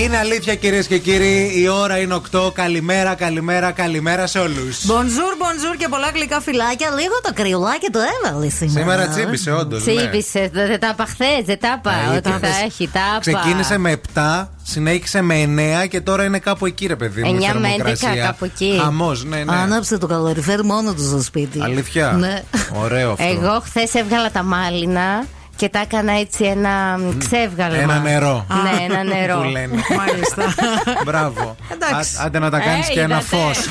[0.00, 2.52] Είναι αλήθεια κυρίες και κύριοι, η ώρα είναι 8.
[2.52, 4.86] Καλημέρα, καλημέρα, καλημέρα σε όλους.
[4.86, 6.88] Μπονζούρ, μπονζούρ και πολλά γλυκά φυλάκια.
[6.88, 8.80] Λίγο το κρυουλάκι το έβαλε σήμερα.
[8.80, 9.82] Σήμερα τσίπησε, όντως.
[9.82, 11.92] Τσίπησε, δεν τα είπα χθες, δεν τα είπα.
[12.16, 13.38] Ότι θα έχει, τα είπα.
[13.38, 15.42] Ξεκίνησε με 7, συνέχισε με
[15.82, 17.38] 9 και τώρα είναι κάπου εκεί, ρε παιδί μου.
[17.54, 18.78] 9 με 11, κάπου εκεί.
[18.82, 19.56] Χαμός, ναι, ναι.
[19.56, 21.60] Άναψε το καλοριφέρ μόνος του στο σπίτι.
[21.62, 22.12] Αλήθεια.
[22.12, 22.42] Ναι.
[22.82, 23.24] Ωραίο αυτό.
[23.24, 25.24] Εγώ χθες έβγαλα τα μάλινα
[25.62, 27.76] και τα έκανα έτσι ένα ξεύγαλμα.
[27.82, 28.46] Ένα νερό.
[28.62, 29.36] Ναι, ένα νερό.
[29.42, 29.74] Που λένε.
[29.96, 30.54] Μάλιστα.
[31.06, 31.56] Μπράβο.
[31.72, 32.16] Εντάξει.
[32.20, 33.36] Α- Άντε να τα κάνεις Ε, και ένα είδατε.
[33.36, 33.68] φως.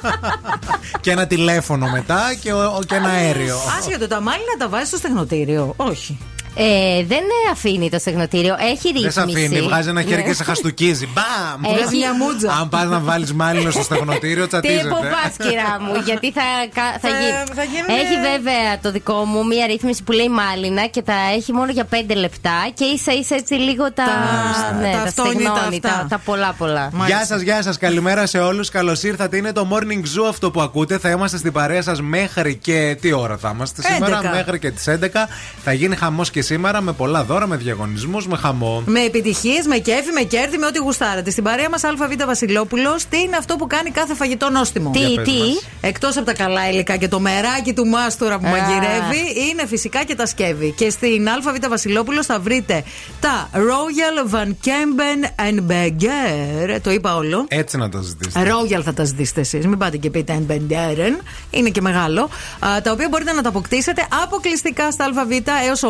[1.00, 3.56] και ένα τηλέφωνο μετά και, ο- και ένα αέριο.
[3.78, 5.74] Άσχετο, τα μάλινα τα βάζεις στο στεγνοτήριο.
[5.76, 6.18] Όχι.
[6.56, 7.22] Ε, δεν
[7.52, 9.10] αφήνει το στεγνοτήριο, έχει Δεν ρύθμιση.
[9.10, 10.22] σε αφήνει, βγάζει ένα χέρι Ναι.
[10.28, 11.08] και σε χαστούκίζει.
[11.14, 11.64] Μπαμ!
[11.64, 12.52] Έχει- Βγάζει μια μούτζα.
[12.60, 14.88] Αν πας να βάλεις μάλινο στο στεγνοτήριο, Τι τσατίζεται.
[14.88, 16.42] που πα, κυρά μου, γιατί θα,
[16.74, 17.54] κα- θα, Θα- γίνει.
[17.54, 21.52] θα γίνουν- Έχει βέβαια το δικό μου μία ρύθμιση που λέει μάλινα και τα έχει
[21.52, 24.04] μόνο για 5 λεπτά και ίσα ίσα έτσι λίγο τα.
[24.04, 25.88] Τα- ναι, τα τα αυτόνυτα στεγνώνει, αυτά.
[26.00, 26.90] τα, τα πολλά πολλά.
[27.06, 28.68] Γεια σας, γεια σας, καλημέρα σε όλους.
[28.68, 29.36] Καλώς ήρθατε.
[29.36, 30.98] Είναι το morning zoo αυτό που ακούτε.
[30.98, 32.96] Θα είμαστε στην παρέα σας μέχρι και.
[33.00, 34.30] Τι ώρα θα είμαστε σήμερα, 11.
[34.30, 35.28] μέχρι και τις 11.
[35.64, 38.82] Θα γίνει χαμός και σήμερα με πολλά δώρα, με διαγωνισμούς, με χαμό.
[38.86, 41.30] Με επιτυχίες, με κέφι, με κέρδη, με ό,τι γουστάρετε.
[41.30, 45.22] Στην παρέα μας ΑΒ Βασιλόπουλος, τι είναι αυτό που κάνει κάθε φαγητό νόστιμο; Τι, Για
[45.22, 45.64] πες τι; μας.
[45.80, 48.50] Εκτός από τα καλά υλικά και το μεράκι του μάστορα που Α.
[48.50, 50.70] μαγειρεύει, είναι φυσικά και τα σκεύη.
[50.76, 52.84] Και στην ΑΒ Βασιλόπουλος θα βρείτε
[53.20, 56.78] τα Royal Van Kempen and Beger.
[56.82, 57.44] Το είπα όλο.
[57.48, 58.50] Έτσι να το ζητήσετε.
[58.50, 59.66] Royal θα τα ζητήσετε εσείς.
[59.66, 61.22] Μην πάτε και πείτε Μπεντέρεν.
[61.50, 62.22] Είναι και μεγάλο.
[62.58, 65.30] Α, τα οποία μπορείτε να τα αποκτήσετε αποκλειστικά στα ΑΒ
[65.66, 65.86] έως 80%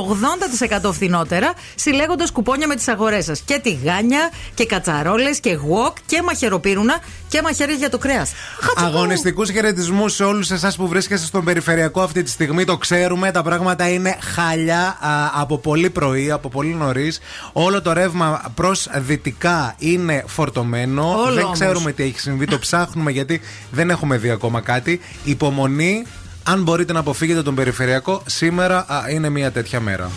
[0.92, 3.40] φθηνότερα, συλλέγοντας κουπόνια με τις αγορές σας.
[3.40, 8.32] Και τηγάνια και κατσαρόλες και γουόκ και μαχαιροπύρουνα και μαχαίρια για το κρέας.
[8.76, 12.64] Αγωνιστικούς χαιρετισμούς σε όλους εσάς που βρίσκεστε στον περιφερειακό αυτή τη στιγμή.
[12.64, 17.20] Το ξέρουμε, τα πράγματα είναι χαλιά α, από πολύ πρωί, από πολύ νωρίς.
[17.52, 21.14] Όλο το ρεύμα προς δυτικά είναι φορτωμένο.
[21.20, 21.58] Όλο δεν όμως.
[21.58, 23.40] ξέρουμε τι έχει συμβεί, το ψάχνουμε γιατί
[23.70, 25.00] δεν έχουμε δει ακόμα κάτι.
[25.24, 26.04] Υπομονή.
[26.46, 30.10] Αν μπορείτε να αποφύγετε τον περιφερειακό, σήμερα είναι μια τέτοια μέρα.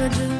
[0.00, 0.39] Βγήκε.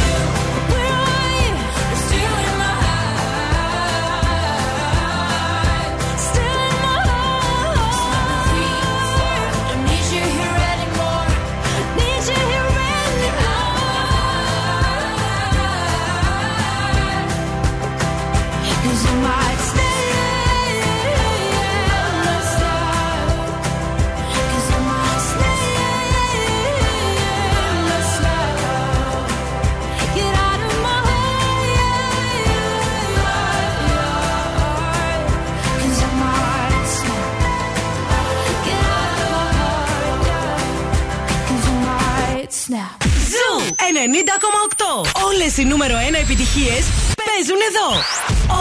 [43.81, 45.23] 90,8.
[45.25, 46.83] Όλες οι νούμερο 1 επιτυχίες
[47.25, 47.87] παίζουν εδώ.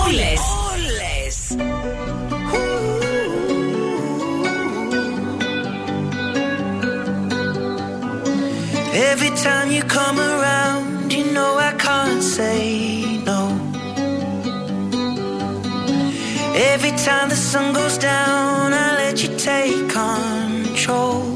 [0.04, 0.40] Όλες.
[0.72, 1.34] Όλες.
[9.12, 12.60] Every time you come around, you know I can't say
[13.30, 13.40] no.
[16.72, 21.29] Every time the sun goes down, I let you take control.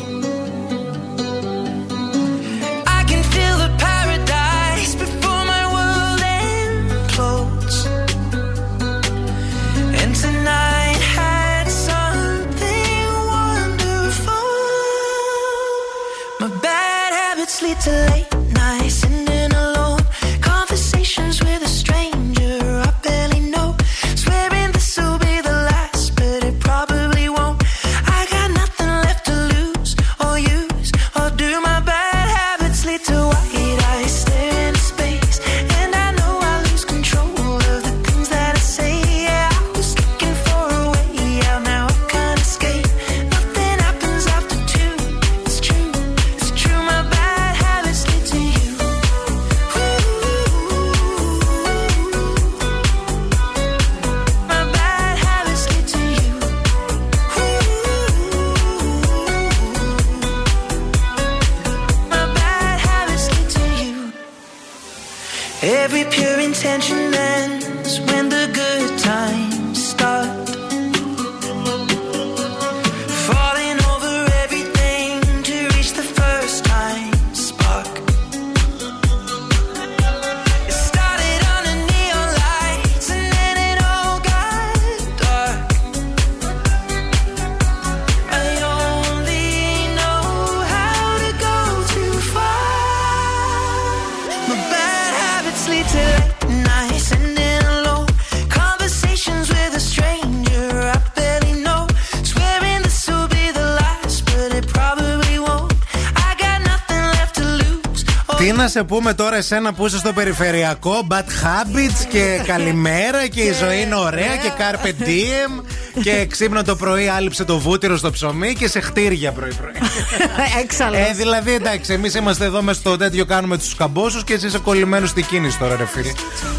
[108.75, 113.81] Σε πούμε τώρα εσένα που είσαι στο περιφερειακό Bad habits και καλημέρα και η ζωή
[113.81, 115.65] είναι ωραία και carpe diem
[116.03, 119.73] και ξύπνα το πρωί άλυψε το βούτυρο στο ψωμί και σε χτύρια πρωί-πρωί.
[120.63, 120.97] Έξαλλο.
[120.97, 124.59] Ε, δηλαδή εντάξει, εμείς είμαστε εδώ μες στο τέτοιο κάνουμε τους καμπόσους και εσύ είσαι
[124.59, 126.13] κολλημένο στην κίνηση τώρα, ρε φίλε.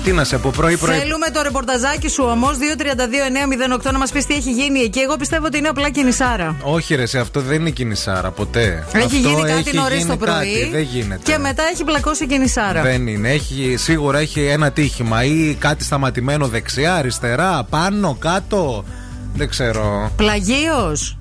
[0.06, 0.98] Τι να σε πω, πρωί-πρωί.
[0.98, 2.58] Θέλουμε το ρεπορταζάκι σου όμως
[3.88, 5.00] 232-908 να μας πεις τι έχει γίνει εκεί.
[5.00, 6.56] Εγώ πιστεύω ότι είναι απλά κινησάρα.
[6.62, 8.86] Όχι, ρε, σε αυτό δεν είναι κινησάρα ποτέ.
[8.94, 10.34] Έχει Αυτό γίνει κάτι έχει νωρίς γίνει το πρωί.
[10.36, 11.32] κάτι, δεν γίνεται.
[11.32, 12.82] Και μετά έχει πλακώσει η κινησάρα.
[12.82, 13.30] Δεν είναι.
[13.30, 18.86] Έχει, σίγουρα έχει ένα τύχημα ή κάτι σταματημένο δεξιά, αριστερά, πάνω, κάτω.
[19.34, 20.12] Δεν ξέρω.
[20.16, 21.18] Πλαγίως.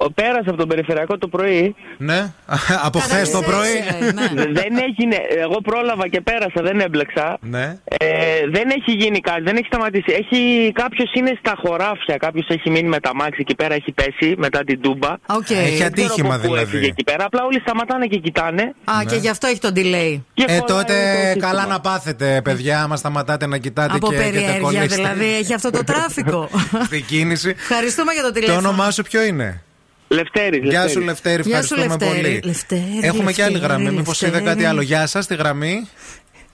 [0.00, 1.74] Ο πέρασε από τον περιφερειακό το πρωί.
[1.98, 2.32] Ναι,
[2.86, 3.76] από χθες το πρωί.
[4.60, 5.16] δεν έγινε.
[5.44, 7.38] Εγώ πρόλαβα και πέρασα, δεν έμπλεξα.
[7.40, 7.78] Ναι.
[7.84, 8.06] Ε,
[8.50, 10.12] δεν έχει γίνει κάτι, δεν έχει σταματήσει.
[10.20, 14.34] Έχει, κάποιος είναι στα χωράφια, κάποιος έχει μείνει με το αμάξι εκεί πέρα, έχει πέσει
[14.38, 15.12] μετά την τούμπα.
[15.26, 15.50] Οκ.
[15.50, 16.62] Έχει Δεν ξέρω ατύχημα από πού δηλαδή.
[16.76, 17.24] έφυγε εκεί πέρα.
[17.24, 18.62] Απλά όλοι σταματάνε και κοιτάνε.
[18.84, 20.20] Α, και γι' αυτό έχει το delay.
[20.34, 21.46] Και Ε, χωράει τότε το σύστημα.
[21.46, 25.54] καλά να πάθετε, παιδιά, άμα σταματάτε να κοιτάτε Από και έχετε περιέργεια κολλήσει δηλαδή έχει
[25.54, 26.48] αυτό το traffic.
[26.84, 27.48] στην κίνηση.
[27.48, 28.68] Ευχαριστούμε για το Το τηλέφωνο.
[28.68, 29.62] όνομά σου ποιο είναι;
[30.08, 30.92] Λευτέρης, Γεια Λευτέρης.
[30.92, 32.22] σου Λευτέρη, Γεια σου, ευχαριστούμε Λευτέρη.
[32.22, 32.40] πολύ.
[32.44, 34.54] Λευτέρη, Έχουμε και άλλη Λευτέρη, γραμμή, μήπως είδε Λευτέρη.
[34.54, 34.80] κάτι άλλο.
[34.80, 35.88] Γεια σας, τη γραμμή.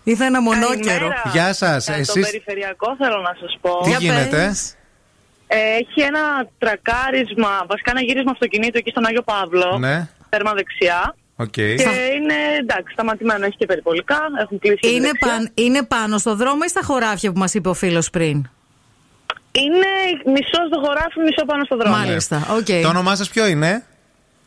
[0.05, 1.09] Ήρθα ένα μονόκερο.
[1.33, 2.21] Γεια σας, Για το εσεί.
[2.21, 3.81] περιφερειακό θέλω να σας πω.
[3.83, 4.75] Τι Για γίνεται, πες.
[5.47, 9.79] Ε, έχει ένα τρακάρισμα, βασικά ένα γύρισμα αυτοκινήτου εκεί στον Άγιο Παύλο.
[9.79, 11.15] Ναι, Τέρμα δεξιά.
[11.37, 11.51] οκ.
[11.51, 11.63] Και
[12.17, 14.19] είναι εντάξει, σταματημένο, έχει και περιπολικά.
[14.43, 15.29] Έχουν κλείσει και τη Είναι, δεξιά.
[15.29, 18.51] παν, είναι πάνω στο δρόμο ή στα χωράφια που μας είπε ο φίλος πριν;
[19.59, 19.87] Είναι
[20.25, 21.97] μισός στο χωράφι, μισό πάνω στο δρόμο.
[21.97, 22.47] Μάλιστα.
[22.59, 22.81] Okay.
[22.83, 23.83] Το όνομά σας ποιο είναι;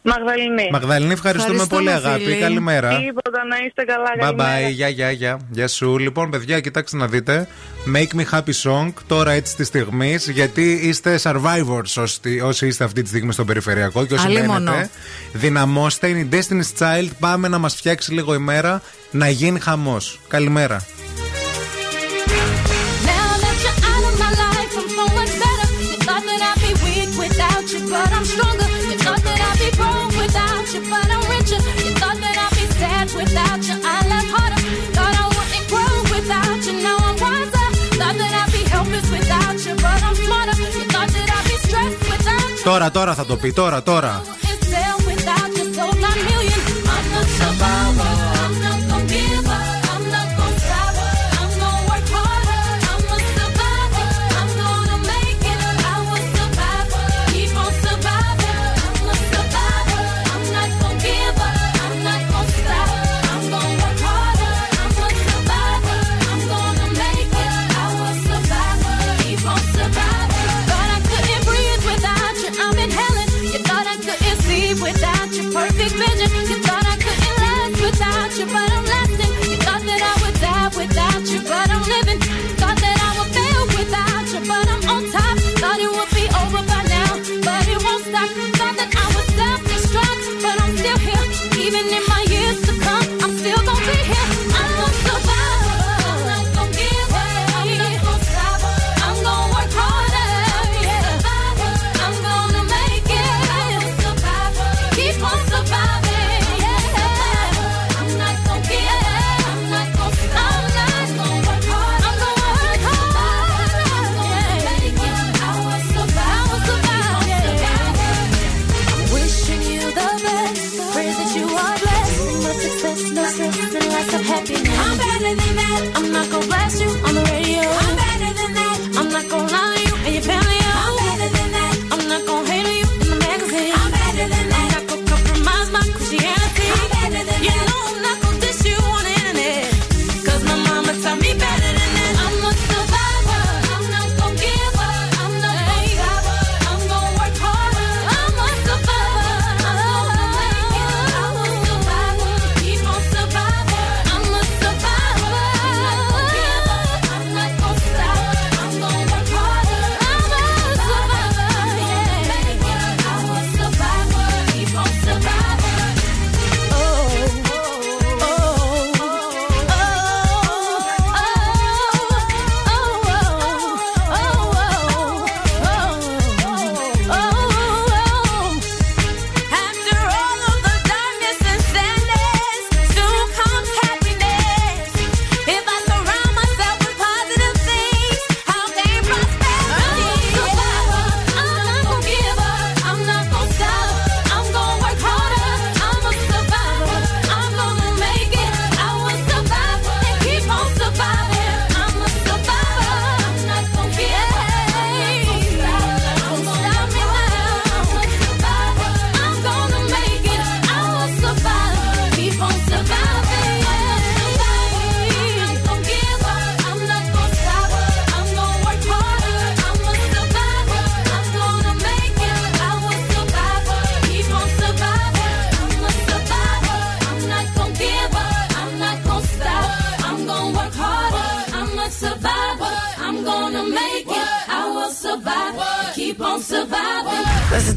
[0.01, 0.69] Μαγδαληνή.
[0.71, 2.23] Μαγδαληνή, ευχαριστούμε, πολύ, αγάπη.
[2.23, 2.39] Φίλοι.
[2.39, 2.97] Καλημέρα.
[2.97, 4.07] Τίποτα, να είστε καλά.
[4.21, 5.39] Bye bye, γεια, γεια, γεια.
[5.49, 5.97] Γεια σου.
[5.97, 7.47] Λοιπόν, παιδιά, κοιτάξτε να δείτε.
[7.95, 13.01] Make me happy song τώρα έτσι τη στιγμή, γιατί είστε survivors όσοι, όσοι είστε αυτή
[13.01, 14.89] τη στιγμή στο περιφερειακό και όσοι μένετε.
[15.33, 17.09] Δυναμώστε, είναι η Destiny's Child.
[17.19, 20.19] Πάμε να μας φτιάξει λίγο ημέρα, να γίνει χαμός.
[20.27, 20.85] Καλημέρα.
[28.33, 28.67] stronger.
[28.89, 31.61] You thought that I'd be broke without you, but I'm richer.
[31.85, 33.75] You thought that I'd be sad without you.
[33.95, 34.61] I love harder.
[34.95, 36.73] Thought I wouldn't grow without you.
[36.85, 37.67] Now I'm wiser.
[37.99, 40.55] Thought that I'd be helpless without you, but I'm smarter.
[40.77, 42.63] You thought that I'd be stressed without you.
[42.63, 44.13] Τώρα, τώρα θα το πει, τώρα, τώρα.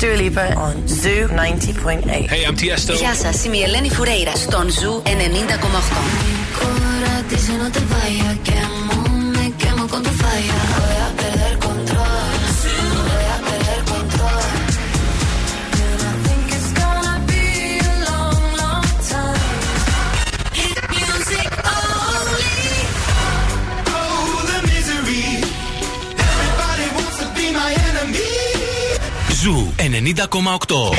[0.00, 2.30] Dua Lipa on Zoo 90.8.
[2.30, 2.94] Hey, I'm Tiesto.
[2.94, 5.10] Γεια σας, είμαι η Ελένη Φουρέιρα στον Zoo 90.8.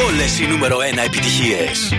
[0.07, 1.93] Όλες οι νούμερο 1 επιτυχίες.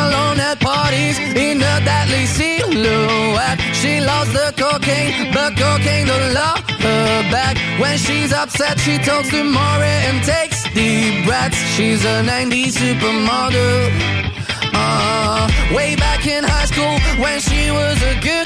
[0.00, 3.58] Alone at parties in a deadly silhouette.
[3.80, 7.54] She loves the cocaine, but cocaine don't love her back.
[7.82, 11.60] When she's upset, she talks to Maury and takes deep breaths.
[11.74, 13.74] She's a 90s supermodel.
[14.78, 15.42] Uh,
[15.76, 18.45] way back in high school, when she was a good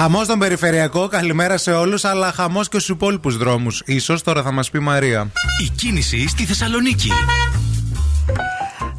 [0.00, 3.82] Χαμός στον περιφερειακό, καλημέρα σε όλους, αλλά χαμός και στους υπόλοιπους δρόμους.
[4.00, 5.32] σω τώρα θα μας πει η Μαρία.
[5.64, 7.08] Η κίνηση στη Θεσσαλονίκη.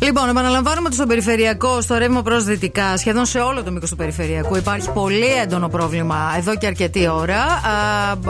[0.09, 3.95] Λοιπόν, επαναλαμβάνουμε ότι στον περιφερειακό, στο ρεύμα προς δυτικά, σχεδόν σε όλο το μήκος του
[3.95, 7.45] περιφερειακού, υπάρχει πολύ έντονο πρόβλημα εδώ και αρκετή ώρα.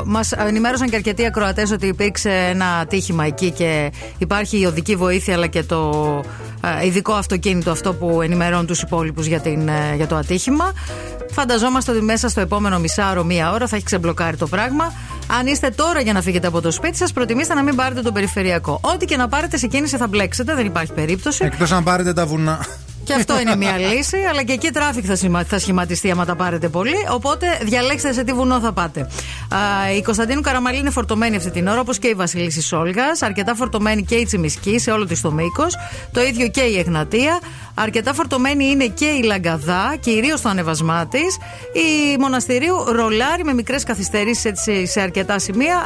[0.06, 5.34] Μας ενημέρωσαν και αρκετοί ακροατές ότι υπήρξε ένα ατύχημα εκεί και υπάρχει η οδική βοήθεια
[5.34, 5.90] αλλά και το
[6.62, 10.74] α, ειδικό αυτοκίνητο αυτό που ενημερώνει τους υπόλοιπους για, την, ε, για το ατύχημα.
[11.32, 14.94] Φανταζόμαστε ότι μέσα στο επόμενο μισάωρο, μία ώρα θα έχει ξεμπλοκάρει το πράγμα.
[15.32, 18.14] Αν είστε τώρα για να φύγετε από το σπίτι σας, προτιμήστε να μην πάρετε τον
[18.14, 18.80] περιφερειακό.
[18.82, 21.46] Ό,τι και να πάρετε σε κίνηση θα μπλέξετε, δεν υπάρχει περίπτωση.
[21.46, 22.66] Εκτός αν πάρετε τα βουνά.
[23.10, 26.36] Και αυτό είναι μια λύση, αλλά και εκεί traffic θα, σχημα- θα σχηματιστεί άμα τα
[26.36, 26.96] πάρετε πολύ.
[27.12, 29.00] Οπότε διαλέξτε σε τι βουνό θα πάτε.
[29.50, 33.22] Α, η Κωνσταντίνου Καραμανλή είναι φορτωμένη αυτή την ώρα, όπως και η Βασιλίσσης Όλγας.
[33.22, 35.76] Αρκετά φορτωμένη και η Τσιμισκή σε όλο της το μήκος.
[36.12, 37.40] Το ίδιο και η Εγνατία.
[37.74, 41.38] Αρκετά φορτωμένη είναι και η Λαγκαδά, κυρίως στο ανεβασμά της.
[41.74, 44.52] Η Μοναστηρίου ρολάρει με μικρές καθυστερήσεις
[44.84, 45.76] σε αρκετά σημεία.
[45.78, 45.86] Α,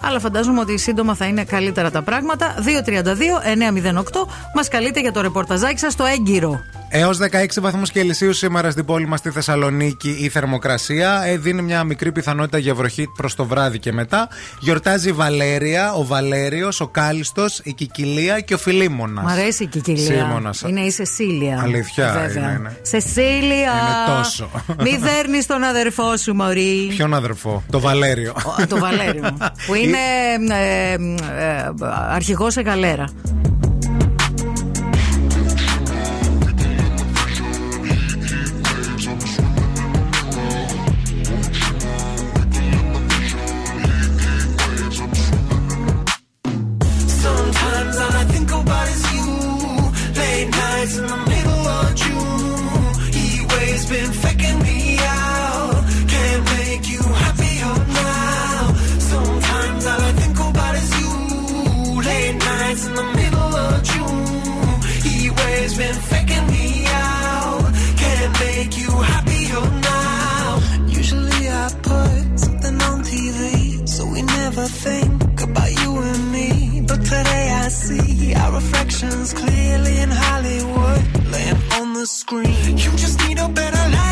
[0.00, 2.54] αλλά φαντάζομαι ότι σύντομα θα είναι καλύτερα τα πράγματα.
[2.58, 6.60] 232-908 μας καλείτε για το ρεπορταζάκι σας στο έγκυρο.
[6.94, 11.22] Έως 16 βαθμούς Κελσίου σήμερα στην πόλη μας στη Θεσσαλονίκη η θερμοκρασία.
[11.24, 14.28] Ε, δίνει μια μικρή πιθανότητα για βροχή προς το βράδυ και μετά.
[14.60, 19.22] Γιορτάζει η Βαλέρια, ο Βαλέριος, ο Κάλιστος, η Κικυλία και ο Φιλίμονα.
[19.22, 20.04] Μ' αρέσει η Κικυλία.
[20.24, 20.60] Σίμωνας.
[20.60, 21.60] Είναι η Σεσίλια.
[21.62, 22.42] Αλήθεια, Βέβαια.
[22.48, 22.76] είναι, είναι.
[22.82, 23.56] Σεσίλια.
[23.56, 24.50] Είναι τόσο.
[24.82, 26.86] Μη δέρνεις τον αδερφό σου, Μωρή.
[26.96, 28.32] Ποιον αδερφό, το Βαλέριο.
[28.36, 29.36] Ο- Το Βαλέριο.
[29.66, 29.98] που είναι
[30.54, 31.68] ε, ε,
[32.10, 33.04] αρχηγός σε γαλέρα.
[74.62, 76.80] Never think about you and me.
[76.86, 82.78] But today I see our reflections clearly in Hollywood, laying on the screen.
[82.78, 84.11] You just need a better life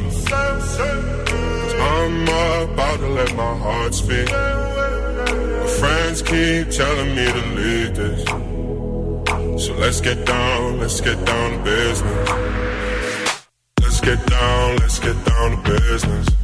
[2.73, 4.31] About to let my heart speak.
[4.31, 8.23] My friends keep telling me to leave this.
[9.65, 12.29] So let's get down, let's get down to business.
[13.81, 16.40] Let's get down, let's get down to business.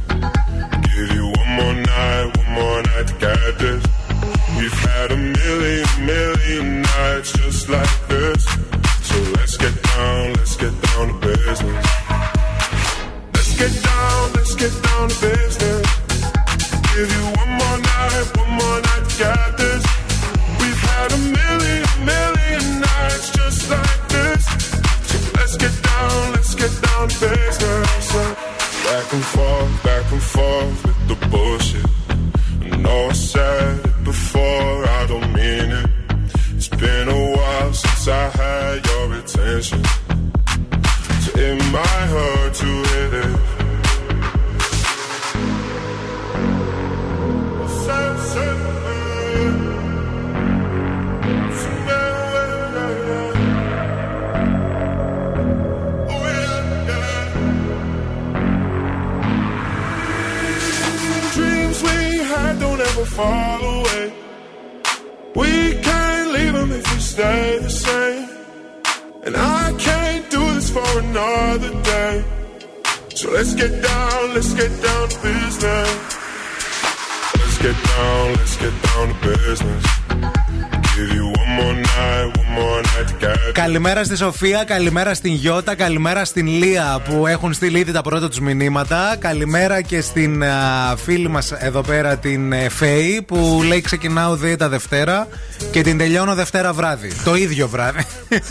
[83.98, 88.28] Καλημέρα στη Σοφία, καλημέρα στην Γιώτα, καλημέρα στην Λία που έχουν στείλει ήδη τα πρώτα
[88.28, 89.16] τους μηνύματα.
[89.18, 94.68] Καλημέρα και στην α, φίλη μας εδώ πέρα την ε, Φέη που λέει ξεκινάω δίαιτα
[94.68, 95.28] Δευτέρα
[95.70, 97.12] και την τελειώνω Δευτέρα βράδυ.
[97.24, 98.04] Το ίδιο βράδυ.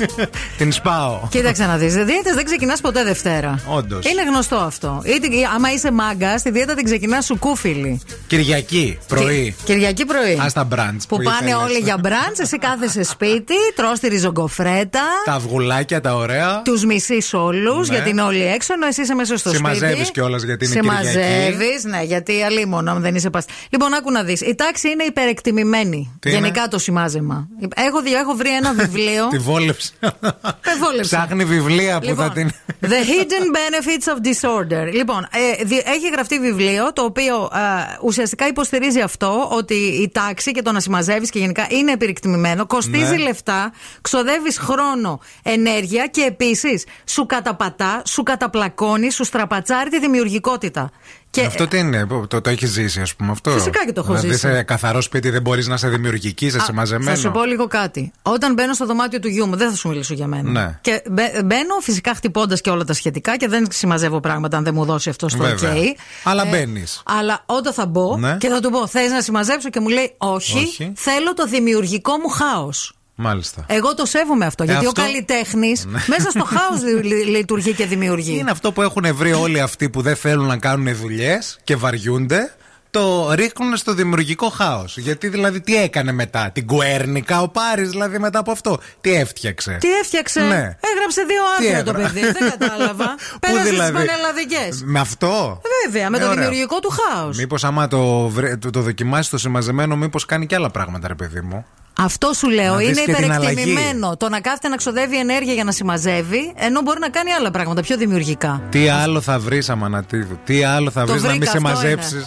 [0.57, 1.19] την σπάω.
[1.29, 1.93] Κοίταξε να δεις.
[1.93, 3.59] Δίαιτε δεν ξεκινάς ποτέ Δευτέρα.
[3.67, 4.05] Όντως.
[4.05, 5.01] Είναι γνωστό αυτό.
[5.05, 8.01] Είτε, άμα είσαι μάγκα, τη δίαιτα την ξεκινάς σου κούφιλη.
[8.27, 9.55] Κυριακή, πρωί.
[9.63, 10.33] Κυριακή πρωί.
[10.33, 11.05] Α τα μπραντς.
[11.05, 15.01] Που πάνε όλοι για μπραντς, εσύ κάθεσαι σπίτι, τρώ τη ριζογκοφρέτα.
[15.25, 16.61] Τα αυγουλάκια τα ωραία.
[16.61, 17.95] Τους μισείς όλους Ναι.
[17.95, 19.63] γιατί είναι όλοι έξω, ενώ εσύ είσαι μέσα στο σπίτι.
[19.75, 21.07] Συμμαζεύεις κιόλας γιατί είναι Κυριακή.
[21.07, 23.43] Συμμαζεύεις, ναι, γιατί αλίμονο, αν δεν είσαι πα.
[23.69, 24.41] Λοιπόν, άκου να δεις.
[24.41, 26.15] Η τάξη είναι υπερεκτιμημένη.
[26.19, 27.47] Τι Γενικά το σημάζεμα.
[27.75, 29.27] Έχω, δει- έχω βρει ένα βιβλίο.
[29.33, 29.91] Τη βόλεψε.
[30.01, 31.15] Με βόλεψε.
[31.15, 32.51] Ψάχνει βιβλία που Λοιπόν, θα την.
[32.81, 34.93] The Hidden Benefits of Disorder.
[34.93, 35.27] Λοιπόν,
[35.59, 37.57] ε, δι- έχει γραφτεί βιβλίο το οποίο ε,
[38.03, 43.15] ουσιαστικά υποστηρίζει αυτό ότι η τάξη και το να συμμαζεύεις και γενικά είναι επιρρυκτημημένο, κοστίζει
[43.15, 43.17] Ναι.
[43.23, 43.71] λεφτά,
[44.01, 50.89] ξοδεύεις χρόνο, ενέργεια και επίσης σου καταπατά, σου καταπλακώνει, σου στραπατσάρει τη δημιουργικότητα.
[51.29, 54.01] Και Αυτό τι είναι, το, το, το έχεις ζήσει, ας πούμε αυτό; Φυσικά και το
[54.01, 54.39] έχω δηλαδή, ζήσει.
[54.53, 57.09] σε καθαρό σπίτι δεν μπορείς να είσαι δημιουργική, είσαι Α, μαζεμένο.
[57.11, 58.11] Θα σου πω λίγο κάτι.
[58.21, 60.51] Όταν μπαίνω στο δωμάτιο του γιού μου, δεν θα σου μιλήσω για μένα.
[60.51, 60.79] Ναι.
[60.81, 64.73] Και μπε- μπαίνω φυσικά χτυπώντας και όλα τα σχετικά και δεν συμμαζεύω πράγματα αν δεν
[64.73, 65.73] μου δώσει αυτό στο Βέβαια.
[65.73, 65.77] OK.
[66.23, 67.01] Αλλά Ε, μπαίνεις.
[67.05, 68.37] Αλλά όταν θα μπω Ναι.
[68.39, 70.91] και θα του πω: Θες να συμμαζέψω και μου λέει όχι, Όχι.
[70.95, 72.96] θέλω το δημιουργικό μου χάος.
[73.19, 73.63] Μάλιστα.
[73.67, 74.63] Εγώ το σέβομαι αυτό.
[74.63, 75.99] Ε, γιατί αυτό- ο καλλιτέχνης Ναι.
[76.07, 76.81] μέσα στο χάος
[77.27, 78.37] λειτουργεί και δημιουργεί.
[78.37, 82.51] Είναι αυτό που έχουν βρει όλοι αυτοί που δεν θέλουν να κάνουν δουλειές και βαριούνται.
[82.91, 84.97] το ρίχνουν στο δημιουργικό χάος.
[84.97, 88.79] Γιατί δηλαδή τι έκανε μετά, την Κουέρνικα ο Πάρης δηλαδή μετά από αυτό.
[89.01, 89.77] Τι έφτιαξε.
[89.79, 90.77] Τι έφτιαξε; Ναι.
[90.95, 92.19] Έγραψε δύο Τι άρθρα το έγραψε.
[92.19, 92.31] παιδί.
[92.31, 93.15] Δεν κατάλαβα.
[93.41, 94.81] Πέρασες δηλαδή; στι πανελλαδικές.
[94.85, 96.39] Με αυτό; Βέβαια, με Ε, το ωραία.
[96.43, 97.37] δημιουργικό του χάος.
[97.37, 101.15] Μήπως άμα το, βρε- το, το δοκιμάσεις το συμμαζεμένο, μήπως κάνει και άλλα πράγματα, ρε
[101.15, 101.65] παιδί μου.
[101.99, 102.71] Αυτό σου λέω.
[102.71, 104.17] Να δεις είναι και την υπερεκτιμημένο.
[104.17, 107.81] Το να κάθεται να ξοδεύει ενέργεια για να συμμαζεύει, ενώ μπορεί να κάνει άλλα πράγματα
[107.81, 108.61] πιο δημιουργικά.
[108.69, 110.39] Τι άλλο θα βρεις, Αμανατίδου.
[110.45, 112.15] Τι άλλο θα Το βρεις να μην βρήκα, σε αυτό μαζέψει.
[112.15, 112.25] είναι.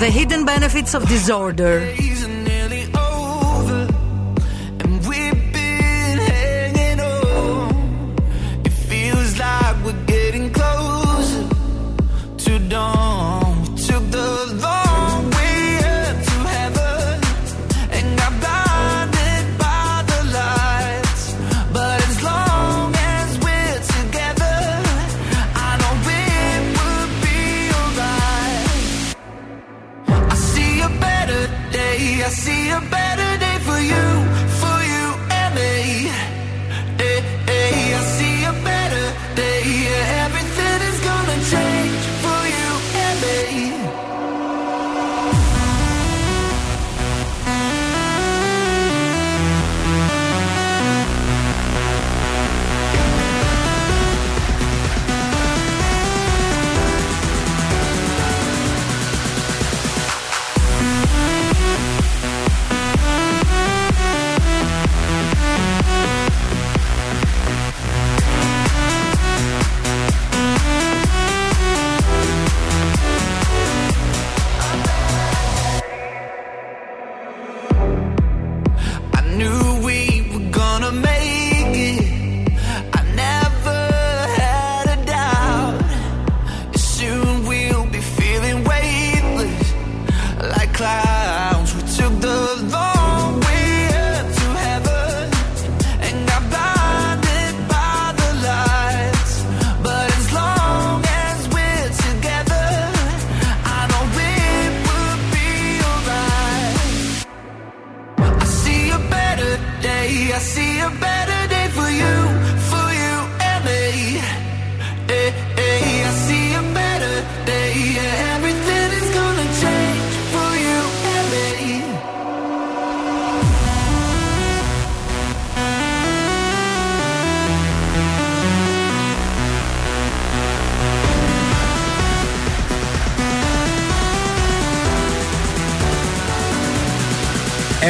[0.00, 1.78] The hidden benefits of disorder.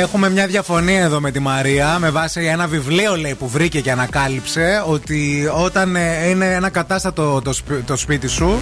[0.01, 3.91] Έχουμε μια διαφωνία εδώ με τη Μαρία με βάση ένα βιβλίο λέει που βρήκε και
[3.91, 8.59] ανακάλυψε ότι όταν ε, είναι ένα κατάστατο το, σπι- το σπίτι σου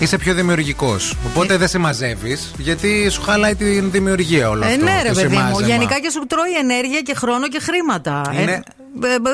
[0.00, 1.14] είσαι πιο δημιουργικός.
[1.26, 4.84] Οπότε δεν σε μαζεύει γιατί σου χαλάει την δημιουργία όλο Ε, αυτό.
[4.84, 5.34] ναι, ρε το παιδί μου.
[5.44, 5.66] σημάζεμα.
[5.66, 8.22] Γενικά και σου τρώει ενέργεια και χρόνο και χρήματα.
[8.32, 8.62] Είναι- Ε, ε, ε,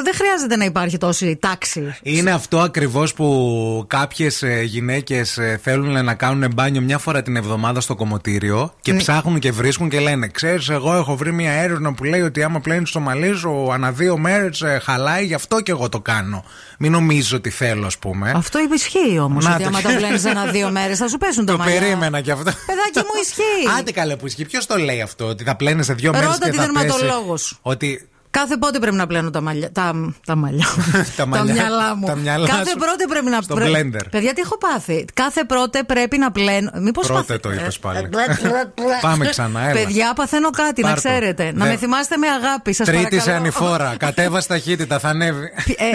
[0.03, 1.94] δεν χρειάζεται να υπάρχει τόση τάξη.
[2.03, 7.94] Είναι αυτό ακριβώς που κάποιες γυναίκες θέλουν να κάνουν μπάνιο μια φορά την εβδομάδα στο
[7.94, 8.98] κομμωτήριο και Ναι.
[8.98, 12.61] ψάχνουν και βρίσκουν και λένε: Ξέρεις, εγώ έχω βρει μια έρευνα που λέει ότι άμα
[12.61, 16.44] πλένεις το μαλλί σου ανά δύο μέρες χαλάει, γι' αυτό και εγώ το κάνω.
[16.79, 18.33] Μην νομίζω ότι θέλω, ας πούμε.
[18.37, 19.44] Αυτό ισχύει όμως.
[19.44, 19.68] Να Ότι το.
[19.68, 21.81] άμα τα πλένεις ένα-δύο μέρες θα σου πέσουν τα Το μαλλιά.
[21.81, 22.44] περίμενα κι αυτό.
[22.44, 23.79] Παιδάκι μου ισχύει.
[23.79, 24.44] Άντε καλέ που ισχύει.
[24.44, 26.87] Ποιος το λέει αυτό, ότι θα πλένει σε δύο μέρες Ρώτα και τη θα πέσει.
[26.87, 27.59] δερματολόγος σου.
[27.62, 29.73] Ότι Κάθε πότε πρέπει να πλένω τα μαλλιά.
[29.73, 30.66] Τα, τα μαλλιά.
[31.16, 32.07] Τα μαλλιά- μυαλά μου.
[32.07, 34.01] τα μυαλά Κάθε σου πρώτη πρέπει να στο πρέ- blender.
[34.11, 36.70] Παιδιά, τι έχω πάθει; Κάθε πρώτη πρέπει να πλένω.
[36.81, 38.09] Μήπως Πρώτε το είπες πάλι.
[39.03, 39.73] Πάμε ξανά, έλα.
[39.73, 41.09] Παιδιά, παθαίνω κάτι, να Πάρ' το.
[41.09, 41.53] ξέρετε.
[41.55, 43.23] Να Δε- με θυμάστε με αγάπη, σας Τρίτη παρακαλώ.
[43.23, 43.94] σε ανηφόρα.
[44.07, 45.51] Κατέβα ταχύτητα, θα ανέβει.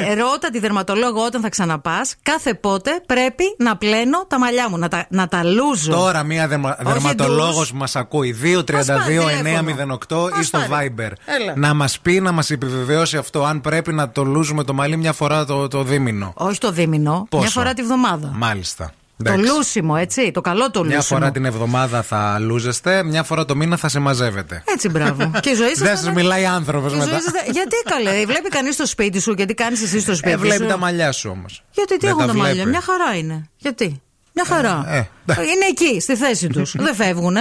[0.10, 2.15] Ε, ρώτα τη δερματολόγο όταν θα ξαναπάς.
[2.23, 5.91] Κάθε πότε πρέπει να πλένω τα μαλλιά μου, να τα, να τα λούζω.
[5.91, 6.78] Τώρα μία δερμα...
[6.86, 7.71] Όχι δερματολόγος ντους.
[7.71, 8.36] που μα ακούει.
[8.43, 11.12] 232-908 ή στο Viber.
[11.25, 11.54] Έλα.
[11.56, 15.13] Να μας πει, να μας επιβεβαιώσει αυτό, αν πρέπει να το λούζουμε το μαλλί μια
[15.13, 16.34] φορά το, το δίμηνο.
[16.36, 18.32] Όχι το δίμηνο, Πόσο; μια φορά τη βδομάδα.
[18.36, 18.92] Μάλιστα.
[19.24, 19.52] Το Εντάξει.
[19.52, 20.32] λούσιμο, έτσι.
[20.32, 21.20] Το καλό το Μια λούσιμο.
[21.20, 24.63] φορά την εβδομάδα θα λούζεστε, μια φορά το μήνα θα σε μαζεύετε.
[24.65, 25.32] Έτσι, μπράβο.
[25.42, 27.22] και η ζωή σας Δεν θα σας είναι- μιλάει άνθρωπος η ζωή μετά.
[27.22, 30.38] σας θα- Γιατί καλέ, βλέπει κανείς το σπίτι σου, γιατί κάνεις εσύ στο σπίτι Ε,
[30.38, 31.63] βλέπει σου; τα μαλλιά σου όμως.
[31.72, 32.70] Γιατί τι Δεν έχουν τα τα μαλλιά, βλέπει.
[32.70, 33.46] μια χαρά είναι.
[33.58, 34.02] Γιατί;
[34.43, 34.86] Μια χαρά.
[34.88, 36.75] Ε, είναι εκεί, στη θέση τους.
[36.86, 37.36] Δεν φεύγουν.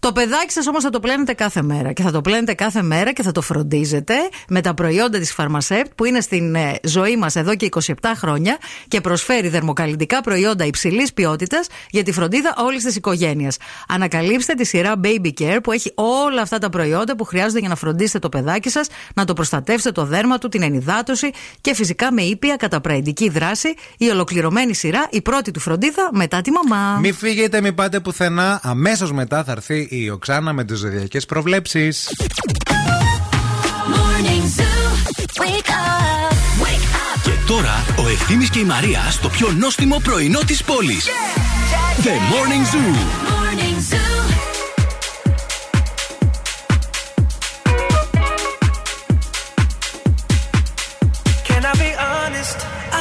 [0.00, 1.92] Το παιδάκι σας όμως θα το πλένετε κάθε μέρα.
[1.92, 4.14] Και θα το πλένετε κάθε μέρα και θα το φροντίζετε
[4.48, 8.56] με τα προϊόντα της Pharmacept που είναι στην ε, ζωή μας εδώ και 27 χρόνια
[8.88, 13.56] και προσφέρει δερμοκαλλιντικά προϊόντα υψηλής ποιότητας για τη φροντίδα όλης της οικογένειας.
[13.88, 17.76] Ανακαλύψτε τη σειρά Baby Care που έχει όλα αυτά τα προϊόντα που χρειάζονται για να
[17.76, 22.22] φροντίσετε το παιδάκι σας, να το προστατεύσετε το δέρμα του, την ενυδάτωση και φυσικά με
[22.22, 26.98] ήπια καταπραϊντική δράση η ολοκληρωμένη σειρά, η πρώτη του φροντίδα μετά τη μαμά.
[26.98, 28.60] Μη φύγει φύγετε, μην πάτε πουθενά.
[28.62, 32.08] Αμέσως μετά θα έρθει η Οξάνα με τις ζωδιακές προβλέψεις.
[33.92, 35.42] Morning Zoo.
[35.42, 36.32] Wake up.
[36.62, 37.20] Wake up.
[37.22, 41.06] Και τώρα ο Ευθύμης και η Μαρία στο πιο νόστιμο πρωινό της πόλης.
[42.02, 42.96] The Morning Zoo.
[43.28, 44.01] Morning Zoo.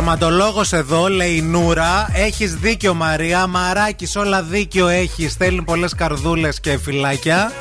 [0.00, 2.10] Δερματολόγο εδώ, λέει η Νούρα.
[2.12, 3.46] Έχεις δίκιο, Μαρία.
[3.46, 5.32] Μαράκι, όλα δίκιο έχεις.
[5.32, 7.52] Στέλνει πολλές καρδούλες και φυλάκια.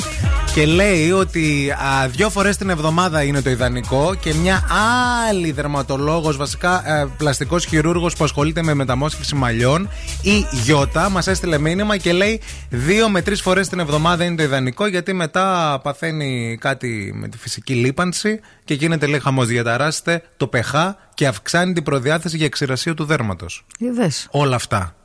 [0.54, 4.64] Και λέει ότι α, δύο φορές την εβδομάδα είναι το ιδανικό και μια
[5.28, 9.90] άλλη δερματολόγος, βασικά ε, πλαστικός χειρούργος που ασχολείται με μεταμόσχευση μαλλιών,
[10.22, 14.44] η Γιώτα, μας έστειλε μήνυμα και λέει δύο με τρεις φορές την εβδομάδα είναι το
[14.44, 20.50] ιδανικό γιατί μετά παθαίνει κάτι με τη φυσική λίπανση και γίνεται λέει χαμός διαταράσσεται το
[20.54, 23.66] pH και αυξάνει την προδιάθεση για εξηρασία του δέρματος.
[23.80, 24.28] Είδες.
[24.32, 24.96] Όλα αυτά.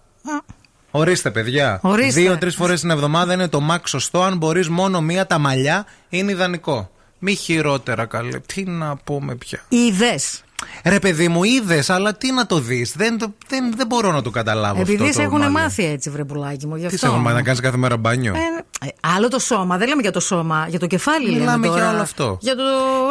[0.97, 1.79] Ορίστε, παιδιά.
[1.83, 2.21] Ορίστε.
[2.21, 4.23] Δύο-τρεις φορές την εβδομάδα είναι το max σωστό.
[4.23, 6.91] Αν μπορείς μόνο μία, τα μαλλιά είναι ιδανικό.
[7.19, 8.39] Μη χειρότερα, καλέ.
[8.39, 9.65] Τι να πούμε πια.
[9.69, 10.43] Είδες.
[10.85, 14.23] Ρε, παιδί μου, είδες, αλλά τι να το δεις; Δεν, το- δεν, δεν μπορώ να
[14.23, 15.07] το καταλάβω Επειδή αυτό.
[15.13, 15.53] σε το έχουν μάλλον.
[15.53, 16.75] μάθει έτσι, βρε πουλάκι μου.
[16.75, 16.99] Γι Τι αυτό.
[16.99, 20.03] σε έχουν μάθει να κάνεις κάθε μέρα μπάνιο; Ε, ε, άλλο το σώμα, δεν λέμε
[20.03, 21.81] για το σώμα, για το κεφάλι λέμε Μιλάμε τώρα.
[21.81, 22.39] για όλο αυτό.
[22.41, 22.63] Για το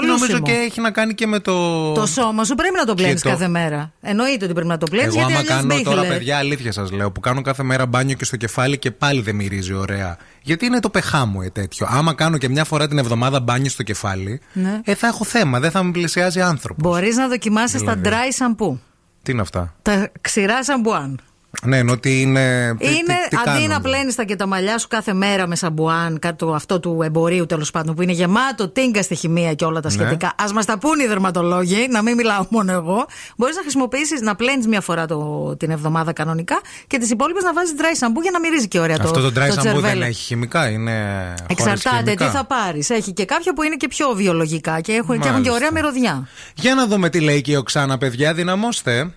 [0.05, 0.39] Νομίζω λούσιμο.
[0.45, 1.91] και έχει να κάνει και με το.
[1.91, 3.91] Το σώμα σου πρέπει να το πλένεις Και το- κάθε μέρα.
[4.01, 5.15] Εννοείται ότι πρέπει να το πλένεις.
[5.15, 6.15] Εγώ, γιατί άμα αλλιώς κάνω τώρα, μπίχλε.
[6.17, 9.35] παιδιά, αλήθεια σας λέω, που κάνω κάθε μέρα μπάνιο και στο κεφάλι και πάλι δεν
[9.35, 10.17] μυρίζει ωραία.
[10.45, 11.87] Γιατί είναι το πεχά μου ε, τέτοιο.
[11.89, 14.81] Άμα κάνω και μια φορά την εβδομάδα μπάνιο στο κεφάλι, Ναι.
[14.83, 15.59] ε, θα έχω θέμα.
[15.59, 16.89] Δεν θα με πλησιάζει άνθρωπος.
[16.91, 18.17] Μπορείς να δοκιμάσεις τα Δηλαδή.
[18.37, 18.77] dry shampoo.
[19.23, 21.19] Τι είναι αυτά; Τα ξηρά σαμπουάν.
[21.65, 22.75] Ναι, ενώ ότι είναι.
[22.79, 23.67] τι- Είναι τι, τι αντί κάνουν.
[23.69, 26.99] να πλένεις τα και τα μαλλιά σου κάθε μέρα με σαμπουάν, κάτι το- αυτό του
[27.03, 29.93] εμπορίου τέλος πάντων, που είναι γεμάτο τίνκα στη χημεία και όλα τα Ναι.
[29.95, 30.27] σχετικά.
[30.27, 33.05] Α μας τα πούνε οι δερματολόγοι, να μην μιλάω μόνο εγώ.
[33.37, 37.53] Μπορείς να χρησιμοποιήσεις, να πλένεις μία φορά το, την εβδομάδα κανονικά και τις υπόλοιπες να
[37.53, 40.03] βάζεις dry shampoo για να μυρίζει και ωραία Αυτό το dry shampoo δεν τσερβέλο.
[40.03, 40.91] έχει χημικά, είναι.
[41.37, 42.25] χωρίς Εξαρτάται χημικά.
[42.25, 42.89] τι θα πάρεις.
[42.89, 45.53] Έχει και κάποια που είναι και πιο βιολογικά και έχουν, και, έχουν και Μάλιστα.
[45.53, 46.27] ωραία μυρωδιά.
[46.55, 49.11] Για να δούμε τι λέει και η Οξάνα, παιδιά, δυναμώστε.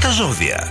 [0.00, 0.68] Τα ζώδια.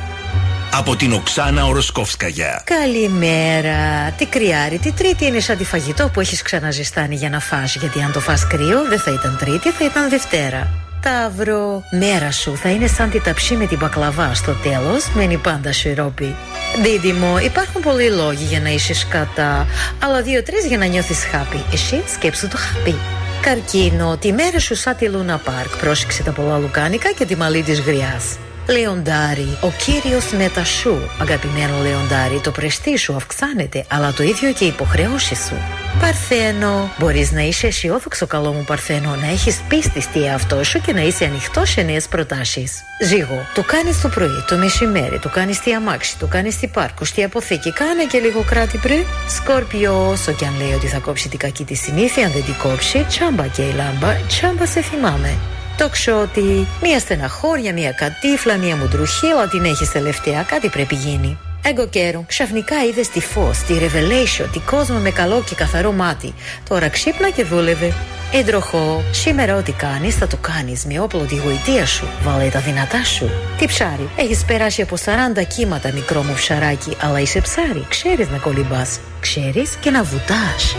[0.78, 2.64] Από την Οξάνα Οροσκόφσκαγια.
[2.66, 4.12] Καλημέρα.
[4.18, 7.76] Τι κρυάρι, τι τρίτη είναι σαν τη φαγητό που έχεις ξαναζεστάνει για να φας.
[7.76, 10.68] Γιατί αν το φας κρύο, δεν θα ήταν τρίτη, θα ήταν Δευτέρα.
[11.02, 14.34] Ταύρο, μέρα σου θα είναι σαν τη ταψί με την μπακλαβά.
[14.34, 16.36] Στο τέλος μένει πάντα σιρόπι.
[16.84, 19.68] Δίδυμο, υπάρχουν πολλοί λόγοι για να είσαι κατά,
[20.04, 21.64] αλλά δύο-τρεις για να νιώθεις χάπι.
[21.74, 22.96] Εσύ σκέψου το χάπι.
[23.42, 25.78] Καρκίνο, τη μέρα σου σαν τη Λούνα Πάρκ.
[25.78, 28.38] Πρόσεξε τα πολλά λουκάνικα και τη μαλλί της γριάς.
[28.70, 30.98] Λεοντάρι, ο κύριος μετασού.
[31.22, 35.56] Αγαπημένο Λεοντάρι, το πρεστή σου αυξάνεται, αλλά το ίδιο και οι υποχρεώσεις σου.
[36.00, 40.94] Παρθένο, μπορείς να είσαι αισιόδοξο, καλό μου Παρθένο, να έχεις πίστη στη εαυτό σου και
[40.94, 42.82] να είσαι ανοιχτό σε νέες προτάσεις.
[43.04, 47.06] Ζήγο, το κάνεις το πρωί, το μεσημέρι, το κάνεις στη αμάξι, το κάνεις στη πάρκο,
[47.06, 47.74] στη αποθήκη.
[47.74, 49.06] Κάνε και λίγο κράτη πριν.
[49.28, 52.56] Σκόρπιος, όσο κι αν λέει ότι θα κόψει την κακή της συνήθεια, αν δεν την
[52.64, 55.38] κόψει, τσάμπα και η λάμπα, τσάμπα σε θυμάμαι.
[55.78, 61.38] Το ξότι, μία στεναχώρια, μία κατήφλα, μία μουντρουχή, αλλά την έχεις τελευταία, κάτι πρέπει γίνει.
[61.68, 66.34] Έγκο καιρό, ξαφνικά είδες τη φως, τη revelation, τη κόσμο με καλό και καθαρό μάτι.
[66.70, 67.94] Τώρα ξύπνα και δούλευε.
[68.34, 72.08] Εντροχό, σήμερα ό,τι κάνεις θα το κάνεις με όπλο τη γοητεία σου.
[72.24, 73.30] Βάλε τα δυνατά σου.
[73.58, 78.38] Τι ψάρι, έχεις περάσει από 40 κύματα μικρό μου ψαράκι, αλλά είσαι ψάρι, ξέρεις να
[78.38, 79.00] κολυμπάς.
[79.20, 80.76] Ξέρεις και να βουτάς.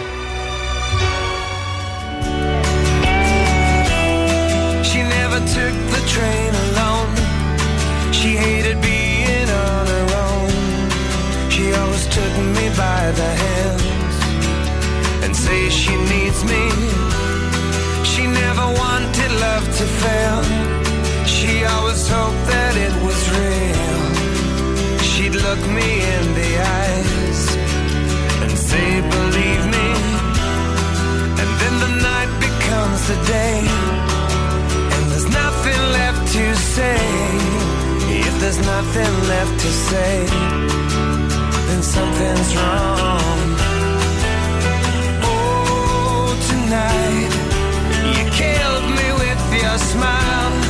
[13.16, 14.16] The hands
[15.24, 16.64] and say she needs me.
[18.04, 20.40] She never wanted love to fail.
[21.24, 24.00] She always hoped that it was real.
[25.08, 27.42] She'd look me in the eyes
[28.42, 29.88] and say, believe me.
[31.40, 33.60] And then the night becomes the day.
[34.94, 36.44] And there's nothing left to
[36.74, 37.00] say.
[38.28, 40.14] If there's nothing left to say,
[41.82, 43.56] something's wrong.
[45.22, 47.32] Oh, tonight,
[48.16, 50.65] you killed me with your smile.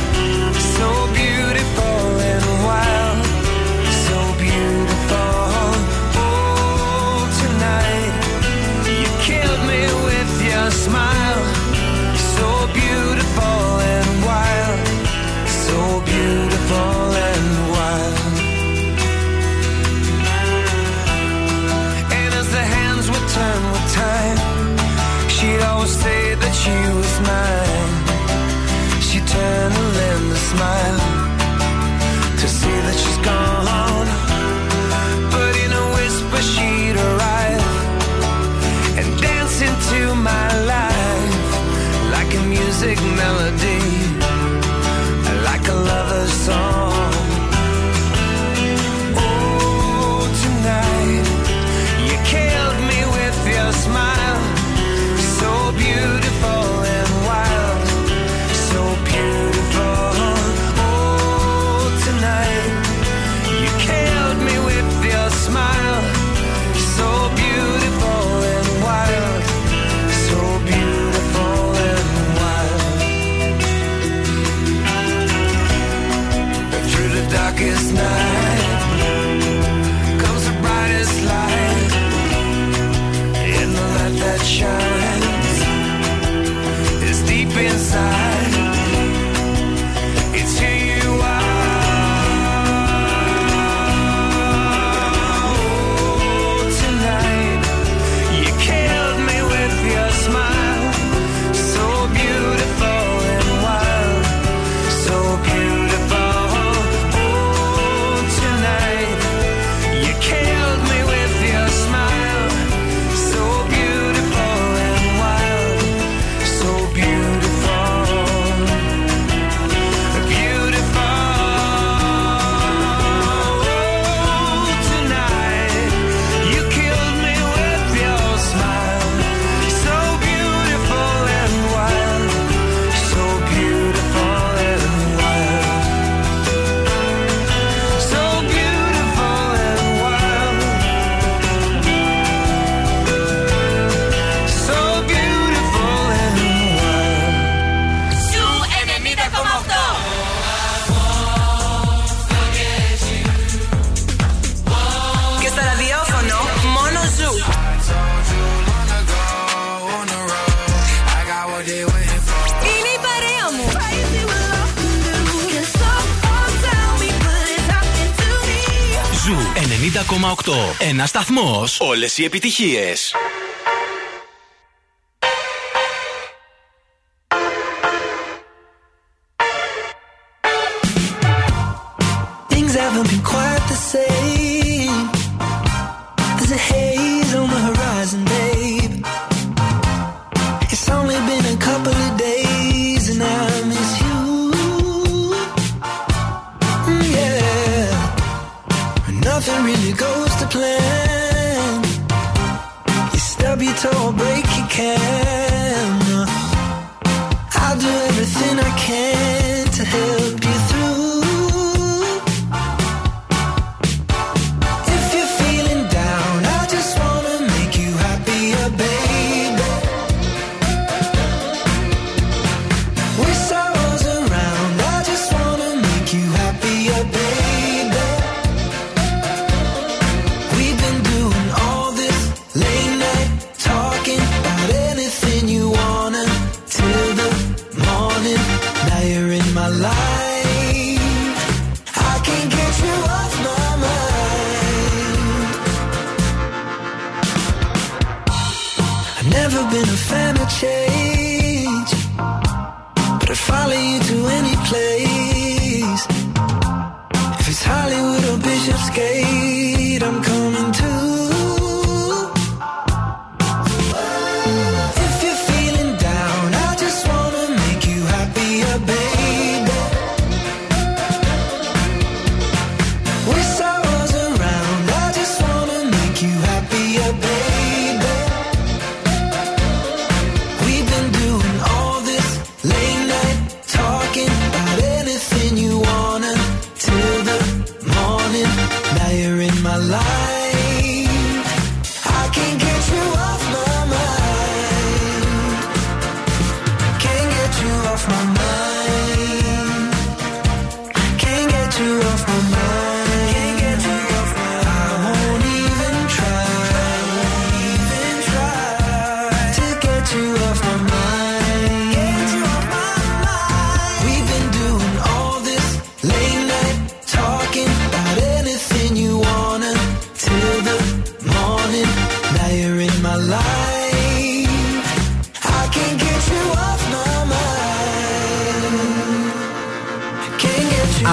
[171.77, 171.91] Σταθμό.
[171.91, 173.13] Όλες οι επιτυχίες.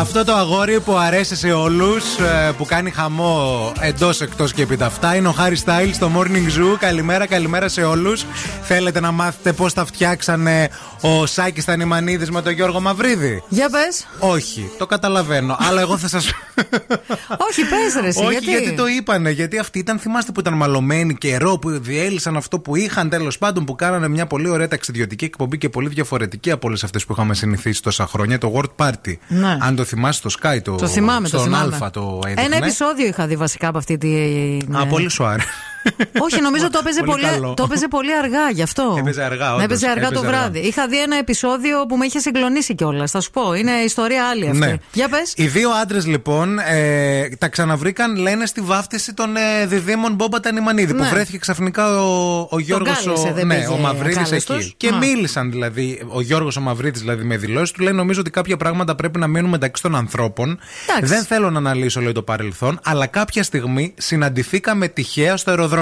[0.04, 2.04] Αυτό το αγόρι που αρέσει σε όλους,
[2.56, 6.58] που κάνει χαμό εντός εκτός και επί τα αυτά, είναι ο Χάρι Στάιλ στο Morning
[6.58, 6.76] Zoo.
[6.78, 8.24] Καλημέρα, καλημέρα σε όλους.
[8.62, 10.68] Θέλετε να μάθετε πώς τα φτιάξανε
[11.06, 13.42] ο Σάκης Τανιμανίδη με τον Γιώργο Μαυρίδη.
[13.48, 14.06] Για πες.
[14.18, 15.56] Όχι, το καταλαβαίνω.
[15.58, 16.18] αλλά εγώ θα σα.
[17.48, 19.30] Όχι, πες ρε, εσύ, Όχι, γιατί; γιατί το είπανε.
[19.30, 23.64] Γιατί αυτοί ήταν, θυμάστε που ήταν μαλωμένοι καιρό, που διέλυσαν αυτό που είχαν τέλος πάντων,
[23.64, 27.34] που κάνανε μια πολύ ωραία ταξιδιωτική εκπομπή και πολύ διαφορετική από όλες αυτές που είχαμε
[27.34, 28.38] συνηθίσει τόσα χρόνια.
[28.38, 29.14] Το World Party.
[29.28, 29.58] Ναι.
[29.60, 31.76] Αν το θυμάσαι, το Sky, το, Το θυμάμαι, το στον θυμάμαι.
[31.76, 32.44] Α το έδειχνε.
[32.44, 34.08] Ένα επεισόδιο είχα δει βασικά από αυτή τη.
[34.72, 35.48] Α, πολύ σου άρεσε.
[36.18, 37.54] Όχι, νομίζω το έπαιζε Πολύ πολύ, καλό.
[37.54, 38.96] το έπαιζε πολύ αργά γι' αυτό.
[38.98, 39.64] Έπαιζε αργά, όντως.
[39.64, 40.38] Έπαιζε αργά το Έπαιζε αργά.
[40.40, 40.58] βράδυ.
[40.58, 43.10] Είχα δει ένα επεισόδιο που με είχε συγκλονίσει κιόλας.
[43.10, 43.54] Θα σου πω.
[43.54, 44.58] Είναι ιστορία άλλη αυτή.
[44.58, 44.74] Ναι.
[44.92, 45.32] Για πες.
[45.36, 50.94] Οι δύο άντρες λοιπόν ε, τα ξαναβρήκαν, λένε, στη βάφτιση των ε, διδήμων Μπόμπα Τανιμανίδη.
[50.94, 51.08] Που Ναι.
[51.08, 54.56] βρέθηκε ξαφνικά ο, ο Γιώργος κάλεσε, δεν ναι, πήγε ο Μαυρίδης κάλεστος.
[54.58, 54.74] εκεί.
[54.76, 54.96] Και Ναι.
[54.96, 58.94] μίλησαν δηλαδή, ο Γιώργος ο Μαυρίδης δηλαδή με δηλώσεις του, λέει: Νομίζω ότι κάποια πράγματα
[58.94, 60.58] πρέπει να μείνουν μεταξύ των ανθρώπων.
[60.88, 61.14] Εντάξει.
[61.14, 65.72] Δεν θέλω να αναλύσω, λέει, το παρελθόν, αλλά κάποια στιγμή συναντηθήκαμε τυχαία στο αεροδρόμιο.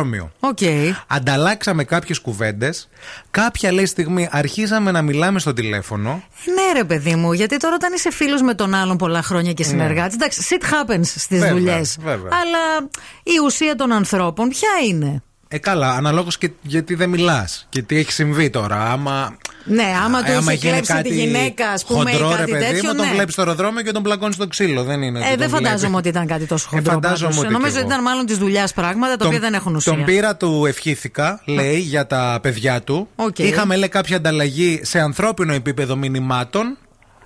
[0.41, 0.59] Οκ.
[1.07, 2.89] Ανταλλάξαμε κάποιες κουβέντες.
[3.31, 6.11] Κάποια λέει στιγμή αρχίσαμε να μιλάμε στο τηλέφωνο.
[6.45, 9.65] Ναι, ρε παιδί μου, γιατί τώρα όταν είσαι φίλος με τον άλλον πολλά χρόνια και
[9.65, 10.15] συνεργάτης.
[10.15, 11.39] Εντάξει, shit happens στις Ναι.
[11.39, 11.99] Βέβαια, δουλειές.
[12.01, 12.31] βέβαια.
[12.43, 12.89] Αλλά
[13.23, 17.67] η ουσία των ανθρώπων ποια είναι; Ε, καλά, αναλόγως και γιατί δεν μιλάς.
[17.69, 18.91] Και τι έχει συμβεί τώρα.
[18.91, 19.37] Άμα.
[19.65, 22.65] Ναι, άμα του είχε γίνει κλέψει τη γυναίκα, ας πούμε, ή χοντρό, ρε κάτι παιδί
[22.65, 22.89] τέτοιο.
[22.91, 23.13] μου, τον ναι.
[23.13, 24.83] βλέπεις στο αεροδρόμιο και τον πλακώνεις στο ξύλο.
[24.85, 25.19] Δεν είναι.
[25.19, 25.65] ότι Ε, τον δεν βλέπει.
[25.65, 26.93] φαντάζομαι ότι ήταν κάτι τόσο χοντρό.
[26.93, 27.45] φαντάζομαι πάντως.
[27.45, 27.93] ότι Νομίζω κι ότι εγώ.
[28.01, 29.93] ήταν μάλλον της δουλειάς πράγματα τα οποία δεν έχουν ουσία.
[29.93, 33.09] Τον πήρα, του ευχήθηκα, λέει, για τα παιδιά του.
[33.17, 33.39] Οκ.
[33.39, 36.77] Είχαμε, λέει, κάποια ανταλλαγή σε ανθρώπινο επίπεδο μηνυμάτων.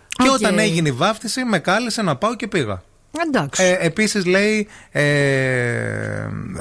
[0.09, 0.35] Και Οκ.
[0.35, 2.83] όταν έγινε η βάφτιση, με κάλεσε να πάω και πήγα.
[3.27, 3.63] Εντάξει.
[3.63, 5.03] Ε, Επίσης λέει, ε,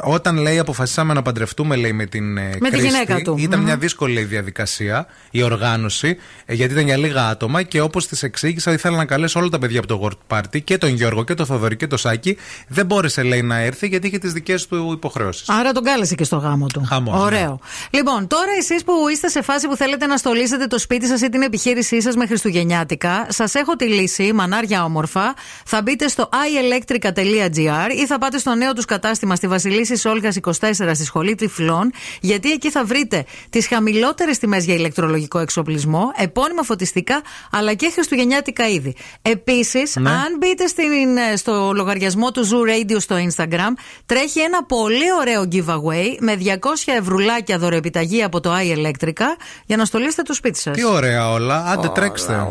[0.01, 3.36] όταν λέει αποφασίσαμε να παντρευτούμε λέει, με την ε, Με την Κρίστη, γυναίκα του.
[3.38, 3.66] Ήταν Μμμ.
[3.66, 8.24] μια δύσκολη λέει, διαδικασία η οργάνωση, ε, γιατί ήταν για λίγα άτομα και όπως της
[8.24, 11.34] εξήγησα, ήθελα να καλέσω όλα τα παιδιά από το World Party και τον Γιώργο και
[11.34, 12.38] τον Θοδωρή και τον Σάκη.
[12.68, 15.49] Δεν μπόρεσε λέει να έρθει γιατί είχε τις δικές του υποχρεώσεις.
[15.49, 16.84] Άρα τον κάλεσε και στο γάμο του.
[16.88, 17.60] Χαμός, Ωραίο.
[17.89, 21.30] Λοιπόν, τώρα εσείς που είστε σε φάση που θέλετε να στολίσετε το σπίτι σας ή
[21.30, 25.34] την επιχείρησή σας με Χριστουγεννιάτικα, σας έχω τη λύση, μανάρια όμορφα.
[25.66, 30.52] Θα μπείτε στο iElectrica.gr ή θα πάτε στο νέο τους κατάστημα στη Βασιλίση Όλγας 24
[30.93, 31.91] στη Σχολή Τυφλών,
[32.22, 37.22] γιατί εκεί θα βρείτε τις χαμηλότερες τιμές για ηλεκτρολογικό εξοπλισμό, επώνυμα φωτιστικά
[37.52, 38.96] αλλά και χριστουγεννιάτικα είδη.
[39.22, 40.10] Επίσης, Ναι.
[40.10, 43.74] αν μπείτε στην, ε, στο λογαριασμό του Zoo Radio στο Instagram,
[44.06, 49.24] τρέχει ένα πολύ ωραίο giveaway με 200 ευρουλάκια δωρεοεπιταγή από το iElectrica
[49.66, 50.76] για να στολίσετε το σπίτι σας.
[50.76, 52.48] Τι ωραία όλα, άντε τρέξτε.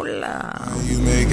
[0.88, 1.32] You make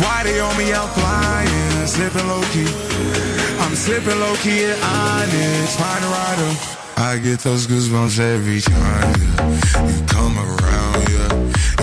[0.00, 0.72] Why they on me?
[0.72, 2.66] I'm flying, slipping low key.
[3.60, 6.52] I'm slipping low key at Onyx, find a rider.
[6.96, 9.88] I get those goosebumps every time, yeah.
[9.88, 11.32] You come around, yeah.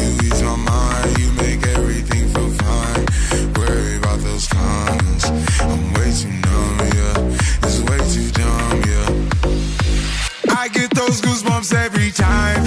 [0.02, 3.06] You ease my mind, you make everything feel fine.
[3.56, 5.26] Worry about those comments.
[5.62, 7.66] I'm way too numb, yeah.
[7.66, 10.58] It's way too dumb, yeah.
[10.58, 12.67] I get those goosebumps every time.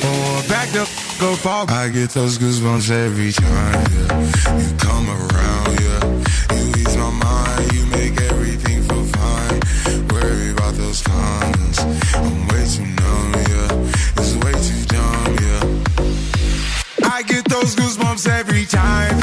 [0.51, 1.71] Back the f- up.
[1.71, 4.59] I get those goosebumps every time, yeah.
[4.59, 6.03] You come around, yeah.
[6.57, 9.59] You ease my mind, you make everything feel fine.
[10.11, 11.79] Worry about those comments.
[12.15, 14.19] I'm way too numb, yeah.
[14.19, 17.09] It's way too dumb, yeah.
[17.15, 19.15] I get those goosebumps every time.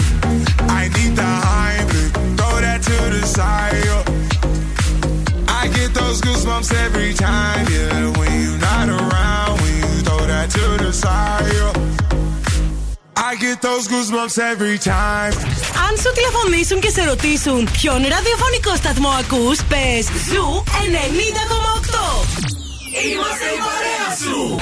[0.80, 3.84] I need the Heimlich, throw that to the side.
[3.84, 4.02] yeah.
[5.46, 8.07] I get those goosebumps every time, yeah.
[13.30, 15.32] I get those goosebumps every time.
[15.88, 20.74] Αν σου τηλεφωνήσουν και σε ρωτήσουν ποιον ραδιοφωνικό σταθμό ακούς, πες Zoo 90,8.
[23.12, 24.60] Είμαστε η παρέα σου.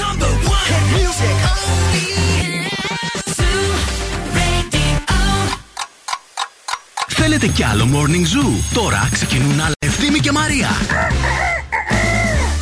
[0.00, 1.36] Number one hit music.
[7.06, 10.68] Θέλετε κι άλλο Morning Zoo; Τώρα ξεκινούν άλλα Ευθύμη και Μαρία.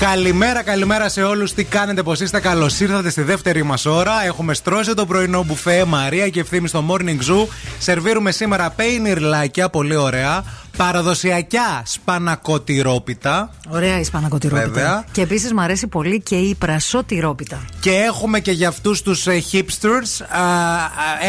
[0.01, 1.55] Καλημέρα, καλημέρα σε όλους.
[1.55, 4.25] Τι κάνετε, πώς είστε, καλώς ήρθατε στη δεύτερη μας ώρα.
[4.25, 7.47] Έχουμε στρώσει το πρωινό μπουφέ Μαρία και ευθύνη στο Morning Zoo.
[7.79, 10.45] Σερβίρουμε σήμερα πέινιρλάκια, πολύ ωραία.
[10.77, 13.51] Παραδοσιακά σπανακοτηρόπιτα.
[13.69, 14.69] Ωραία η σπανακοτηρόπιτα.
[14.69, 15.05] Βέβαια.
[15.13, 17.65] Και επίσης μου αρέσει πολύ και η πρασότηρόπιτα.
[17.81, 20.27] Και έχουμε και για αυτούς τους hipsters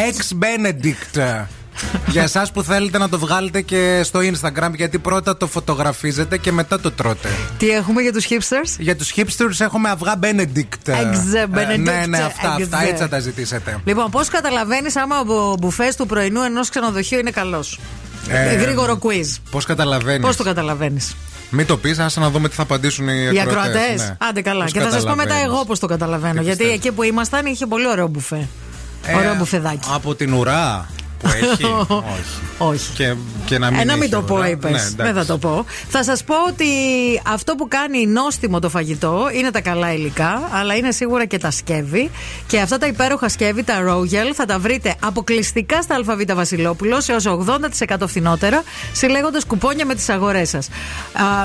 [0.09, 1.45] ex Benedict.
[2.13, 6.51] για εσάς που θέλετε να το βγάλετε και στο Instagram, γιατί πρώτα το φωτογραφίζετε και
[6.51, 7.30] μετά το τρώτε.
[7.57, 8.75] Τι έχουμε για τους hipsters?
[8.80, 10.88] Για τους hipsters έχουμε αυγά Benedict.
[10.88, 12.63] Εξε, Ε, Benedict, ναι, ναι, αυτά, εξε.
[12.63, 13.80] αυτά έτσι θα τα ζητήσετε.
[13.86, 17.80] Λοιπόν, πώς καταλαβαίνεις άμα ο μπουφές του πρωινού ενός ξενοδοχείου είναι καλός;
[18.30, 19.38] Ε, Γρήγορο quiz.
[19.51, 21.15] Πώς καταλαβαίνεις; Πώς το καταλαβαίνεις;
[21.49, 23.65] Μην το πεις, άσε να δούμε τι θα απαντήσουν οι Οι ακροατές.
[23.75, 24.17] ακροατές; ναι.
[24.30, 24.63] Άντε καλά.
[24.63, 26.34] Πώς και θα σας πω μετά καταλαβαίνεις; εγώ πώς το καταλαβαίνω.
[26.34, 26.86] Τι Γιατί πιστεύεις.
[26.86, 28.47] εκεί που ήμασταν είχε πολύ ωραίο μπουφέ.
[29.05, 29.89] Ε, ωραίο μπουφεδάκι.
[29.93, 30.88] Από την ουρά
[31.20, 31.63] που έχει.
[31.88, 32.41] όχι.
[32.57, 32.91] Όχι.
[32.93, 33.13] Και,
[33.45, 34.49] και να μην Ε, να μην είχε το πω, ουρά.
[34.49, 34.72] είπες.
[34.72, 34.95] Ναι, εντάξει.
[34.95, 35.65] Δεν θα το πω.
[35.89, 36.65] Θα σας πω ότι
[37.28, 41.51] αυτό που κάνει νόστιμο το φαγητό είναι τα καλά υλικά, αλλά είναι σίγουρα και τα
[41.51, 42.09] σκεύη.
[42.47, 47.45] Και αυτά τα υπέροχα σκεύη, τα Royal, θα τα βρείτε αποκλειστικά στα ΑΒ Βασιλόπουλο έω
[47.89, 50.70] 80% φθηνότερα, συλλέγοντας κουπόνια με τις αγορές σας.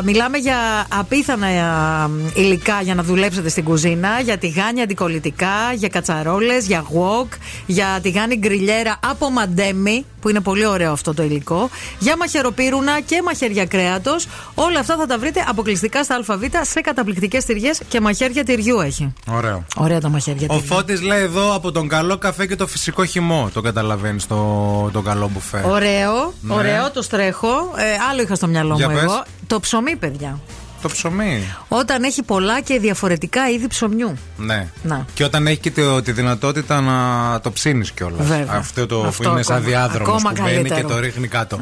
[0.05, 6.67] Μιλάμε για απίθανα α, υλικά για να δουλέψετε στην κουζίνα, για τηγάνι αντικολλητικά, για κατσαρόλες,
[6.67, 7.27] για wok,
[7.67, 9.31] για τηγάνι γκριλιέρα από
[9.63, 14.27] μαντέμι, που είναι πολύ ωραίο αυτό το υλικό, για μαχαιροπύρουνα και μαχαίρια κρέατος.
[14.55, 19.13] Όλα αυτά θα τα βρείτε αποκλειστικά στα ΑΒ σε καταπληκτικές τυριές και μαχαίρια τυριού έχει.
[19.31, 19.65] Ωραίο.
[19.77, 20.75] Ωραία τα μαχαίρια Ο τυριού.
[20.75, 23.51] Φώτης λέει εδώ από τον καλό καφέ και το φυσικό χυμό.
[23.53, 25.63] Το καταλαβαίνεις το, το καλό μπουφέ.
[25.67, 26.55] Ωραίο, Ναι.
[26.55, 27.49] ωραίο, το στρέχω.
[27.77, 29.03] Ε, άλλο είχα στο μυαλό Για μου πες.
[29.03, 29.23] εγώ.
[29.47, 30.39] Το ψωμί, παιδιά.
[30.83, 31.43] Το ψωμί.
[31.69, 34.17] Όταν έχει πολλά και διαφορετικά είδη ψωμιού.
[34.37, 34.67] Ναι.
[34.83, 35.07] Να.
[35.15, 38.27] Και όταν έχει και το- τη δυνατότητα να το ψήνεις κιόλας.
[38.27, 38.47] Βέβαια.
[38.57, 40.89] Αυτό το Αυτό που είναι σαν ακόμα- διάδρομος ακόμα που μπαίνει και καλύτερο.
[40.95, 41.59] το ρίχνει κάτω.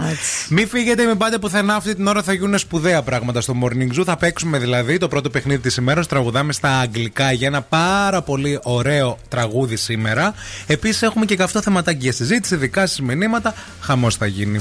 [0.48, 1.74] Μην φύγετε, μην πάτε πουθενά.
[1.74, 4.02] Αυτή την ώρα θα γίνουν σπουδαία πράγματα στο Morning Zoo.
[4.04, 6.06] Θα παίξουμε δηλαδή το πρώτο παιχνίδι της ημέρας.
[6.06, 10.34] Τραγουδάμε στα αγγλικά για ένα πάρα πολύ ωραίο τραγούδι σήμερα.
[10.66, 13.54] Επίσης έχουμε και καυτό θεματάκι για συζήτηση, δικά σας μηνύματα.
[13.80, 14.60] Χαμός θα γίνει.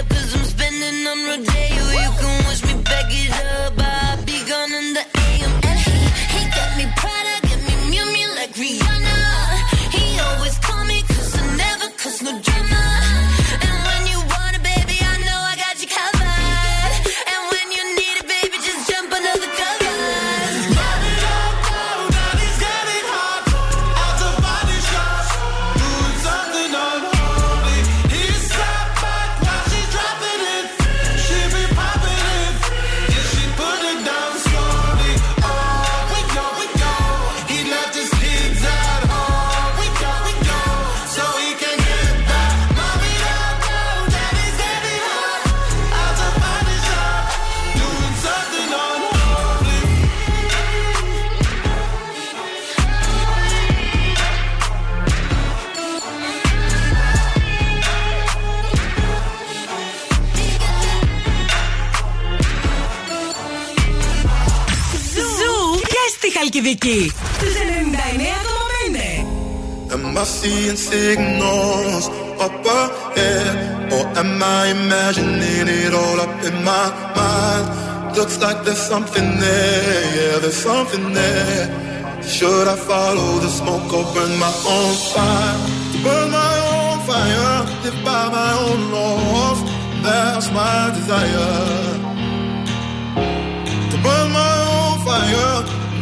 [69.91, 72.07] Am I seeing signals
[72.39, 73.91] up ahead?
[73.91, 78.15] Or am I imagining it all up in my mind?
[78.15, 82.23] Looks like there's something there, yeah, there's something there.
[82.23, 85.57] Should I follow the smoke or burn my own fire?
[86.03, 89.59] Burn my own fire, live by my own laws.
[90.03, 91.90] That's my desire.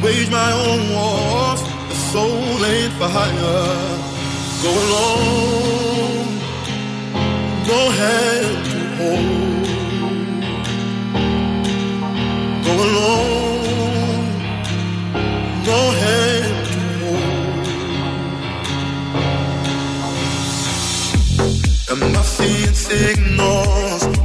[0.03, 1.61] Wage my own wars.
[1.89, 4.07] The soul ain't for hire.
[4.63, 6.27] Go alone,
[7.67, 9.67] go hand to hold.
[12.65, 14.27] Go alone,
[15.69, 17.61] go hand to hold.
[21.91, 24.18] Am I seeing signals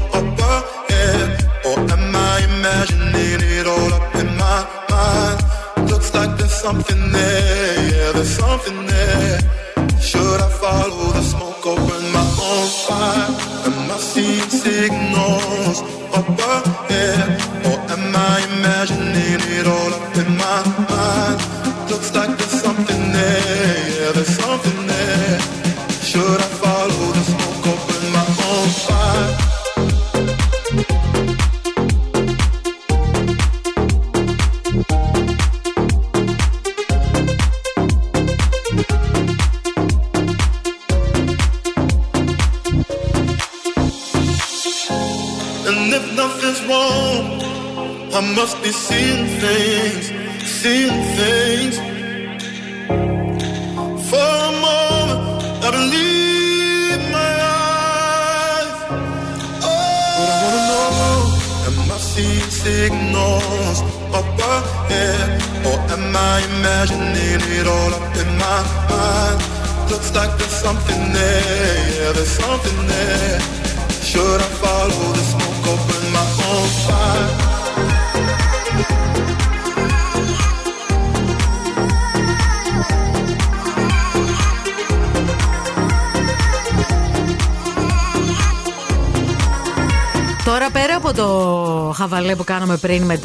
[6.64, 9.38] something there, yeah, there's something there.
[10.00, 10.93] Should I follow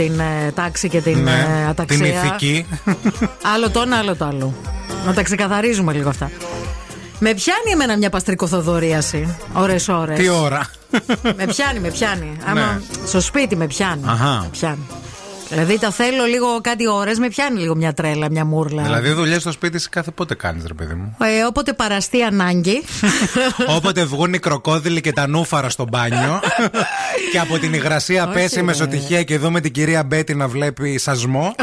[0.04, 1.98] την ε, τάξη και την Ναι, ε, αταξία.
[1.98, 2.66] την ηθική.
[3.54, 4.54] άλλο το ένα, άλλο το άλλο.
[5.06, 6.32] Να τα ξεκαθαρίζουμε λίγο αυτά.
[7.20, 9.36] Με πιάνει εμένα μια παστρικοθοδορίαση.
[9.54, 10.20] Ωρες ώρες.
[10.20, 10.66] Τι ώρα.
[11.36, 12.38] με πιάνει, με πιάνει.
[12.46, 14.02] Άμα στο σπίτι με πιάνει.
[14.06, 14.40] Αχα.
[14.42, 14.86] Με πιάνει.
[15.50, 18.84] Δηλαδή τα θέλω λίγο κάτι ώρες, με πιάνει λίγο μια τρέλα, μια μούρλα.
[18.84, 22.84] Δηλαδή, δουλειές στο σπίτι σε κάθε πότε κάνεις, ρε παιδί μου; Ε, όποτε παραστεί ανάγκη.
[23.78, 26.40] Όποτε βγουν οι κροκόδιλοι και τα νούφαρα στο μπάνιο
[27.32, 28.64] και από την υγρασία Όχι, πέσει η ρε.
[28.64, 31.56] μεσοτυχία και δούμε την κυρία Μπέτη να βλέπει σασμό.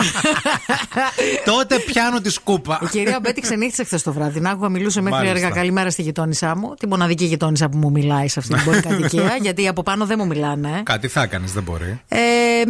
[1.44, 2.78] τότε πιάνω τη σκούπα.
[2.82, 4.40] Η κυρία Μπέτη ξενύχτησε χθες το βράδυ.
[4.40, 5.46] Να άκουγα μιλούσε μέχρι Μάλιστα.
[5.46, 6.74] έργα καλημέρα στη γειτόνισά μου.
[6.78, 9.36] Τη μοναδική γειτόνισσα που μου μιλάει σε αυτή την πολυκατοικία.
[9.40, 10.68] γιατί από πάνω δεν μου μιλάνε.
[10.68, 10.82] ε.
[10.82, 12.00] Κάτι θα έκανες, δεν μπορεί.
[12.08, 12.18] Ε,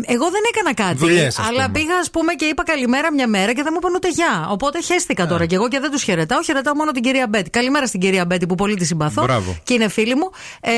[0.06, 0.98] εγώ δεν έκανα κάτι.
[1.08, 1.78] Δουλειές, ας αλλά πούμε.
[1.78, 4.46] πήγα, ας πούμε, και είπα καλημέρα μια μέρα και δεν μου είπαν ούτε γεια.
[4.50, 6.42] Οπότε χαίστηκα τώρα και εγώ και δεν τους χαιρετάω.
[6.42, 7.50] Χαιρετάω μόνο την κυρία Μπέτη.
[7.50, 9.22] Καλημέρα στην κυρία Μπέτη που πολύ τη συμπαθώ.
[9.22, 9.56] Μπράβο.
[9.62, 10.30] Και είναι φίλη μου.
[10.60, 10.72] Ε,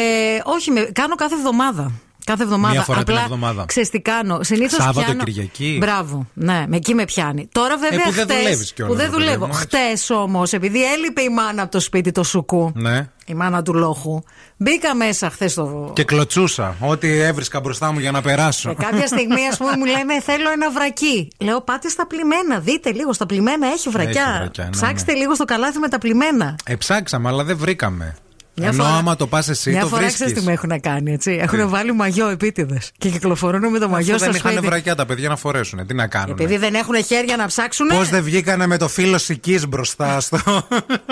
[0.45, 1.93] όχι, με, κάνω κάθε εβδομάδα.
[2.29, 2.73] Κάθε εβδομάδα.
[2.75, 3.65] Μία φορά την Απλά, εβδομάδα.
[3.67, 4.43] Ξέρεις τι κάνω.
[4.43, 5.23] Συνήθως Σάββατο, πιάνω...
[5.25, 5.77] Κυριακή.
[5.81, 6.27] Μπράβο.
[6.35, 7.49] Ναι, με εκεί με πιάνει.
[7.53, 8.05] Τώρα βέβαια.
[8.05, 9.47] που δεν χτες- δουλεύεις κιόλας, Που δεν ρε παιδί δουλεύω.
[9.47, 9.67] μου, έτσι.
[9.67, 12.73] Χτες όμως, επειδή έλειπε η μάνα από το σπίτι το σουκού.
[12.75, 13.09] Ναι.
[13.27, 14.23] Η μάνα του λόχου.
[14.57, 15.91] Μπήκα μέσα χθες το.
[15.95, 16.77] Και κλωτσούσα.
[16.81, 18.75] Ό,τι έβρισκα μπροστά μου για να περάσω.
[18.75, 21.29] Και κάποια στιγμή, ας πούμε, μου λένε Θέλω ένα βρακί.
[21.39, 22.59] Λέω Πάτε στα πλημμένα.
[22.61, 23.67] Δείτε λίγο στα πλημμένα.
[23.67, 24.23] Έχει βρακιά.
[24.29, 25.19] Έχει βρακιά, ναι, Ψάξτε ναι.
[25.19, 26.57] λίγο στο καλάθι με τα πλημμένα.
[26.65, 28.17] Ε, ψάξαμε, αλλά δεν βρήκαμε.
[28.59, 30.45] Μια Ενώ φορά- άμα το πας εσύ, Μια το φορά ξέρεις τι βρίσκει.
[30.47, 31.39] με έχουν κάνει, έτσι.
[31.43, 32.91] Έχουν βάλει μαγιό επίτηδες.
[32.99, 34.67] Και κυκλοφορούν με το μαγιό Αφού στο δεν είχαν σπίτι.
[34.67, 35.87] βρακιά τα παιδιά να φορέσουν.
[35.87, 36.31] Τι να κάνουν.
[36.31, 37.87] Επειδή δεν έχουν χέρια να ψάξουν.
[37.87, 40.39] Πώς δεν βγήκανε με το φύλλο σικής μπροστά στο.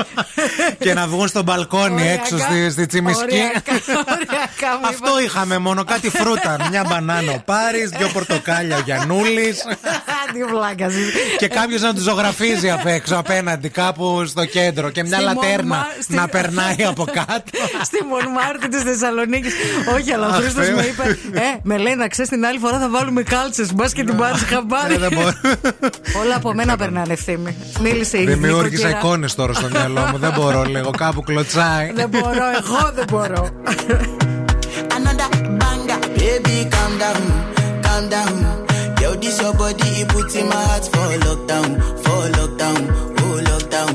[0.79, 5.85] και να βγουν στο μπαλκόνι έξω στη, στη τσιμισκή; Οριακά, οριακά μου Αυτό είχαμε μόνο,
[5.85, 6.57] κάτι φρούτα.
[6.71, 9.63] Μια μπανάνα ο Πάρης, δύο πορτοκάλια ο Γιανούλης.
[10.33, 11.13] Τι βλάκας είσαι.
[11.39, 14.91] και κάποιος να τους ζωγραφίζει απ' έξω απέναντι, κάπου στο κέντρο.
[14.91, 17.36] Και μια Στη λατέρνα Μονμά- στη- να περνάει από κάτω.
[17.83, 19.53] Στη Μονμάρτη της Θεσσαλονίκης.
[19.95, 20.89] Όχι, αλλά ο Αχ, Χρήστος Θεέ με μου.
[20.89, 21.39] είπε.
[21.41, 23.75] Ε, με λέει να ξέρεις την άλλη φορά θα βάλουμε κάλτσες.
[23.75, 24.95] Μπας και την πάρεις χαμπάρι.
[24.95, 25.33] Ε, δεν μπορώ.
[26.23, 27.57] Όλα από μένα περνάνε ευθύνη.
[27.81, 28.99] Μίλησε η Δημιούργησα νοικοκυρά.
[28.99, 30.19] εικόνες τώρα στο μυαλό μου.
[30.19, 30.91] Δεν μπορώ, λέγω.
[30.91, 31.93] Κάπου κλωτσάει.
[31.95, 33.49] Δεν μπορώ, εγώ δεν μπορώ.
[34.97, 35.29] another
[35.61, 35.99] banger.
[36.21, 37.23] Baby, calm down,
[37.87, 38.35] calm down.
[39.03, 41.69] Yo, this your body, it puts in my heart for lockdown,
[42.05, 42.81] for lockdown,
[43.23, 43.95] oh lockdown.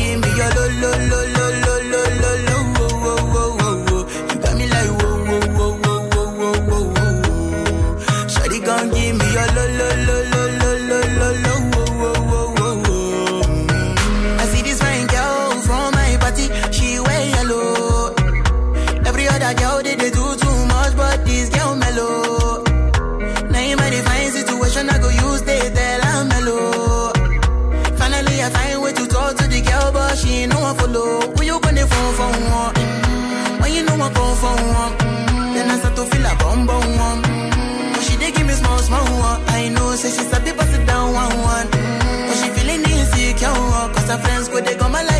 [34.65, 37.21] then I start to feel a bum bum one.
[37.93, 39.41] But she dey give me small small one.
[39.47, 41.67] I know, say she start to pass it down one one.
[42.27, 43.53] But she feeling insecure,
[43.95, 45.10] cause her friends go they go my light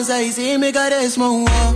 [0.00, 0.72] Aunque ahí sí me
[1.44, 1.69] wall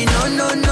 [0.00, 0.69] me no, no, no,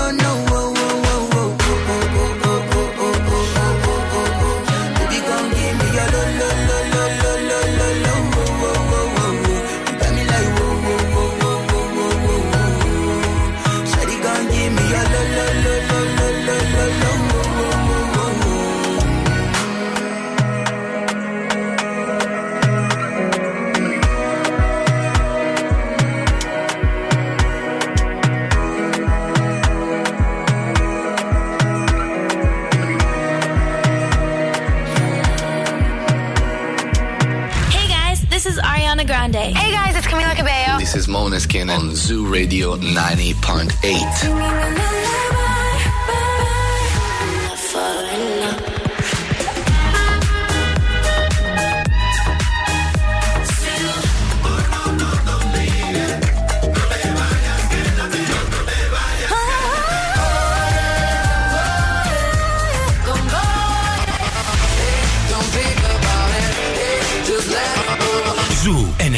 [39.33, 39.55] Grande.
[39.55, 40.79] Hey guys, it's Camila Cabello.
[40.79, 45.28] This is Mona Skin on Zoo Radio 90.8.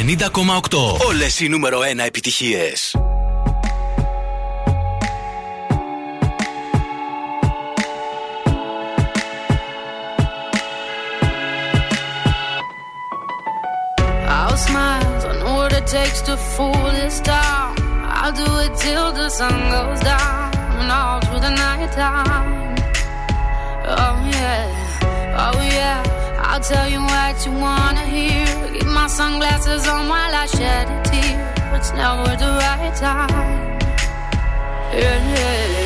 [0.10, 1.06] 90,8.
[1.08, 2.96] Όλες οι νούμερο 1 επιτυχίες.
[14.28, 17.70] I'll smile, I know what it takes to fool this town.
[18.20, 22.76] I'll do it till the sun goes down and all through the night time.
[24.02, 26.00] Oh yeah, oh yeah.
[26.48, 28.69] I'll tell you what you wanna hear.
[29.01, 31.55] My sunglasses on while I shed a tear.
[31.75, 33.31] It's never the right time.
[34.93, 35.80] Yeah, yeah,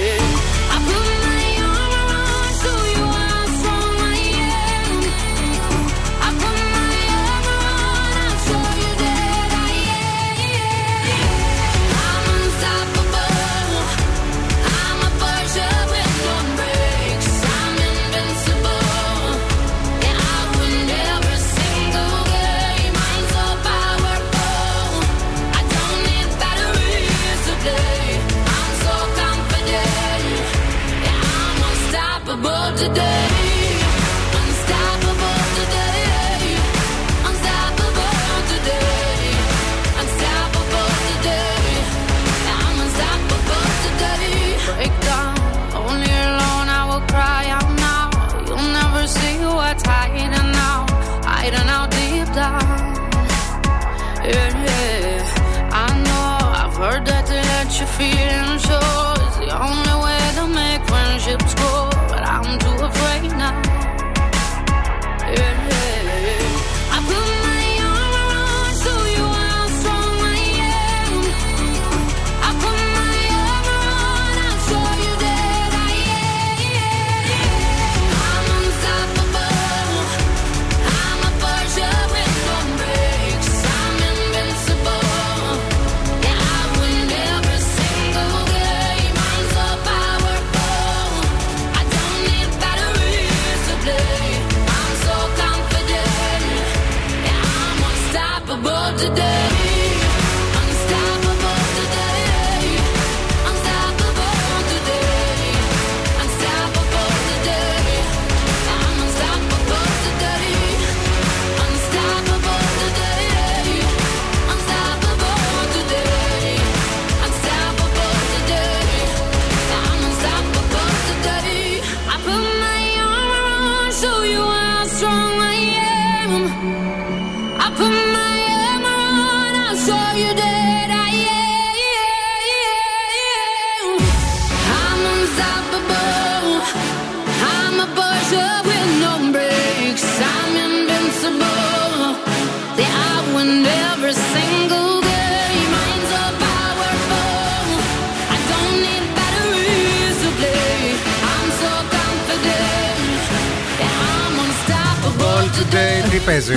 [156.24, 156.54] παίζει.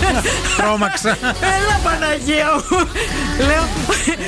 [0.56, 1.18] Τρόμαξα.
[1.20, 2.78] Έλα Παναγία μου.
[3.46, 3.68] Λέω.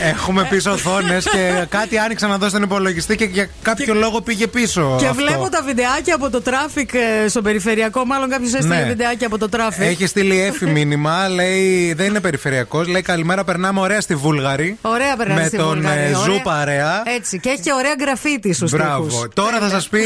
[0.05, 4.47] Έχουμε πίσω οθόνες και κάτι άνοιξα να δω στον υπολογιστή και για κάποιο λόγο πήγε
[4.47, 4.97] πίσω.
[4.99, 5.23] Και αυτό.
[5.23, 8.05] βλέπω τα βιντεάκια από το traffic ε, στο περιφερειακό.
[8.05, 8.85] Μάλλον κάποιος έστειλε Ναι.
[8.85, 9.83] βιντεάκια από το traffic.
[9.87, 12.89] Έχει στείλει Έφη μήνυμα, λέει δεν είναι περιφερειακός.
[12.89, 14.79] Λέει καλημέρα, περνάμε ωραία στη Βούλγαρη.
[14.81, 16.35] Ωραία περνάει Με στη τον Βουλγαρία, ε, ωραία.
[16.35, 17.03] Zoo παρέα.
[17.17, 17.39] Έτσι.
[17.41, 19.29] Και έχει και ωραία γκραφίτι στους Μπράβο.
[19.35, 20.01] Τώρα θα σας πει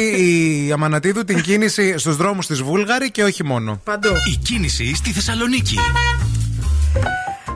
[0.67, 3.81] η Αμανατίδου την κίνηση στους δρόμους της Βούλγαρη και όχι μόνο.
[3.85, 4.09] Παντού.
[4.09, 5.79] Η κίνηση στη Θεσσαλονίκη.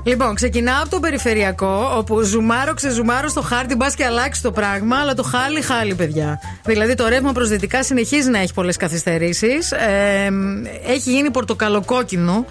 [0.05, 4.97] Λοιπόν, ξεκινάω από το περιφερειακό, όπου ζουμάρω, ξεζουμάρω στο χάρτη, μπας και αλλάξει το πράγμα,
[4.97, 6.41] αλλά το χάλι, χάλι, παιδιά.
[6.65, 9.73] Δηλαδή το ρεύμα προ δυτικά συνεχίζει να έχει πολλές καθυστερήσεις.
[9.73, 10.31] Ε,
[10.87, 12.45] έχει γίνει πορτοκαλοκόκκινο.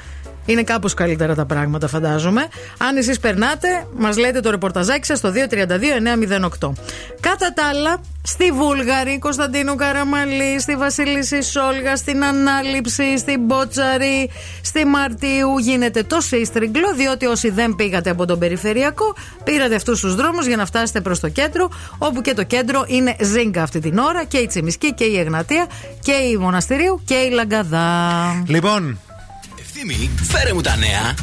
[0.45, 2.47] Είναι κάπως καλύτερα τα πράγματα, φαντάζομαι.
[2.77, 3.67] Αν εσείς περνάτε,
[3.97, 6.73] μας λέτε το ρεπορταζάκι σας στο 232-908.
[7.19, 14.29] Κατά τα άλλα, στη Βούλγαρη, Κωνσταντίνου Καραμαλή, στη Βασίλισση Σόλγα, στην Ανάληψη, στην Μπότσαρη,
[14.61, 20.15] στη Μαρτίου γίνεται το σύστριγκλο, διότι όσοι δεν πήγατε από τον περιφερειακό, πήρατε αυτούς τους
[20.15, 23.97] δρόμους για να φτάσετε προς το κέντρο, όπου και το κέντρο είναι ζίγκα αυτή την
[23.97, 25.67] ώρα, και η Τσιμισκή και η Εγνατία
[26.01, 28.43] και η Μοναστηρίου και η Λαγκαδά.
[28.47, 28.99] Λοιπόν,
[29.83, 31.15] Ευθύμη, φέρε μου τα νέα.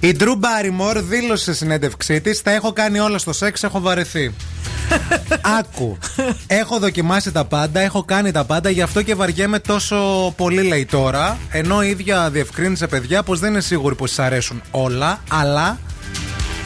[0.00, 4.34] Η Drew Barrymore δήλωσε σε συνέντευξή της: Τα έχω κάνει όλα στο σεξ, έχω βαρεθεί.
[5.58, 5.98] Άκου.
[6.46, 10.84] Έχω δοκιμάσει τα πάντα, έχω κάνει τα πάντα, γι' αυτό και βαριέμαι τόσο πολύ, λέει
[10.84, 11.38] τώρα.
[11.50, 15.78] Ενώ η ίδια διευκρίνησε, παιδιά, πως δεν είναι σίγουρη πως της αρέσουν όλα, αλλά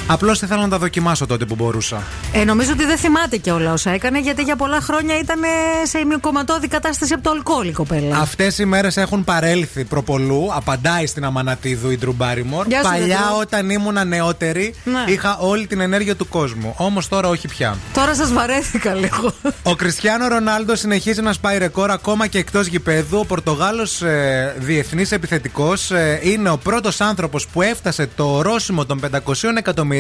[0.07, 2.03] απλώς ήθελα να τα δοκιμάσω τότε που μπορούσα.
[2.32, 5.38] Ε, νομίζω ότι δεν θυμάται και όλα όσα έκανε, γιατί για πολλά χρόνια ήταν
[5.84, 8.16] σε ημικομματώδη κατάσταση από το αλκοόλ η κοπέλα.
[8.18, 10.48] Αυτές οι μέρες έχουν παρέλθει προπολού.
[10.55, 12.66] Απαντάει στην Αμανατίδου η Drew Barrymore.
[12.66, 13.40] Γεια σου, Παλιά, Drew.
[13.40, 15.05] όταν ήμουν νεότερη, Ναι.
[15.12, 16.74] είχα όλη την ενέργεια του κόσμου.
[16.76, 17.76] Όμως τώρα όχι πια.
[17.94, 19.32] Τώρα σας βαρέθηκα λίγο.
[19.62, 23.18] Ο Κριστιανό Ρονάλντο συνεχίζει να σπάει ρεκόρ ακόμα και εκτός γηπέδου.
[23.18, 25.90] Ο Πορτογάλος ε, διεθνής επιθετικός
[26.22, 29.91] είναι ο πρώτος άνθρωπος που έφτασε το ορόσημο των 500 εκατομμυρίων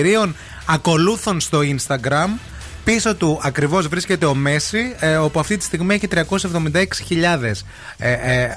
[0.66, 2.28] ακολούθων στο Instagram.
[2.84, 7.64] Πίσω του ακριβώς βρίσκεται ο Μέση, ε, όπου αυτή τη στιγμή έχει 376.000
[7.98, 8.50] ε, ε,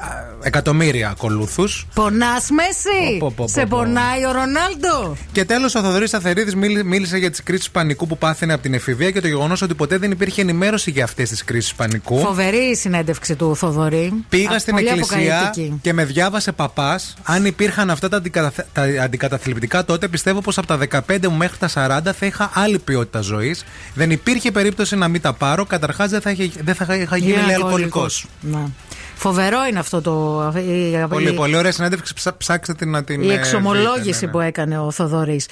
[0.43, 1.87] εκατομμύρια ακολούθους.
[1.93, 3.17] Πονάς, Μέση!
[3.19, 3.77] Πω, πω, πω, Σε πω.
[3.77, 5.17] πονάει ο Ρονάλντο!
[5.31, 6.55] Και τέλος, ο Θοδωρής Αθερίδης
[6.85, 9.97] μίλησε για τις κρίσεις πανικού που πάθαινε από την εφηβεία και το γεγονός ότι ποτέ
[9.97, 12.19] δεν υπήρχε ενημέρωση για αυτές τις κρίσεις πανικού.
[12.19, 14.13] Φοβερή η συνέντευξη του Θοδωρή.
[14.29, 15.79] Πήγα Α, στην πολύ εκκλησία αποκαλυπτική.
[15.81, 17.13] και με διάβασε παπάς.
[17.23, 21.57] Αν υπήρχαν αυτά τα, αντικαταθ- τα αντικαταθλιπτικά τότε, πιστεύω πως από τα 15 μου μέχρι
[21.57, 23.63] τα 40 θα είχα άλλη ποιότητα ζωής.
[23.93, 25.65] Δεν υπήρχε περίπτωση να μην τα πάρω.
[25.65, 28.25] Καταρχάς δεν θα, είχε- δεν θα είχα γίνει Είναι λέει, αλκοολικός.
[29.29, 29.35] Αλκοολικός.
[29.35, 29.49] Ναι.
[29.51, 30.53] Φοβερό είναι αυτό το.
[30.59, 32.13] η- Πολύ, η- πολύ ωραία συνέντευξη.
[32.13, 33.21] Ψα- Ψάξτε την να την.
[33.21, 34.31] Η ε, εξομολόγηση βρείτε, ναι, ναι.
[34.31, 35.47] που έκανε ο Θοδωρής.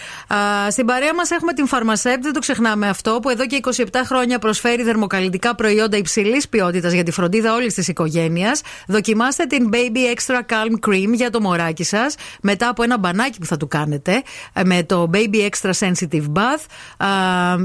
[0.69, 4.39] Στην παρέα μας έχουμε την Φαρμασέπ, δεν το ξεχνάμε αυτό, που εδώ και 27 χρόνια
[4.39, 8.61] προσφέρει δερμοκαλλιτικά προϊόντα υψηλής ποιότητας για τη φροντίδα όλης της οικογένειας.
[8.87, 13.45] Δοκιμάστε την Baby Extra Calm Cream για το μωράκι σας, μετά από ένα μπανάκι που
[13.45, 14.21] θα του κάνετε,
[14.53, 16.65] ε, με το Baby Extra Sensitive Bath.
[16.97, 17.07] Α,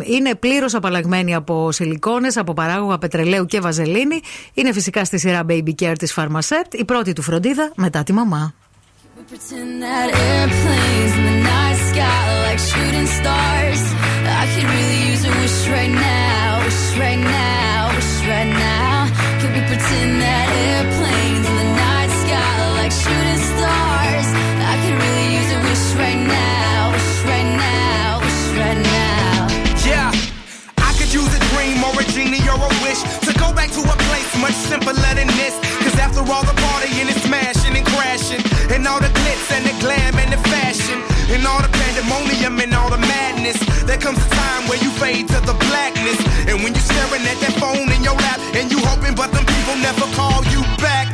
[0.04, 4.20] Είναι πλήρως απαλλαγμένη από σιλικόνες, από παράγωγα πετρελαίου και βαζελίνη.
[4.54, 8.54] Είναι φυσικά στη σειρά Baby Care της Φαρμασέτ, η πρώτη του φροντίδα μετά τη μαμά.
[34.68, 35.27] Simple letting
[36.30, 38.42] all the partying and smashing and crashing,
[38.72, 41.00] and all the glitz and the glam and the fashion,
[41.32, 45.28] and all the pandemonium and all the madness, there comes a time where you fade
[45.28, 46.18] to the blackness.
[46.48, 49.44] And when you're staring at that phone in your lap, and you hoping, but them
[49.44, 51.08] people never call you back.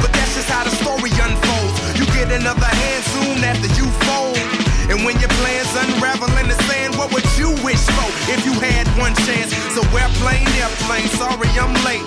[0.00, 1.76] But that's just how the story unfolds.
[1.96, 4.36] You get another hand soon after you fold.
[4.86, 8.54] And when your plans unravel in the sand, what would you wish for if you
[8.60, 9.50] had one chance?
[9.74, 12.06] So airplane, airplane, sorry I'm late.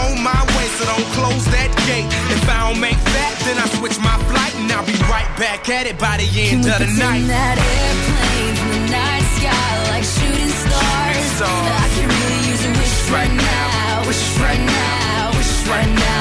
[0.00, 2.08] On my way, so don't close that gate.
[2.32, 5.68] If I don't make that, then I switch my flight and I'll be right back
[5.68, 7.26] at it by the end Can of the night.
[7.28, 11.42] that airplanes in the night sky like shooting stars?
[11.44, 16.19] I could really use a wish right now, wish right now, wish right now.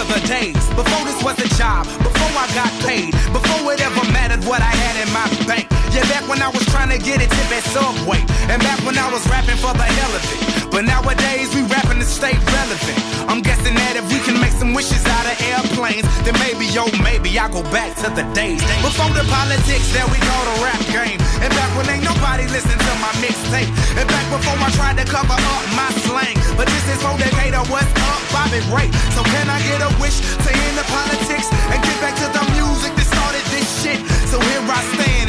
[0.00, 4.12] To the days before this was a job, before I got paid, before it ever
[4.12, 5.79] mattered what I had in my bank.
[5.90, 8.96] Yeah, back when I was trying to get a tip at Subway, and back when
[8.96, 10.70] I was rapping for the hell of it.
[10.70, 12.98] But nowadays we rapping to stay relevant.
[13.26, 16.86] I'm guessing that if we can make some wishes out of airplanes, then maybe, yo,
[17.02, 20.78] maybe I'll go back to the days before the politics that we call the rap
[20.94, 21.18] game.
[21.42, 23.70] And back when ain't nobody listen to my mixtape.
[23.98, 26.38] And back before I tried to cover up my slang.
[26.54, 28.88] But this is for Decatur, what's up, Bobby Ray.
[29.10, 32.44] So can I get a wish to end the politics and get back to the
[32.54, 33.98] music that started this shit?
[34.30, 35.19] So here I stand,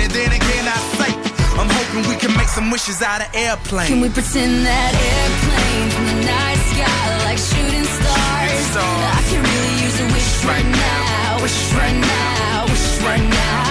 [1.60, 3.90] I'm hoping we can make some wishes out of airplanes.
[3.90, 8.72] Can we pretend that airplanes in the night sky like shooting stars?
[8.78, 13.71] I can really use a wish right now, wish right now, wish right now.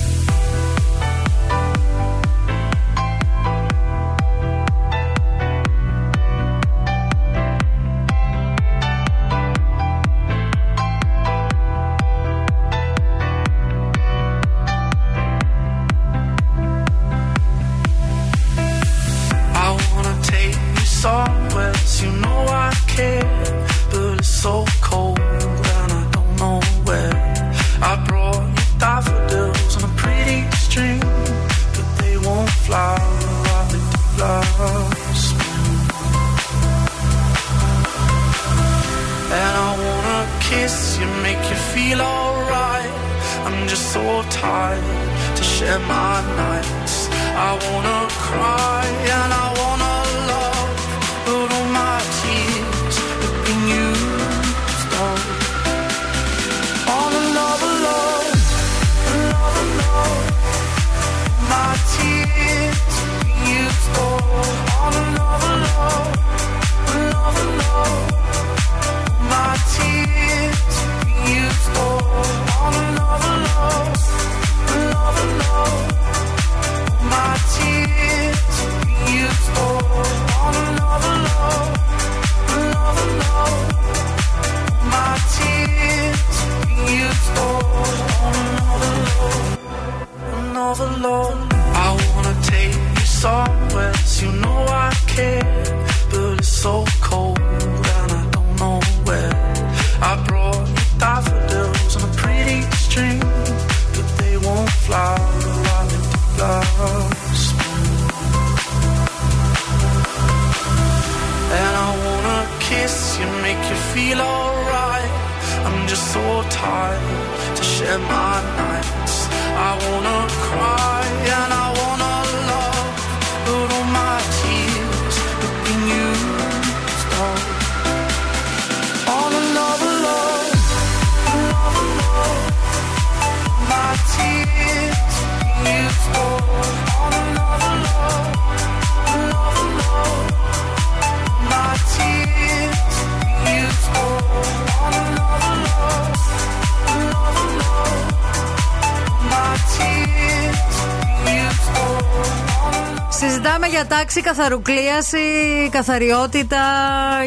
[154.21, 156.57] Για τάξη, καθαρουκλίαση, καθαριότητα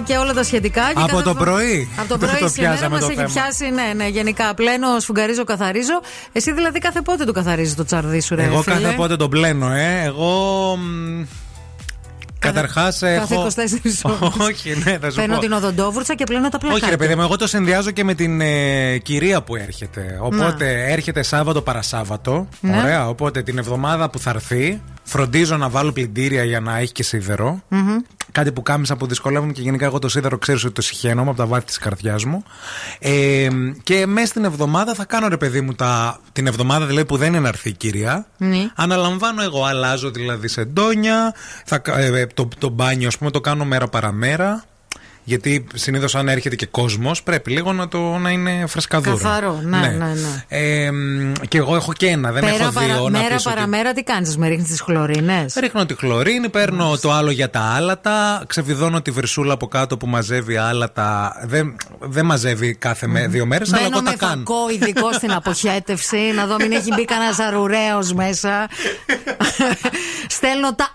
[0.05, 0.81] και όλα τα σχετικά.
[0.83, 1.89] Και Από κάθε το φορά- πρωί.
[1.99, 3.29] Από το Το πρωί σήμερα πιάσαμε μας το έχει θέμα.
[3.33, 4.55] πιάσει, ναι, ναι, γενικά.
[4.55, 6.01] Πλένω, σφουγγαρίζω, καθαρίζω.
[6.33, 9.31] Εσύ δηλαδή κάθε πότε το καθαρίζει το τσαρδί σου, ρε Εγώ φίλε; κάθε πότε τον
[9.31, 10.03] πλένω, ε.
[10.05, 10.77] Εγώ.
[10.77, 11.25] μ,
[12.39, 13.47] Καταρχάς Κάθε έχω.
[13.47, 14.49] 24 ώρες.
[14.49, 15.41] Όχι, ναι, θα σου Παίρνω πω.
[15.41, 16.87] την οδοντόβουρτσα και πλένω τα πλακάκια.
[16.87, 20.19] Όχι, ρε παιδί μου, εγώ το συνδυάζω και με την ε, κυρία που έρχεται.
[20.21, 22.49] Οπότε έρχεται Σάββατο παρασάββατο.
[22.61, 22.77] Ναι.
[22.79, 23.09] Ωραία.
[23.09, 24.81] Οπότε την εβδομάδα που θα έρθει,
[25.15, 27.63] φροντίζω να βάλω πλυντήρια για να έχει και σίδερο.
[27.69, 27.97] Μμμ.
[28.33, 31.39] Κάτι που κάμισα που δυσκολεύομαι και γενικά εγώ το σίδερο ξέρω ότι το συχαίνομαι από
[31.39, 32.43] τα βάθη της καρδιάς μου.
[32.99, 33.49] Ε,
[33.83, 37.29] και μέσα στην εβδομάδα θα κάνω ρε παιδί μου τα, την εβδομάδα δηλαδή που δεν
[37.29, 38.27] είναι να έρθει η κυρία.
[38.37, 38.69] Ναι.
[38.75, 41.35] Αναλαμβάνω εγώ, αλλάζω δηλαδή σε ντόνια.
[41.65, 44.65] Θα, κα- ε, το, το μπάνιο, ας πούμε, το κάνω μέρα παραμέρα.
[45.27, 49.17] Γιατί συνήθως αν έρχεται και κόσμος, πρέπει λίγο να, το, να είναι φρεσκαδούρο.
[49.17, 50.45] Καθαρό, ναι, ναι, ναι.
[50.49, 53.09] Ε, μ, και εγώ έχω και ένα, δεν Πέρα έχω παρα- δύο.
[53.09, 56.99] να μέρα πεις ότι- παραμέρα τι κάνεις, με ρίχνεις τις χλωρίνες; Ρίχνω τη χλωρίνη, παίρνω
[57.01, 61.37] το άλλο για τα άλατα, ξεβιδώνω τη βρυσούλα από κάτω που μαζεύει άλατα.
[61.45, 64.43] Δεν, δεν μαζεύει κάθε με, δύο μέρες, αλλά Μπαίνω εγώ τα με κάνω.
[64.47, 68.69] φακό ειδικό στην αποχέτευση, να δω μην έχει μπει κανένας ζαρουραίο μέσα.
[70.37, 70.89] Στέλνω τα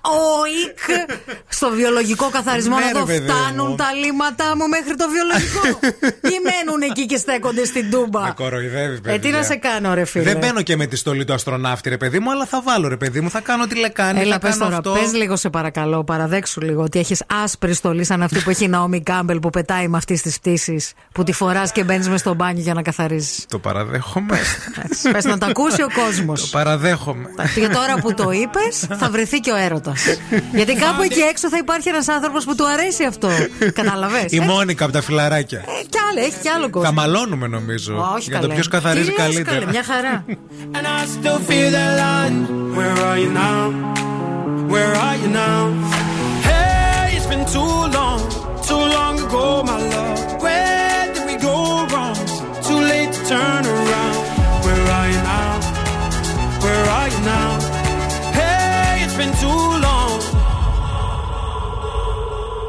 [0.64, 1.08] οικ
[1.48, 3.76] στο βιολογικό καθαρισμό Ναι, να ρε, δω παιδί φτάνουν μου.
[3.76, 3.86] τα
[4.20, 5.88] λίματά μου μέχρι το βιολογικό.
[6.34, 8.22] Ή μένουν εκεί και στέκονται στην τούμπα.
[8.22, 9.14] Με κοροϊδεύει, παιδιά.
[9.14, 10.24] Ε, τι να σε κάνω, ρε φίλε.
[10.24, 12.98] Δεν μπαίνω και με τη στολή του αστροναύτη, ρε παιδί μου, αλλά θα βάλω, ρε
[12.98, 14.20] παιδί μου, θα κάνω τη λεκάνη.
[14.20, 14.92] Έλα, θα πες κάνω τώρα, αυτό.
[14.92, 18.68] πες λίγο σε παρακαλώ, παραδέξου λίγο ότι έχεις άσπρη στολή σαν αυτή που έχει η
[18.68, 22.34] Ναόμι Κάμπελ που πετάει με αυτής της πτήσης που τη φοράς και μπαίνεις μες στο
[22.34, 23.46] μπάνιο για να καθαρίζεις.
[23.50, 24.38] Το παραδέχομαι.
[25.12, 26.42] Πες να το ακούσει ο κόσμος.
[26.42, 27.30] Το παραδέχομαι.
[27.56, 30.04] Και τώρα που το είπες, θα βρεθεί και ο έρωτας.
[30.58, 33.30] Γιατί κάπου εκεί έξω θα υπάρχει ένας άνθρωπος που του αρέσει αυτό.
[34.12, 34.36] Κατάλαβε.
[34.36, 35.60] Η Μόνικα από τα φιλαράκια.
[35.90, 36.92] Κι άλλο, έχει κι άλλο Θα κόσμο.
[36.92, 38.12] μαλώνουμε νομίζω.
[38.16, 38.60] Όχι, για το καλέ.
[38.60, 39.60] ποιο καθαρίζει Τι λες, καλύτερα.
[39.60, 40.26] καλέ, μια χαρά.
[40.78, 42.38] And I still feel that line.
[42.78, 43.62] Where are you now?
[44.74, 45.60] Where are you now?
[46.50, 48.20] Hey, it's been too long,
[48.70, 50.20] too long ago, my love.
[50.46, 51.56] Where did we go
[51.92, 52.18] wrong?
[52.68, 54.18] Too late to turn around.
[54.66, 55.52] Where are you now?
[56.64, 57.50] Where are you now?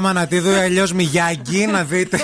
[0.01, 2.19] Μαρία Μανατίδου ή αλλιώς Μιγιάγκη, να δείτε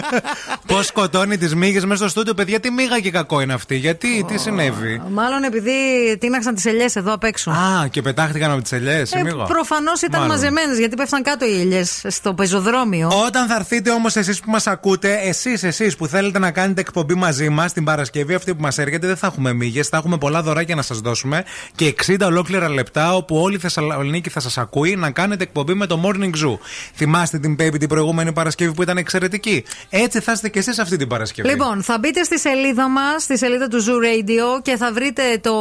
[0.66, 2.34] πώς σκοτώνει τις μύγες μέσα στο στούντιο.
[2.34, 3.76] Παιδιά, τι μύγα και κακό είναι αυτή.
[3.76, 5.72] Γιατί, τι συνέβη; Μάλλον επειδή
[6.20, 7.50] τίναξαν τις ελιές εδώ απ' έξω.
[7.50, 9.12] Α, και πετάχτηκαν από τις ελιές.
[9.12, 10.36] Ε, Προφανώς ήταν Μάλλον.
[10.36, 13.10] μαζεμένες γιατί πέφταν κάτω οι ελιές στο πεζοδρόμιο.
[13.26, 17.14] Όταν θα έρθετε όμως εσείς που μας ακούτε, εσείς εσείς που θέλετε να κάνετε εκπομπή
[17.14, 20.42] μαζί μας την Παρασκευή αυτή που μας έρχεται, δεν θα έχουμε μύγες, θα έχουμε πολλά
[20.42, 21.44] δωράκια να σας δώσουμε
[21.74, 25.86] και 60 ολόκληρα λεπτά όπου όλη η Θεσσαλονίκη θα σας ακούει να κάνετε εκπομπή με
[25.86, 26.58] το Morning Zoo.
[27.02, 29.64] Θυμάστε την Baby την προηγούμενη Παρασκευή που ήταν εξαιρετική.
[29.90, 31.48] Έτσι θα είστε και εσείς αυτή την Παρασκευή.
[31.48, 35.52] Λοιπόν, θα μπείτε στη σελίδα μας, στη σελίδα του Zoo Radio και θα βρείτε το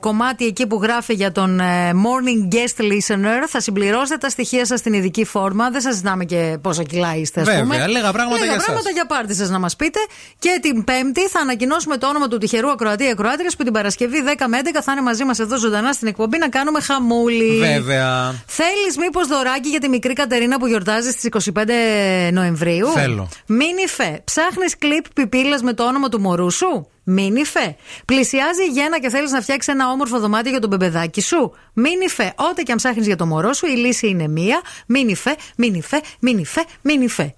[0.00, 3.44] κομμάτι εκεί που γράφει για τον ε, Morning Guest Listener.
[3.48, 5.70] Θα συμπληρώσετε τα στοιχεία σας στην ειδική φόρμα.
[5.70, 7.86] Δεν σας ζητάμε και πόσα κιλά είστε, ας Βέβαια, πούμε.
[7.86, 8.92] λίγα πράγματα λίγα για πράγματα εσάς.
[8.92, 9.98] για πάρτι σας να μας πείτε.
[10.38, 14.44] Και την Πέμπτη θα ανακοινώσουμε το όνομα του τυχερού ακροατή ακροάτριας που την Παρασκευή 10
[14.48, 17.58] με 11 θα είναι μαζί μας εδώ ζωντανά στην εκπομπή να κάνουμε χαμούλη.
[17.58, 18.34] Βέβαια.
[18.46, 22.86] Θέλεις μήπως δωράκι για τη μικρή Κατερίνα που γιορτάζει στις 25 Νοεμβρίου.
[22.86, 23.28] Θέλω.
[23.46, 24.20] Μίνιφε.
[24.24, 27.76] Ψάχνεις κλειπ πιπίλας με το όνομα του μωρού σου; Μίνιφε.
[28.04, 32.32] Πλησιάζει η γέννα και θέλεις να φτιάξεις ένα όμορφο δωμάτιο για τον μπεμπεδάκι σου; Μίνιφε.
[32.36, 34.60] Ό,τι και αν ψάχνεις για το μωρό σου, η λύση είναι μία.
[34.86, 37.34] Μίνιφε, μίνιφε, μίνιφε, μίνιφε.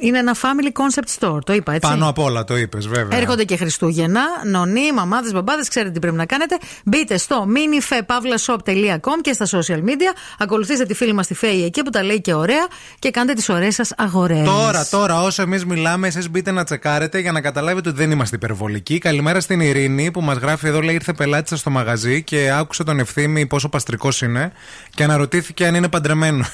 [0.00, 1.90] Είναι ένα family concept store, το είπα έτσι.
[1.90, 3.18] Πάνω απ' όλα το είπες, βέβαια.
[3.18, 4.22] Έρχονται και Χριστούγεννα.
[4.44, 6.58] Νονί, μαμάδες, μπαμπάδες, ξέρετε τι πρέπει να κάνετε.
[6.84, 10.12] Μπείτε στο minifepavlashop.com και στα social media.
[10.38, 12.66] Ακολουθήστε τη φίλη μας τη Φέη εκεί που τα λέει και ωραία
[12.98, 14.44] και κάντε τις ωραίες σας αγορές.
[14.44, 18.36] Τώρα, τώρα, όσο εμείς μιλάμε, εσείς μπείτε να τσεκάρετε για να καταλάβετε ότι δεν είμαστε
[18.36, 18.98] υπερβολικοί.
[18.98, 22.84] Καλημέρα στην Ειρήνη που μας γράφει εδώ, λέει ήρθε πελάτη σας στο μαγαζί και άκουσε
[22.84, 24.52] τον ευθύμη πόσο παστρικός είναι
[24.94, 26.48] και αναρωτήθηκε αν είναι παντρεμένος.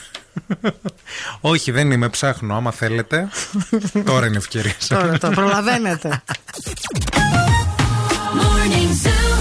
[1.41, 2.55] Όχι, δεν είμαι, ψάχνω.
[2.55, 3.29] Άμα θέλετε,
[4.05, 4.75] τώρα είναι ευκαιρία.
[4.89, 6.23] Τώρα το προλαβαίνετε.
[8.41, 9.37] Morning Zoo.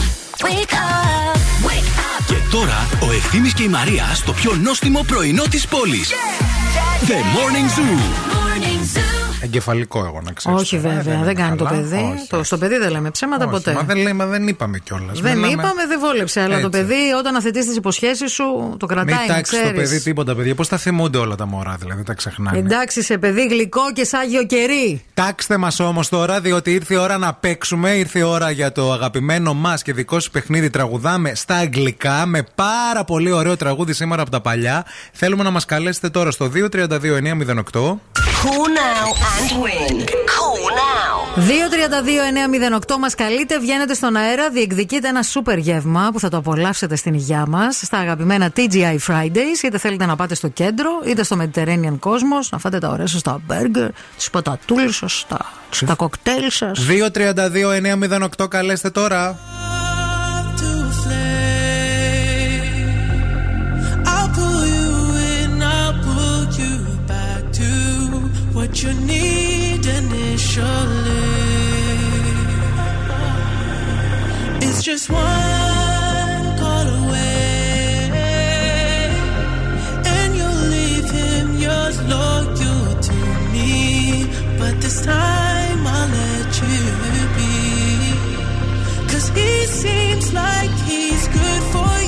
[0.46, 1.38] Wake up.
[1.68, 2.26] Wake up.
[2.28, 6.10] Και τώρα ο Ευθύμης και η Μαρία στο πιο νόστιμο πρωινό της πόλης.
[7.08, 8.00] The Morning Zoo.
[8.34, 9.09] Morning Zoo.
[9.42, 10.56] Εγκεφαλικό, εγώ να ξέρω.
[10.56, 12.06] Όχι βέβαια, δεν κάνει το παιδί.
[12.30, 13.74] Το, στο παιδί δεν λέμε ψέματα ποτέ.
[13.74, 15.20] Μα δεν, λέει, μα δεν είπαμε κιόλας.
[15.22, 16.42] Δεν είπαμε, δεν βόλεψε.
[16.42, 16.80] Αλλά το Έτσι.
[16.80, 19.06] παιδί όταν αθετείς τις υποσχέσεις σου, το κρατάει.
[19.06, 19.90] Μην να τάξεις το ξέρεις.
[19.90, 20.56] παιδί τίποτα, παιδιά.
[20.56, 22.58] Πώς τα θυμούνται όλα τα μωρά, δηλαδή, τα ξεχνάνε.
[22.58, 25.04] Εντάξει, σε παιδί γλυκό και σάγιο κερί.
[25.14, 27.90] Τάξτε μας όμως τώρα, διότι ήρθε η ώρα να παίξουμε.
[27.90, 30.70] Ήρθε η ώρα για το αγαπημένο μας και δικό σου παιχνίδι.
[30.70, 34.86] Τραγουδάμε στα αγγλικά με πάρα πολύ ωραίο τραγούδι σήμερα από τα παλιά.
[35.14, 38.29] Θέλουμε να μας καλέσετε τώρα στο 232-908.
[38.44, 39.96] Call now and win.
[40.36, 41.16] Call now.
[42.94, 47.14] 232-908 μας καλείτε, βγαίνετε στον αέρα, διεκδικείτε ένα σούπερ γεύμα που θα το απολαύσετε στην
[47.14, 49.64] υγειά μας στα αγαπημένα TGI Fridays.
[49.64, 53.22] Είτε θέλετε να πάτε στο κέντρο, είτε στο Mediterranean Cosmos, να φάτε τα ωραία σας
[53.22, 55.38] τα μπέργκερ, τις πατατούλες σας, τα,
[55.86, 56.86] τα κοκτέιλ σας.
[58.40, 59.40] 232-908 καλέστε τώρα.
[74.92, 78.10] Just one call away,
[80.16, 81.98] and you'll leave him yours
[83.08, 83.20] to
[83.54, 84.26] me.
[84.58, 86.82] But this time I'll let you
[87.38, 87.54] be.
[89.12, 91.99] Cause he seems like he's good for you.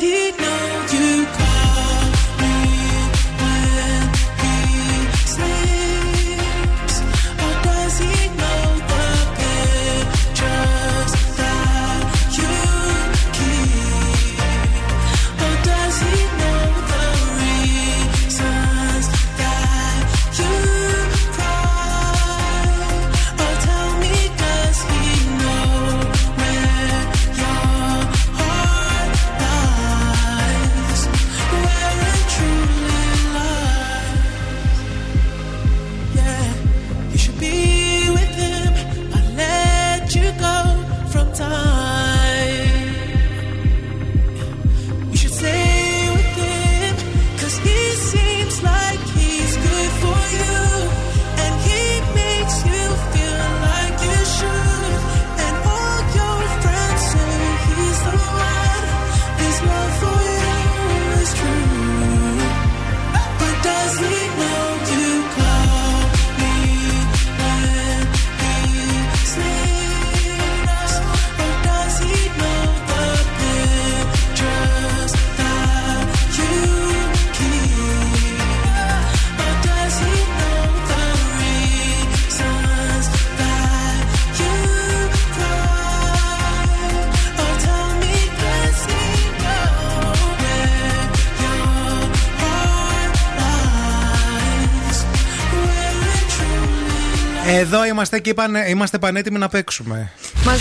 [0.00, 0.57] He knows.
[97.98, 100.12] Είμαστε και είπαν, είμαστε πανέτοιμοι να παίξουμε.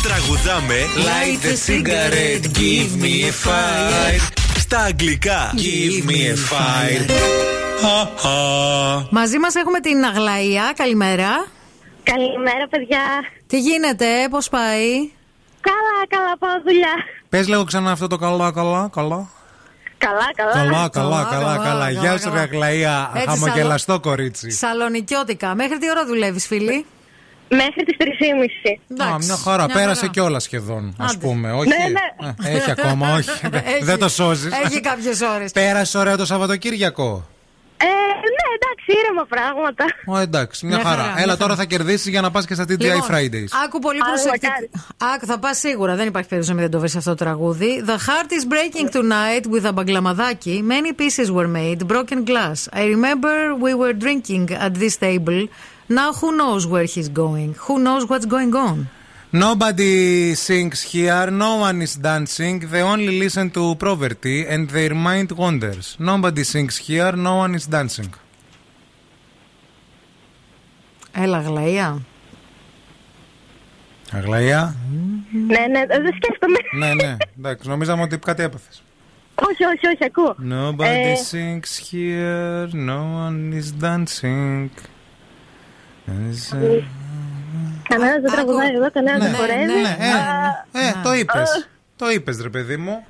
[0.04, 4.22] Τραγουδάμε Light a cigarette, give me a fire.
[4.60, 5.54] στα αγγλικά.
[5.56, 7.12] Give me a fire.
[9.10, 10.74] Μαζί μας έχουμε την Αγλαία.
[10.76, 11.46] Καλημέρα.
[12.04, 13.00] Καλημέρα, παιδιά.
[13.48, 15.10] Τι γίνεται, πώς πάει;
[15.60, 16.94] Καλά, καλά, πάω δουλειά.
[17.30, 19.30] Πες λίγο ξανά αυτό το καλά, καλά, καλά.
[19.98, 20.54] Καλά, καλά.
[20.54, 21.90] Καλά, καλά, καλά, καλά.
[21.90, 23.12] Γεια σου, ρε Αγλαία.
[23.14, 24.52] Έτσι, Χαμογελαστό κορίτσι.
[24.52, 25.56] Σαλονικιώτικα.
[25.56, 26.86] Μέχρι τι ώρα δουλεύεις, φίλη;
[27.50, 29.04] Μέχρι τις 3.30.
[29.04, 29.66] Α, μια χαρά.
[29.66, 31.26] Πέρασε κιόλας σχεδόν, ας Άντε.
[31.28, 31.52] πούμε.
[31.52, 31.68] Όχι.
[31.70, 32.50] Ναι, ναι.
[32.50, 33.30] Ε, Έχει ακόμα, όχι.
[33.66, 33.84] Έχει.
[33.84, 34.52] Δεν το σώζεις.
[34.66, 35.52] Έχει κάποιες ώρες.
[35.52, 37.28] Πέρασε ωραία το Σαββατοκύριακο.
[37.80, 39.86] Ε, ναι, εντάξει, ήρεμα πράγματα.
[40.06, 41.02] Ω, εντάξει, μια, Μια χαρά.
[41.02, 43.48] χαρά, Έλα μια τώρα θα κερδίσεις για να πας και στα TGI Λοιπόν, Fridays.
[43.66, 44.48] Άκου πολύ Άρα, προσεκτικά.
[44.48, 44.70] μακάρι.
[45.16, 45.96] Άκου, θα πας σίγουρα.
[45.96, 47.84] Δεν υπάρχει περίπτωση να μην το βρεις αυτό το τραγούδι.
[47.88, 50.62] The heart is breaking tonight with a baglamadaki.
[50.62, 52.80] Many pieces were made, broken glass.
[52.80, 53.34] I remember
[53.66, 55.48] we were drinking at this table.
[55.90, 57.50] Now who knows where he's going?
[57.66, 58.78] Who knows what's going on?
[59.32, 65.30] Nobody sings here, no one is dancing, they only listen to poverty and their mind
[65.34, 65.96] wanders.
[66.00, 68.10] Nobody sings here, no one is dancing.
[71.12, 72.02] Έλα, γλαία.
[74.12, 74.76] Αγλαία.
[75.32, 76.58] Ναι, ναι, δεν σκέφτομαι.
[76.72, 78.70] ναι, ναι, εντάξει, νομίζαμε ότι κάτι έπαθε.
[79.36, 80.36] όχι, όχι, όχι, ακούω.
[80.50, 84.70] Nobody Ε, sings here, no one is dancing.
[87.90, 89.66] Κανένας δεν τραγουδάει εδώ, κανένας δεν χορεύει.
[89.82, 91.70] ναι, ε, Α, Ε, το είπες.
[91.96, 93.06] Το είπες, ρε παιδί μου.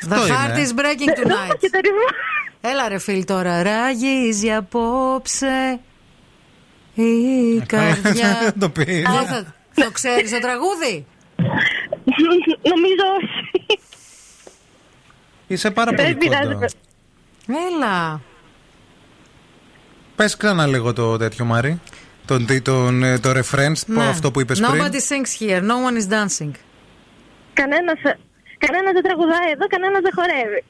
[0.00, 0.66] The Αυτό heart είναι.
[0.68, 1.44] is breaking Δεν tonight.
[1.48, 2.06] έχω και το ρυθμό.
[2.60, 5.80] Έλα ρε φίλ τώρα, ράγίζει απόψε
[6.94, 8.38] η καρδιά.
[8.42, 8.84] Δεν το πει.
[8.84, 11.06] Δεν θα- Το ξέρεις το τραγούδι;
[12.62, 13.80] Νομίζω όχι.
[15.46, 16.52] Είσαι πάρα Δεν πολύ πειράζει.
[16.52, 16.66] κοντά.
[17.46, 18.20] Έλα.
[20.16, 21.80] Πες ξανά λίγο το τέτοιο, Μάρι.
[22.24, 24.06] Τον, τι- τον, ε, το reference, που- Ναι.
[24.08, 24.82] αυτό που είπες πριν.
[24.82, 26.50] Nobody sings here, no one is dancing.
[27.52, 27.98] Κανένας,
[28.58, 30.64] κανένας δεν τραγουδάει εδώ, κανένας δεν χορεύει.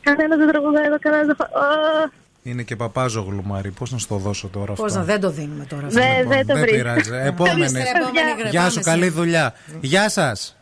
[0.00, 2.12] Κανένας δεν τραγουδάει εδώ, κανένας δεν χορεύει.
[2.42, 3.70] Είναι και παπάζογλου, Μάρι.
[3.70, 6.00] Πώς να σου το δώσω τώρα αυτό; Πώς να δεν το δίνουμε τώρα αυτό.
[6.00, 6.76] Δεν, δεν το Δεν βρήκα.
[6.76, 7.10] πειράζει.
[7.26, 7.64] Επόμενη.
[7.64, 9.54] Επόμενη Γεια σου, καλή δουλειά.
[9.80, 10.56] Γεια σας.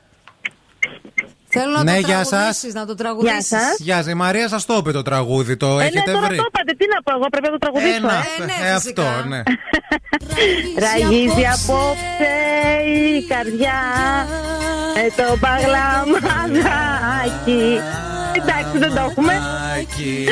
[1.55, 3.49] Θέλω να Ναι, το γεια τραγουδήσεις, να το τραγουδήσεις.
[3.49, 3.77] Γεια σας.
[3.79, 4.07] Γεια σας.
[4.07, 5.57] Η Μαρία σας το είπε το τραγούδι.
[5.57, 6.37] Το Ε, ναι, έχετε τώρα βρει.
[6.37, 7.95] το είπατε, τι να πω εγώ, πρέπει να το τραγουδήσω.
[7.97, 8.17] Ένα, ε.
[8.45, 9.03] ναι, ε, φυσικά.
[9.03, 9.43] αυτό, ναι.
[10.85, 12.35] Ραγίζει απόψε
[13.17, 13.81] η καρδιά
[14.95, 17.65] με το παγλαμαδάκι.
[18.37, 19.33] Εντάξει, δεν το έχουμε.
[19.77, 20.27] Άκι,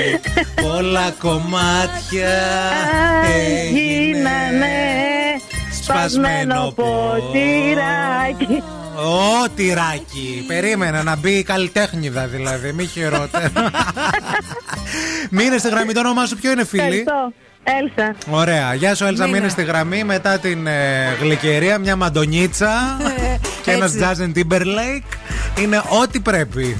[0.62, 2.34] Πολλά κομμάτια
[3.40, 4.76] Έγινανε
[5.82, 8.62] σπασμένο ποτηράκι.
[8.96, 10.44] Ω, τυράκι.
[10.46, 13.50] Περίμενα να μπει η καλλιτέχνηδα δηλαδή, μη χειρότερο.
[15.30, 17.32] Μείνε στη γραμμή, το όνομά σου ποιο είναι φίλη; Ευχαριστώ.
[17.64, 18.14] Έλσα.
[18.30, 18.74] Ωραία.
[18.74, 19.24] Γεια σου, Έλσα.
[19.24, 19.36] Μείνε.
[19.36, 22.96] Μείνε στη γραμμή μετά την ε, γλυκερία, μια μαντονίτσα
[23.62, 24.32] και ένας έτσι.
[24.34, 25.60] Justin Timberlake.
[25.62, 26.76] Είναι ό,τι πρέπει.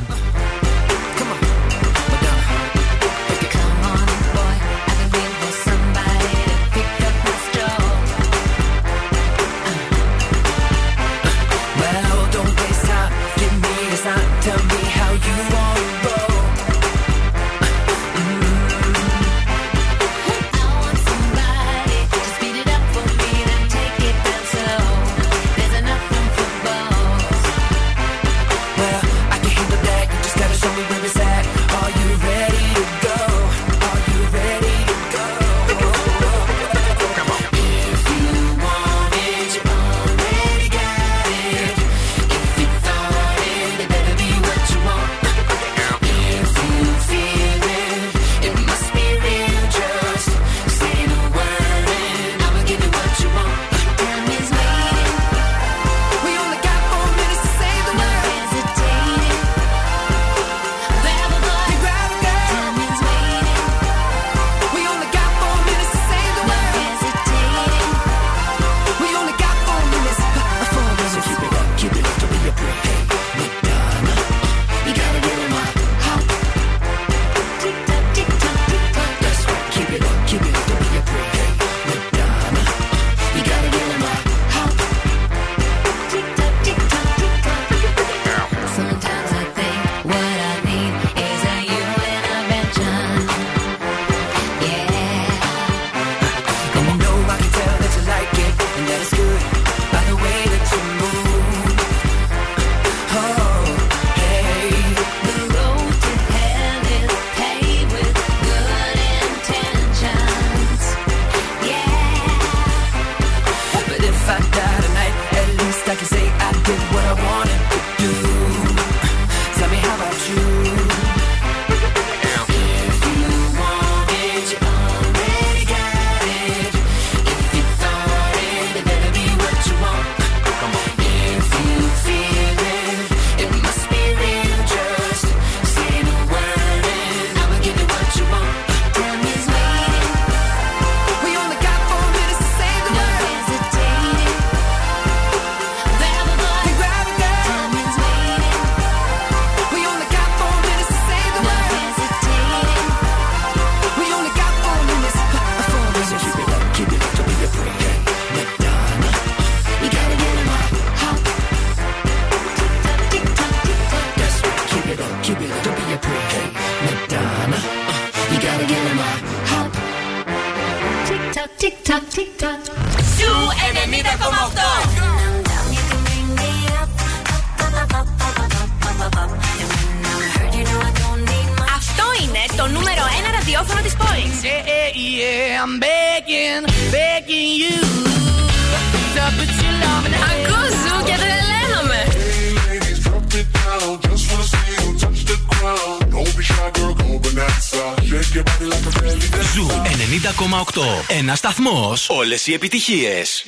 [202.21, 202.27] Σταθμό.
[202.27, 203.45] Όλες οι επιτυχίες.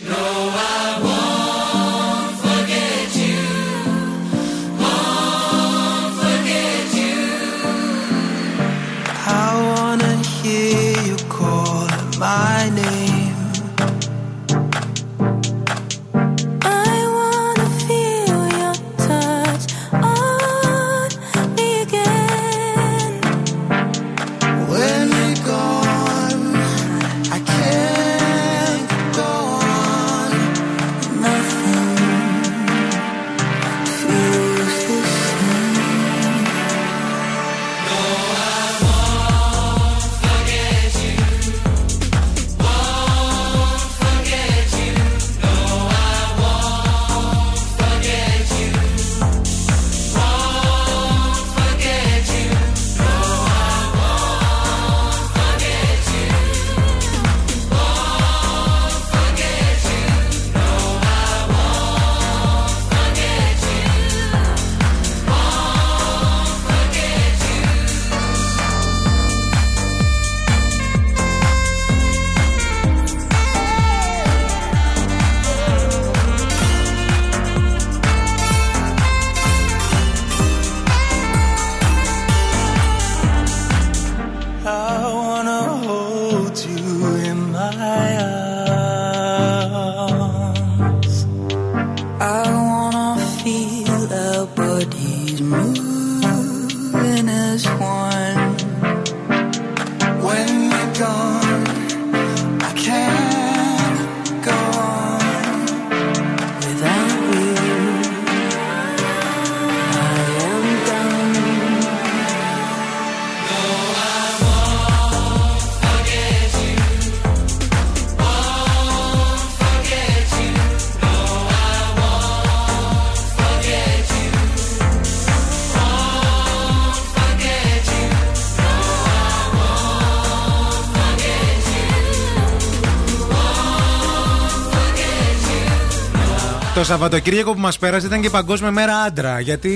[136.83, 139.41] Το Σαββατοκύριακο που μας πέρασε ήταν και Παγκόσμια Μέρα Άντρα.
[139.41, 139.71] Γιατί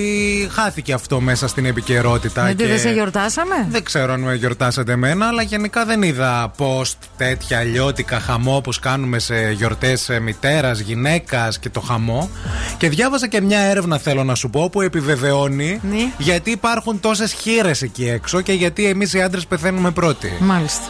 [0.52, 2.44] χάθηκε αυτό μέσα στην επικαιρότητα.
[2.44, 6.52] Γιατί και δεν σε γιορτάσαμε; Δεν ξέρω αν με γιορτάσατε εμένα, αλλά γενικά δεν είδα
[6.58, 12.30] post τέτοια αλλιώτικα χαμό όπως κάνουμε σε γιορτές μητέρας, γυναίκας και το χαμό.
[12.78, 16.12] Και διάβασα και μια έρευνα, θέλω να σου πω, που επιβεβαιώνει Ναι.
[16.18, 20.32] γιατί υπάρχουν τόσες χείρες εκεί έξω και γιατί εμείς οι άντρες πεθαίνουμε πρώτοι.
[20.40, 20.84] Μάλιστα.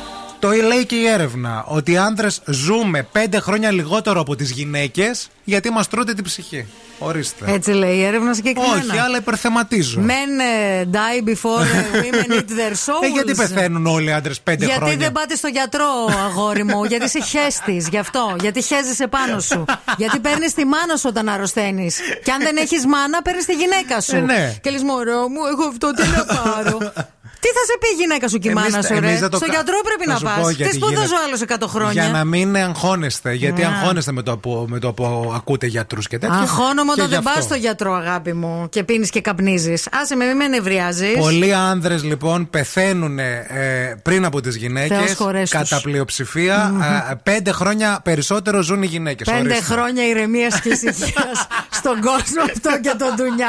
[0.47, 5.29] Το λέει και η έρευνα ότι οι άντρε ζούμε πέντε χρόνια λιγότερο από τις γυναίκες
[5.45, 6.67] γιατί μας τρώτε την ψυχή.
[6.99, 7.53] Ορίστε.
[7.53, 8.85] Έτσι λέει η έρευνα συγκεκριμένα.
[8.91, 10.01] Όχι, αλλά υπερθεματίζω.
[10.07, 10.41] Men
[10.81, 11.63] ε, die before
[11.95, 13.05] ε, women eat their souls.
[13.07, 15.85] Ε, γιατί πεθαίνουν όλοι οι άντρε πέντε γιατί χρόνια; δεν πάτε στο γιατρό,
[16.25, 18.37] αγόρι μου, γιατί είσαι χέστης, γι' αυτό.
[18.41, 19.65] Γιατί χέζεσαι πάνω σου.
[20.01, 21.99] γιατί παίρνεις τη μάνα σου όταν αρρωσταίνεις.
[22.25, 24.17] Και αν δεν έχεις μάνα, παίρνεις τη γυναίκα σου.
[24.17, 24.57] Ε, ναι.
[24.63, 26.79] Και λες, μωρό μου, έχω αυτό, τι να πάρω.
[27.47, 29.31] Τι θα σε πει η γυναίκα σου και η Εμείς- μάνα σου, ρε; εμείς δεν
[29.31, 30.39] το Στο κα- γιατρό πρέπει Θα να σου πας.
[30.41, 31.15] πω Τι γιατί σπούδαζε γίνεται.
[31.15, 33.33] ο άλλο 100 χρόνια; Για να μην αγχώνεστε.
[33.33, 33.69] Γιατί Να.
[33.69, 36.37] αγχώνεστε με το που, με το που ακούτε γιατρούς και τέτοια.
[36.39, 37.47] Αγχώνομαι Και όταν γι' δεν πας αυτό.
[37.47, 39.89] στο γιατρό, αγάπη μου, και πίνεις και καπνίζεις.
[40.03, 41.15] Άσε με, μην με νευριάζεις.
[41.19, 45.61] Πολλοί άνδρες λοιπόν πεθαίνουν ε, πριν από τις γυναίκες Θεός χωρές τους.
[45.61, 46.73] Κατά πλειοψηφία
[47.11, 49.63] ε, Πέντε χρόνια περισσότερο ζουν οι γυναίκες Πέντε ορίστε.
[49.75, 51.47] χρόνια ηρεμίας και ησυχίας
[51.79, 53.49] στον κόσμο αυτό και τον Ντουνιά.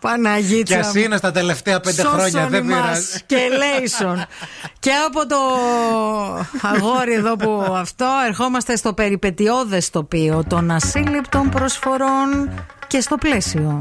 [0.00, 0.74] Παναγίτσα.
[0.74, 1.00] Κι ας μου.
[1.00, 3.06] είναι στα τελευταία πέντε Σώσον χρόνια, δεν ημάς πειράζει.
[3.26, 4.24] Και ελέησον.
[4.78, 5.36] και από το
[6.62, 12.50] αγόρι εδώ που αυτό ερχόμαστε στο περιπετειώδες τοπίο των ασύλληπτων προσφορών
[12.86, 13.80] και στο πλαίσιο.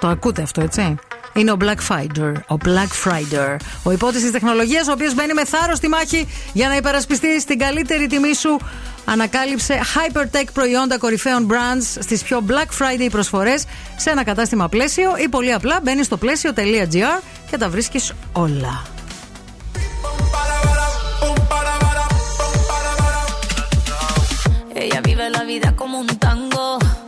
[0.00, 0.98] Το ακούτε αυτό, έτσι;
[1.34, 2.32] Είναι ο Black Friday.
[2.48, 3.56] Ο Black Friday.
[3.82, 7.58] Ο υπότης της τεχνολογίας, ο οποίος μπαίνει με θάρρος στη μάχη για να υπερασπιστεί στην
[7.58, 8.58] καλύτερη τιμή σου.
[9.04, 13.64] Ανακάλυψε hypertech προϊόντα κορυφαίων brands στις πιο Black Friday προσφορές
[13.96, 18.82] σε ένα κατάστημα πλαίσιο ή πολύ απλά μπαίνει στο πλαίσιο.gr και τα βρίσκεις όλα.
[24.84, 26.66] Ella vive la vida como un tango,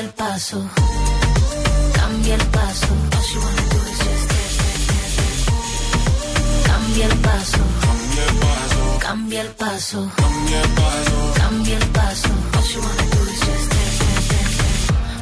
[0.00, 0.64] Cambia el paso,
[1.92, 2.86] cambia el paso.
[6.64, 7.58] Cambia el paso,
[9.00, 10.10] cambia el paso,
[11.34, 12.28] cambia el paso.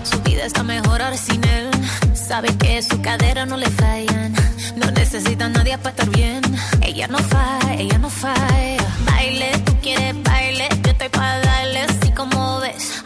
[0.05, 1.71] Su vida está mejor ahora sin él.
[2.15, 4.35] Sabe que su cadera no le fallan.
[4.77, 6.43] No necesita nadie para estar bien.
[6.83, 8.85] Ella no falla, ella no falla.
[9.05, 10.69] Baile, tú quieres baile.
[10.85, 12.38] Yo estoy para darle así como.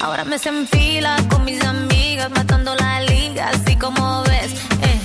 [0.03, 4.53] Ahora me se enfila con mis amigas, matando la liga, así como ves.
[4.83, 5.01] Eh.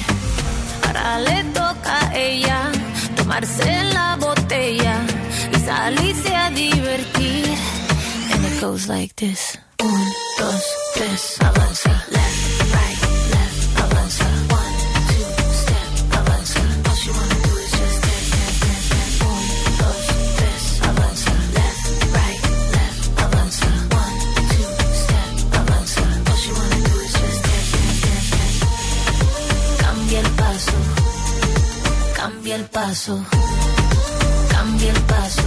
[0.88, 2.72] Ahora le toca a ella
[3.16, 4.96] tomarse la botella
[5.56, 7.46] y salirse a divertir.
[8.34, 9.60] And it goes like this.
[9.84, 10.64] Un, dos,
[10.96, 11.92] tres, avanza.
[12.10, 14.47] Left, right, left, avanza.
[32.48, 33.26] Cambia el paso,
[34.50, 35.44] cambia el paso.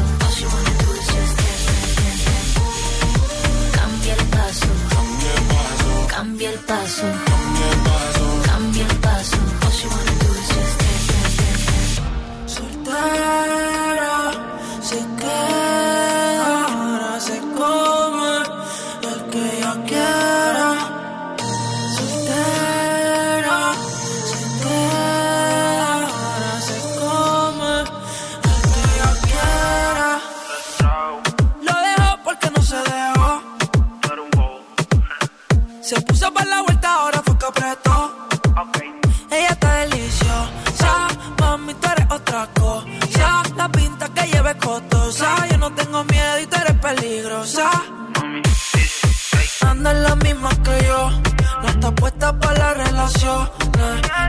[3.73, 4.67] Cambia el paso,
[6.11, 7.07] cambia el paso,
[8.45, 9.37] cambia el paso.
[12.47, 14.31] Soltera,
[14.83, 15.60] se queda.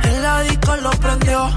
[0.03, 1.49] El disco lo prendió,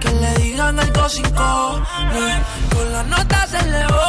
[0.00, 2.36] que le digan algo sin cojones.
[2.72, 4.06] Con la nota se elevó,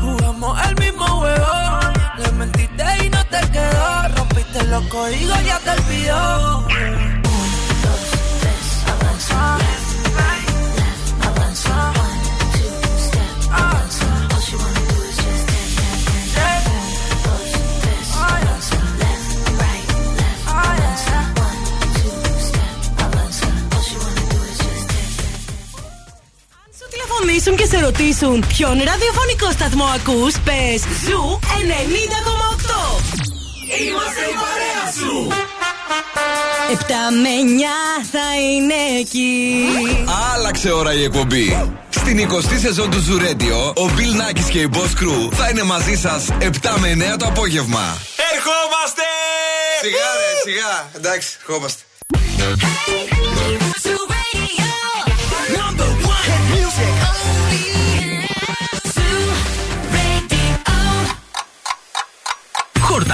[0.00, 1.80] jugamos el mismo juego.
[2.18, 6.66] Le mentiste y no te quedó, rompiste los códigos, ya te olvidó.
[8.86, 9.79] Avanza, avanza,
[27.40, 33.02] Σου τηλεφωνήσουν και σε ρωτήσουν ποιον ραδιοφωνικό σταθμό ακούς, πες Ζου 90,8.
[33.80, 35.32] Είμαστε η παρέα σου.
[36.72, 39.64] Επτά με 9 θα είναι εκεί.
[40.34, 41.76] Άλλαξε ώρα η εκπομπή.
[41.90, 45.62] Στην 20η σεζόν του Zoo Radio, ο Bill Nackis και η Boss Crew θα είναι
[45.62, 47.98] μαζί σας 7 με 9 το απόγευμα.
[48.32, 49.02] Ερχόμαστε!
[49.80, 50.90] Σιγά ρε, σιγά.
[50.96, 51.82] Εντάξει, ερχόμαστε.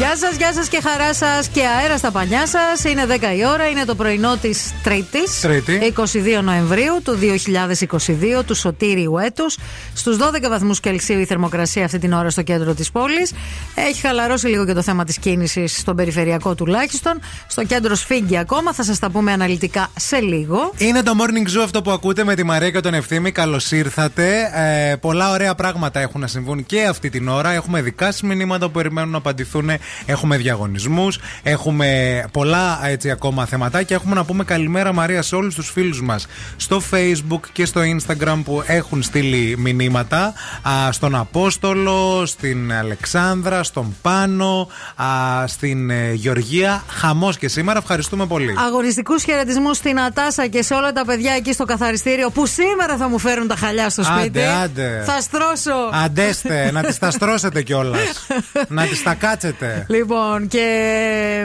[0.00, 2.84] Γεια σας, γεια σας και χαρά σας και αέρα στα πανιά σας.
[2.84, 5.40] Είναι 10 η ώρα, είναι το πρωινό της Τρίτης.
[5.40, 5.78] Τρίτη.
[5.82, 9.56] 22 Νοεμβρίου του 2022, του σωτήριου έτους.
[9.94, 13.32] Στους 12 βαθμούς Κελσίου η θερμοκρασία αυτή την ώρα στο κέντρο της πόλης.
[13.74, 17.20] Έχει χαλαρώσει λίγο και το θέμα της κίνησης στον περιφερειακό τουλάχιστον.
[17.46, 20.72] Στο κέντρο σφίγγει ακόμα, θα σας τα πούμε αναλυτικά σε λίγο.
[20.76, 23.32] Είναι το morning zoo αυτό που ακούτε με τη Μαρία και τον Ευθύμη.
[23.32, 24.50] Καλώς ήρθατε.
[24.54, 27.50] Ε, πολλά ωραία πράγματα έχουν να συμβούν και αυτή την ώρα.
[27.50, 29.70] Έχουμε δικά σας μηνύματα που περιμένουν να απαντηθούν.
[30.06, 31.18] Έχουμε διαγωνισμούς.
[31.42, 33.96] Έχουμε πολλά έτσι ακόμα θεματάκια.
[33.96, 36.26] Έχουμε να πούμε καλημέρα Μαρία σε όλους τους φίλους μας
[36.56, 40.32] στο Facebook και στο Instagram που έχουν στείλει μηνύματα.
[40.68, 46.84] Α, στον Απόστολο, στην Αλεξάνδρα, στον Πάνο, α, στην ε, Γεωργία.
[46.88, 47.78] Χαμός και σήμερα.
[47.78, 48.54] Ευχαριστούμε πολύ.
[48.66, 53.08] Αγωνιστικούς χαιρετισμούς στην Ατάσα και σε όλα τα παιδιά εκεί στο καθαριστήριο που σήμερα θα
[53.08, 54.42] μου φέρουν τα χαλιά στο σπίτι.
[54.42, 55.02] Άντε, άντε.
[55.06, 55.90] Θα στρώσω.
[55.92, 58.26] Αντέστε, να τις τα στρώσετε κιόλας.
[58.68, 59.79] να τις τα κάτσετε.
[59.88, 60.66] Λοιπόν, και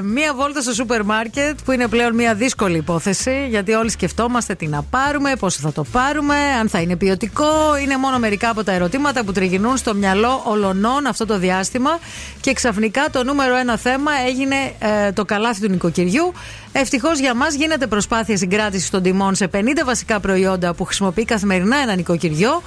[0.04, 4.68] μία βόλτα στο σούπερ μάρκετ που είναι πλέον μία δύσκολη υπόθεση γιατί όλοι σκεφτόμαστε τι
[4.68, 7.78] να πάρουμε, πόσο θα το πάρουμε, αν θα είναι ποιοτικό.
[7.84, 12.00] Είναι μόνο μερικά από τα ερωτήματα που τριγυρνούν στο μυαλό ολονών αυτό το διάστημα
[12.42, 16.34] και ξαφνικά το νούμερο ένα θέμα έγινε ε, το καλάθι του νοικοκυριού.
[16.72, 21.78] Ευτυχώς για μας γίνεται προσπάθεια συγκράτησης των τιμών σε 50 βασικά προϊόντα που χρησιμοποιεί καθημερινά
[21.78, 22.62] ένα νοικοκυριό.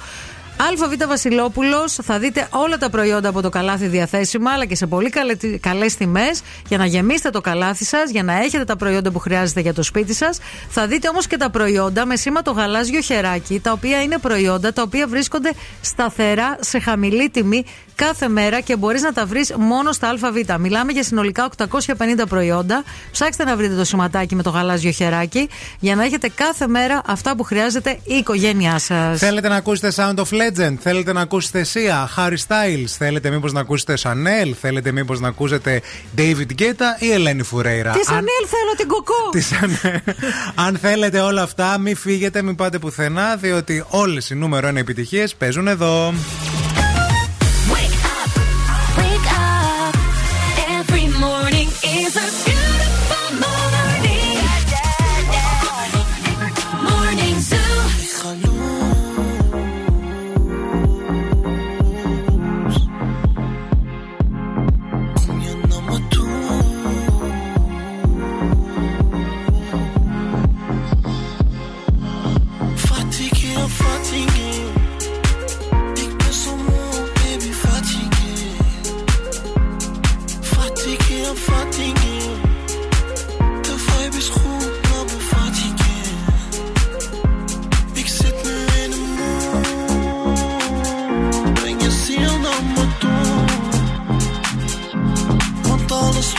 [0.61, 5.11] ΑΒ Βασιλόπουλος, θα δείτε όλα τα προϊόντα από το καλάθι διαθέσιμα, αλλά και σε πολύ
[5.59, 9.59] καλές τιμές για να γεμίσετε το καλάθι σας, για να έχετε τα προϊόντα που χρειάζεται
[9.59, 10.39] για το σπίτι σας.
[10.69, 14.73] Θα δείτε όμως και τα προϊόντα με σήμα το γαλάζιο χεράκι, τα οποία είναι προϊόντα
[14.73, 17.65] τα οποία βρίσκονται σταθερά σε χαμηλή τιμή
[18.05, 20.59] κάθε μέρα και μπορείς να τα βρεις μόνο στα ΑΒ.
[20.59, 22.83] Μιλάμε για συνολικά 850 προϊόντα.
[23.11, 25.49] Ψάξτε να βρείτε το σηματάκι με το γαλάζιο χεράκι
[25.79, 29.19] για να έχετε κάθε μέρα αυτά που χρειάζεται η οικογένειά σας.
[29.19, 33.59] Θέλετε να ακούσετε Sound of Legend, θέλετε να ακούσετε Sia, Harry Styles, θέλετε μήπως να
[33.59, 35.81] ακούσετε Chanel, θέλετε μήπως να ακούσετε
[36.17, 37.91] David Guetta ή Ελένη Φουρέιρα.
[37.91, 39.29] Τι Chanel θέλω την κοκό!
[39.31, 40.13] Τι Chanel.
[40.55, 45.35] Αν θέλετε όλα αυτά, μην φύγετε, μην πάτε πουθενά, διότι όλες οι νούμερο 1 επιτυχίες
[45.35, 46.13] παίζουν εδώ.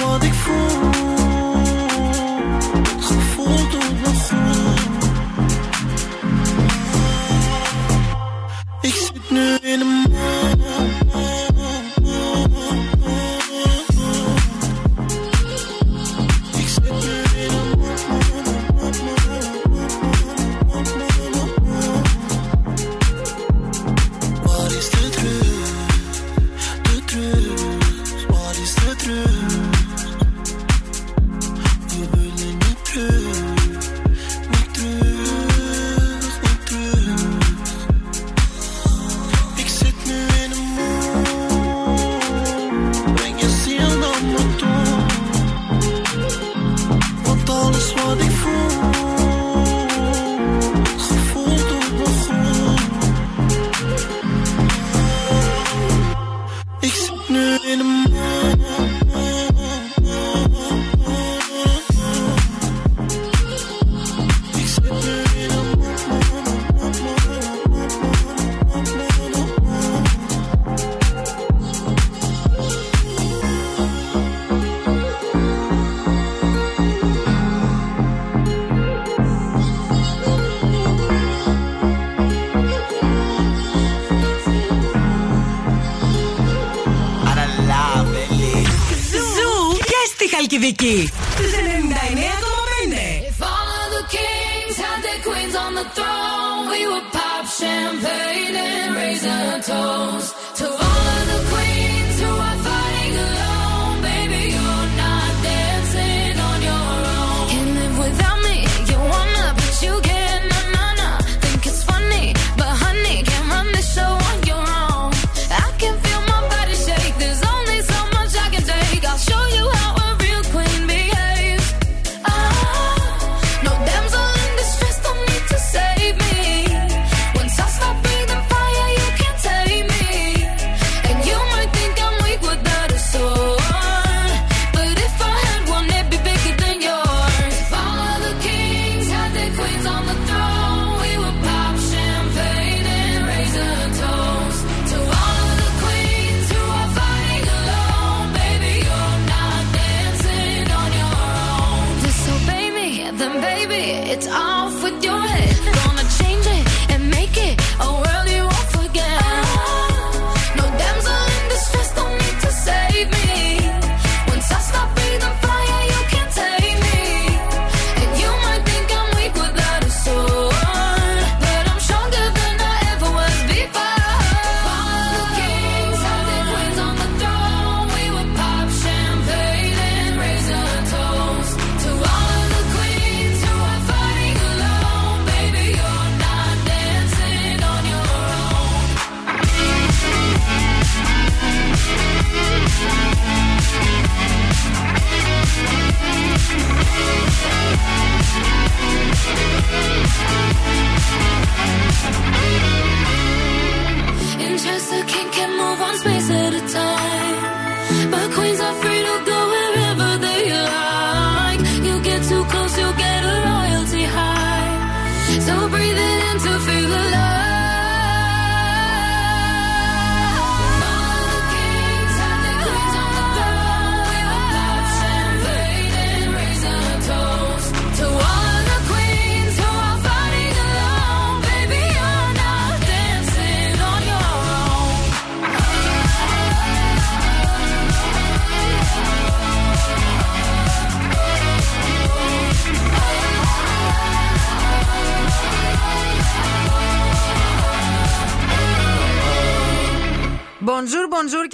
[0.02, 0.99] 我的肤
[90.72, 91.10] στη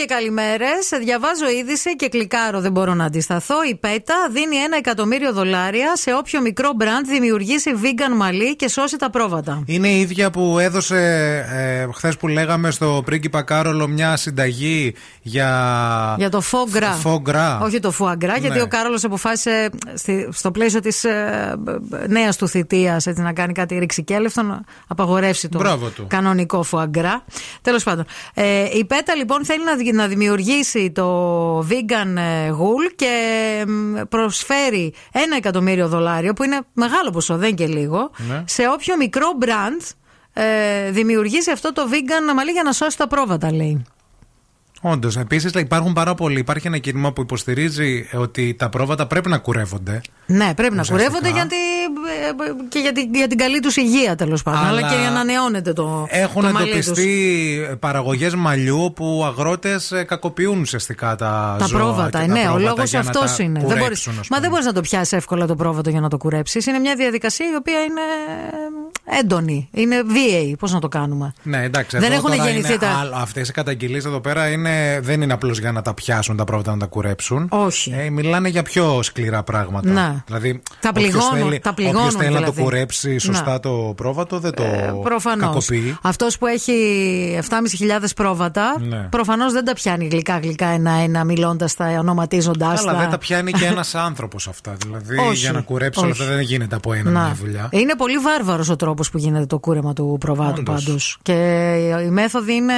[0.07, 0.89] καλημέρες.
[1.01, 3.65] Διαβάζω είδηση και κλικάρω, δεν μπορώ να αντισταθώ.
[3.65, 8.97] Η ΠΕΤΑ δίνει ένα εκατομμύριο δολάρια σε όποιο μικρό μπραντ δημιουργήσει vegan μαλλί και σώσει
[8.97, 9.63] τα πρόβατα.
[9.67, 10.97] Είναι η ίδια που έδωσε
[11.53, 16.15] ε, χθες που λέγαμε στο πρίγκιπα Κάρολο μια συνταγή για.
[16.19, 16.91] Για το φόγκρα.
[16.93, 17.61] Φόγκρα.
[17.63, 18.39] Όχι το φουαγκρά, Ναι.
[18.39, 21.05] γιατί ο Κάρολος αποφάσισε στη- στο πλαίσιο της
[22.09, 26.07] νέας του θητείας να κάνει κάτι ρηξικέλευτο, να απαγορεύσει το Μπράβο του.
[26.09, 27.25] κανονικό φουαγκρά.
[27.63, 28.05] Τέλος πάντων.
[28.35, 33.13] Ε, η ΠΕΤΑ λοιπόν θέλει να, δι- να δημιουργήσει το vegan ε, γουλ και
[33.69, 38.43] μ, προσφέρει ένα εκατομμύριο δολάριο, που είναι μεγάλο ποσό, δεν και λίγο, Ναι.
[38.47, 39.87] σε όποιο μικρό brand
[40.39, 43.85] ε, δημιουργήσει αυτό το vegan μαλλί για να σώσει τα πρόβατα, λέει.
[44.81, 45.17] Όντως.
[45.17, 46.39] Επίσης υπάρχουν πάρα πολλοί.
[46.39, 50.01] Υπάρχει ένα κίνημα που υποστηρίζει ότι τα πρόβατα πρέπει να κουρεύονται.
[50.27, 51.11] Ναι, πρέπει να Ουσιαστικά.
[51.11, 51.57] κουρεύονται γιατί,
[52.29, 54.61] ε, και για την, για την καλή τους υγεία τέλος πάντων.
[54.61, 56.79] Αλλά, Αλλά και για να ανανεώνεται το, Έχουν το μαλλί τους.
[56.87, 62.43] εντοπιστεί παραγωγές μαλλιού που αγρότες κακοποιούν ουσιαστικά τα, Τα ζώα πρόβατα, και τα ναι, ο
[62.43, 63.59] πρόβατα λόγος για να αυτός τα είναι.
[63.59, 66.09] Δεν μπορείς, κουρέψουν, ας μα δεν μπορείς να το πιάσεις εύκολα το πρόβατο για να
[66.09, 66.67] το κουρέψεις.
[66.67, 68.86] Είναι μια διαδικασία η οποία είναι ε,
[69.21, 69.69] έντονη.
[69.73, 70.57] Είναι βίαιη.
[70.59, 71.99] Πώς να το κάνουμε; Ναι, εντάξει.
[71.99, 73.15] Δεν εδώ έχουν τώρα γεννηθεί είναι τα- άλλο.
[73.17, 76.71] Αυτές οι καταγγελίες εδώ πέρα είναι, δεν είναι απλώς για να τα πιάσουν τα πρόβατα
[76.71, 77.49] να τα κουρέψουν.
[77.51, 77.95] Όχι.
[77.99, 79.91] Ε, μιλάνε για πιο σκληρά πράγματα.
[79.91, 80.23] Ναι.
[80.27, 82.63] Δηλαδή, Τα όποιος πληγώνουν, θέλει, τα πληγώνουν όποιος θέλει να το δηλαδή.
[82.63, 83.59] κουρέψει σωστά Ναι.
[83.59, 84.65] το πρόβατο, δεν το
[85.03, 85.47] Προφανώς.
[85.47, 85.97] κακοποιεί.
[86.03, 86.73] Αυτός που έχει
[87.39, 88.97] 7.500 πρόβατα, Ναι.
[89.11, 92.99] προφανώς δεν τα πιάνει γλυκά-γλυκά ένα-ένα, μιλώντας τα, ονοματίζοντά Αλλά τα.
[92.99, 94.77] δεν τα πιάνει και ένας άνθρωπος αυτά.
[94.85, 96.23] Δηλαδή, Όχι, για να κουρέψει όλα όχι.
[96.23, 97.21] αυτά δεν γίνεται από ένα Να.
[97.25, 97.69] μια δουλειά.
[97.73, 100.85] Είναι πολύ βάρβαρος ο τρόπο που γίνεται το κούρεμα του προβάτου Όντως.
[100.85, 101.19] πάντως.
[101.23, 101.33] Και
[102.07, 102.75] η μέθοδοι είναι.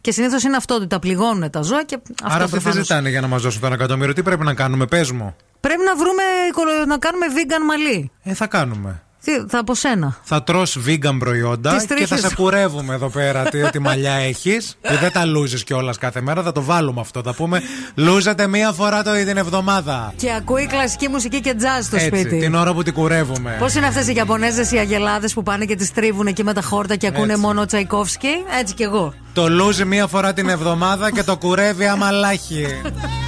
[0.00, 2.86] και συνήθως είναι αυτό ότι τα πληγώνουν τα ζώα και αυτό Άρα αυτοί τι προφανώς.
[2.86, 4.14] ζητάνε για να μας δώσουν το ένα εκατομμύριο.
[4.14, 5.34] Τι πρέπει να κάνουμε, πες μου.
[5.60, 8.10] Πρέπει να βρούμε οικολο- να κάνουμε vegan μαλλί.
[8.22, 9.02] Ε, θα κάνουμε.
[9.24, 10.16] Τι, θα από σένα.
[10.22, 12.34] Θα τρως vegan προϊόντα Τις και θα τρίχες σε σου.
[12.36, 14.76] κουρεύουμε εδώ πέρα τι, τι μαλλιά έχεις.
[14.80, 16.42] Που δεν τα λούζεις κιόλας κάθε μέρα.
[16.42, 17.22] Θα το βάλουμε αυτό.
[17.24, 17.62] Θα πούμε
[17.94, 20.12] λούζατε μία φορά το την εβδομάδα.
[20.16, 22.38] Και ακούει κλασική μουσική και jazz στο Έτσι, σπίτι.
[22.38, 23.56] την ώρα που την κουρεύουμε.
[23.58, 26.62] Πώς είναι αυτές οι Ιαπωνέζες οι αγελάδες που πάνε και τις τρίβουν εκεί με τα
[26.62, 27.44] χόρτα και ακούνε Έτσι.
[27.44, 29.14] μόνο Τσαϊκόφσκι; Έτσι κι εγώ.
[29.34, 32.66] Το λούζει μία φορά την εβδομάδα και το κουρεύει αμαλάχη.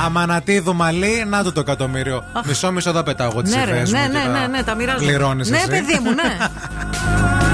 [0.05, 2.24] Αμανατίδου μαλλί, να του το εκατομμύριο.
[2.47, 4.47] Μισό μισό θα πετάω εγώ τις Ναι, ρε, ιδέες μου ναι, και ναι, τα ναι,
[4.47, 4.98] ναι, τα μοιράζω.
[5.05, 5.68] πληρώνεις Ναι, εσύ.
[5.68, 6.36] παιδί μου, ναι.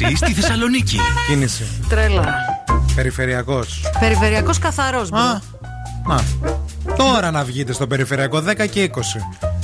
[0.00, 0.98] Η κίνηση στη Θεσσαλονίκη.
[1.28, 1.64] Κίνηση.
[1.88, 2.24] Τρέλα.
[2.94, 3.80] Περιφερειακός.
[4.00, 5.10] Περιφερειακός καθαρός.
[5.10, 5.40] Να.
[6.96, 9.00] Τώρα να βγείτε στο περιφερειακό 10 και 20.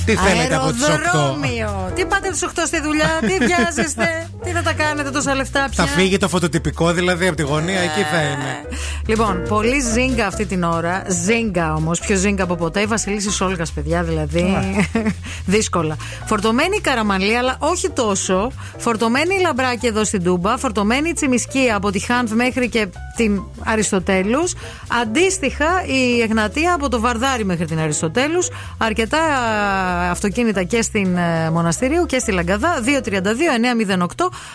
[0.05, 0.89] Τι θέλετε από τις 8.
[0.89, 1.91] Αεροδρόμιο.
[1.95, 5.85] Τι πάτε τις 8 στη δουλειά, τι βιάζεστε, τι θα τα κάνετε τόσα λεφτά πια;
[5.85, 8.64] Θα φύγει το φωτοτυπικό δηλαδή από τη γωνία, εκεί θα είναι.
[9.07, 11.03] Λοιπόν, πολύ ζίγκα αυτή την ώρα.
[11.07, 12.81] Ζίγκα όμως, πιο ζίγκα από ποτέ.
[12.81, 14.55] Η Βασιλίση Όλγα, παιδιά, δηλαδή.
[15.55, 15.97] δύσκολα.
[16.25, 18.51] Φορτωμένη η καραμαλή, αλλά όχι τόσο.
[18.77, 20.57] Φορτωμένη η λαμπράκη εδώ στην Τούμπα.
[20.57, 24.53] Φορτωμένη η τσιμισκή από τη Χάνθ μέχρι και την Αριστοτέλους.
[25.01, 28.49] Αντίστοιχα η Εγνατία από το Βαρδάρι μέχρι την Αριστοτέλους.
[28.77, 32.73] Αρκετά α, αυτοκίνητα και στην ε, Μοναστηρίου και στη Λαγκαδά.
[32.85, 34.05] 232-908.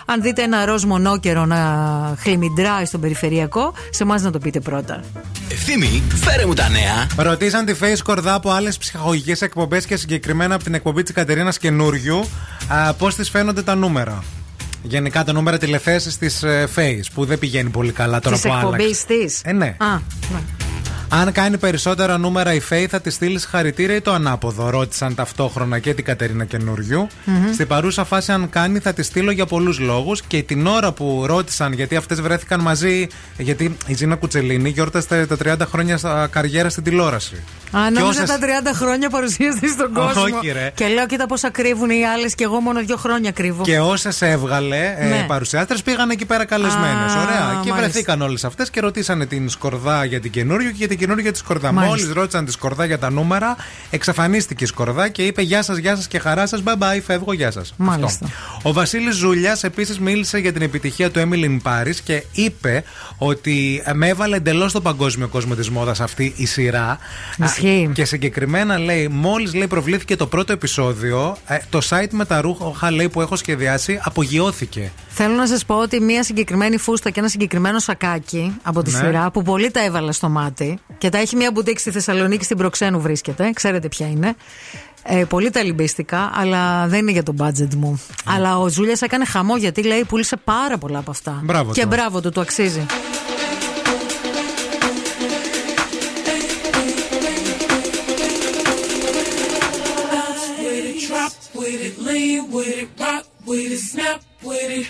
[0.05, 1.59] Αν δείτε ένα ροζ μονόκερο να
[2.19, 5.03] χλιμιντράει στον περιφερειακό, σε εμάς να το πείτε πρώτα.
[5.51, 7.25] Ευθύμη, φέρε μου τα νέα.
[7.29, 11.57] Ρωτήσαν τη Face Κορδά από άλλες ψυχαγωγικές εκπομπές και συγκεκριμένα από την εκπομπή της Κατερίνας
[11.57, 12.25] Καινούριου
[12.97, 14.23] πώς της φαίνονται τα νούμερα.
[14.83, 16.43] Γενικά τα νούμερα τηλεθέσει της
[16.75, 18.67] Face που δεν πηγαίνει πολύ καλά τώρα Της που άλλαξε.
[18.75, 19.41] εκπομπής της.
[19.43, 19.75] Ε, ναι.
[19.77, 19.93] Α,
[20.31, 20.39] ναι.
[21.13, 24.69] Αν κάνει περισσότερα νούμερα η Faye, θα τη στείλει χαρητήρια ή το ανάποδο.
[24.69, 27.07] Ρώτησαν ταυτόχρονα και την Κατερίνα Καινούριου.
[27.25, 27.53] Μμμ.
[27.53, 30.21] Στην παρούσα φάση, αν κάνει, θα τη στείλω για πολλούς λόγους.
[30.21, 35.37] Και την ώρα που ρώτησαν, γιατί αυτές βρέθηκαν μαζί, γιατί η Ζήνα Κουτσελίνη γιόρτασε τα
[35.37, 37.43] 30 χρόνια στα καριέρα στην τηλεόραση.
[37.71, 40.21] Α, Και νόμιζα όσες- τα 30 χρόνια παρουσίαστη στον κόσμο.
[40.21, 40.71] Όχι, ρε.
[40.75, 43.63] Και λέω, κοίτα πόσα κρύβουν οι άλλες και εγώ μόνο δύο χρόνια κρύβω.
[43.63, 45.25] Και όσες έβγαλε ε, Ναι.
[45.27, 47.11] παρουσιάστρες πήγαν εκεί πέρα καλεσμένες.
[47.13, 47.37] Α, Ωραία.
[47.63, 47.75] Και μάλιστα.
[47.75, 51.39] βρεθήκαν όλες αυτές και ρωτήσανε την Σκορδά για την καινούριο και για την καινούργια της
[51.39, 51.71] Σκορδά.
[51.71, 51.95] Μάλιστα.
[51.97, 53.55] Μόλις ρώτησαν τη Σκορδά για τα νούμερα,
[53.89, 56.63] εξαφανίστηκε η Σκορδά και είπε Γεια σας, γεια σας και χαρά σας.
[56.65, 57.73] Bye bye, φεύγω, γεια σας.
[57.77, 58.27] Μάλιστα.
[58.61, 62.83] Ο Βασίλης Ζουλιά επίσης μίλησε για την επιτυχία του Emily in Paris και είπε
[63.17, 66.97] ότι με έβαλε εντελώς στο παγκόσμιο κόσμο τη μόδα αυτή η σειρά.
[67.67, 67.85] Ισχύει.
[67.89, 72.41] Α, Και συγκεκριμένα λέει, μόλις λέει προβλήθηκε το πρώτο επεισόδιο, ε, το site με τα
[72.41, 74.91] ρούχα λέει, που έχω σχεδιάσει απογειώθηκε.
[75.09, 78.97] Θέλω να σας πω ότι μία συγκεκριμένη φούστα και ένα συγκεκριμένο σακάκι από τη Ναι.
[78.97, 82.57] σειρά που πολύ τα έβαλα στο μάτι και τα έχει μία μπουτίκ στη Θεσσαλονίκη στην
[82.57, 83.51] Προξένου βρίσκεται.
[83.53, 84.35] Ξέρετε ποια είναι.
[85.03, 88.01] Ε, πολύ τα λυμπίστηκα, αλλά δεν είναι για το budget μου.
[88.25, 91.39] Αλλά ο Ζούλιας έκανε χαμό γιατί λέει πούλησε πάρα πολλά από αυτά.
[91.43, 91.87] Μπράβο και του.
[91.87, 92.85] μπράβο του, το αξίζει.
[102.49, 104.87] With it, rock with it, snap with it.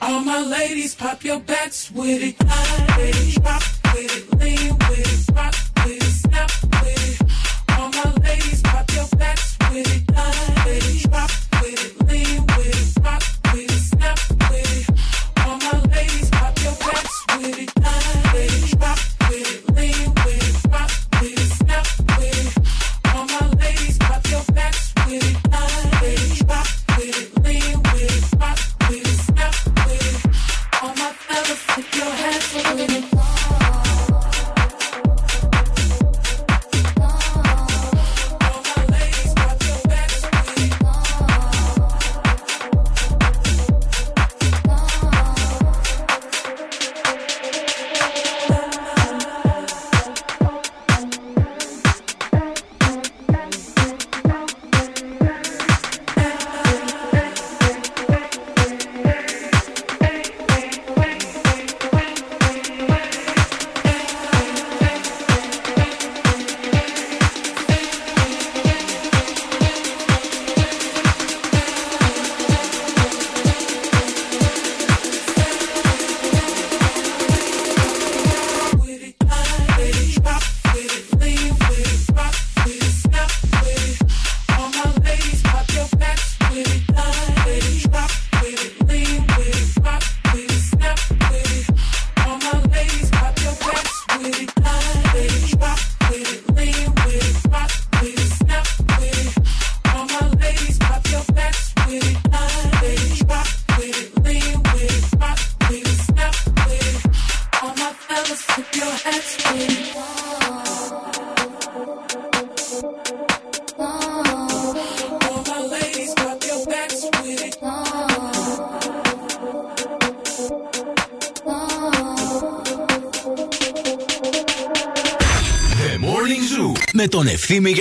[0.00, 2.40] All my ladies, pop your backs with it.
[2.44, 3.62] Line with it, drop
[3.94, 5.54] with it, lean with it, rock
[5.84, 6.50] with it, snap
[6.82, 7.78] with it.
[7.78, 10.14] All my ladies, pop your backs with it.
[10.14, 13.22] Line with it, drop with it, lean with it, rock
[13.52, 14.18] with it, snap
[14.50, 15.46] with it.
[15.46, 17.70] All my ladies, pop your backs with it.
[17.80, 18.98] Line with it, drop
[19.28, 20.90] with it, lean with it, rock
[21.20, 21.86] with it, snap
[22.18, 23.14] with it.
[23.14, 25.43] All my ladies, pop your backs with it.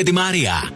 [0.03, 0.72] Και τη Μαρία.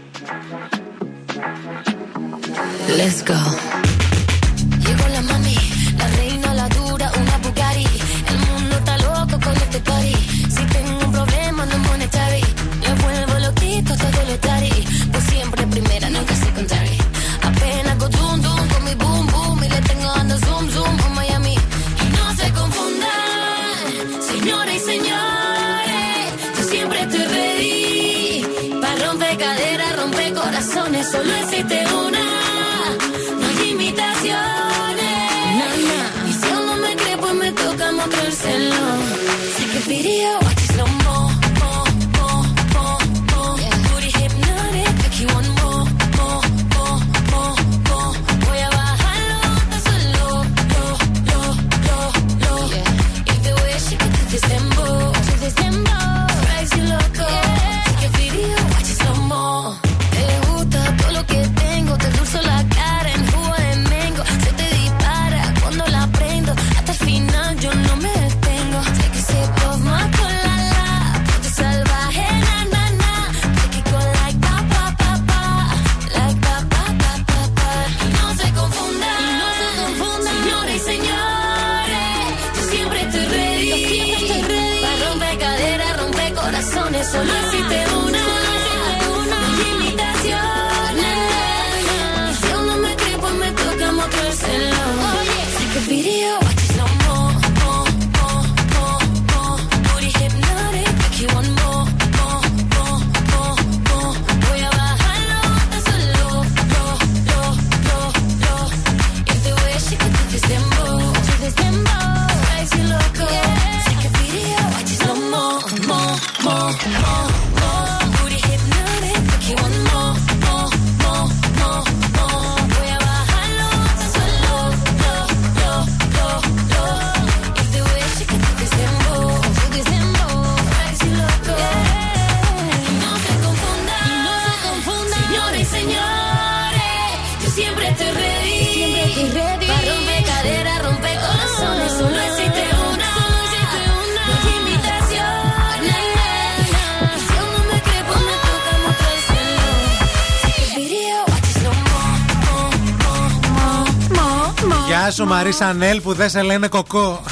[155.48, 157.24] Γεια σου Μαρίσα Νέλ που δεν σε λένε κοκό.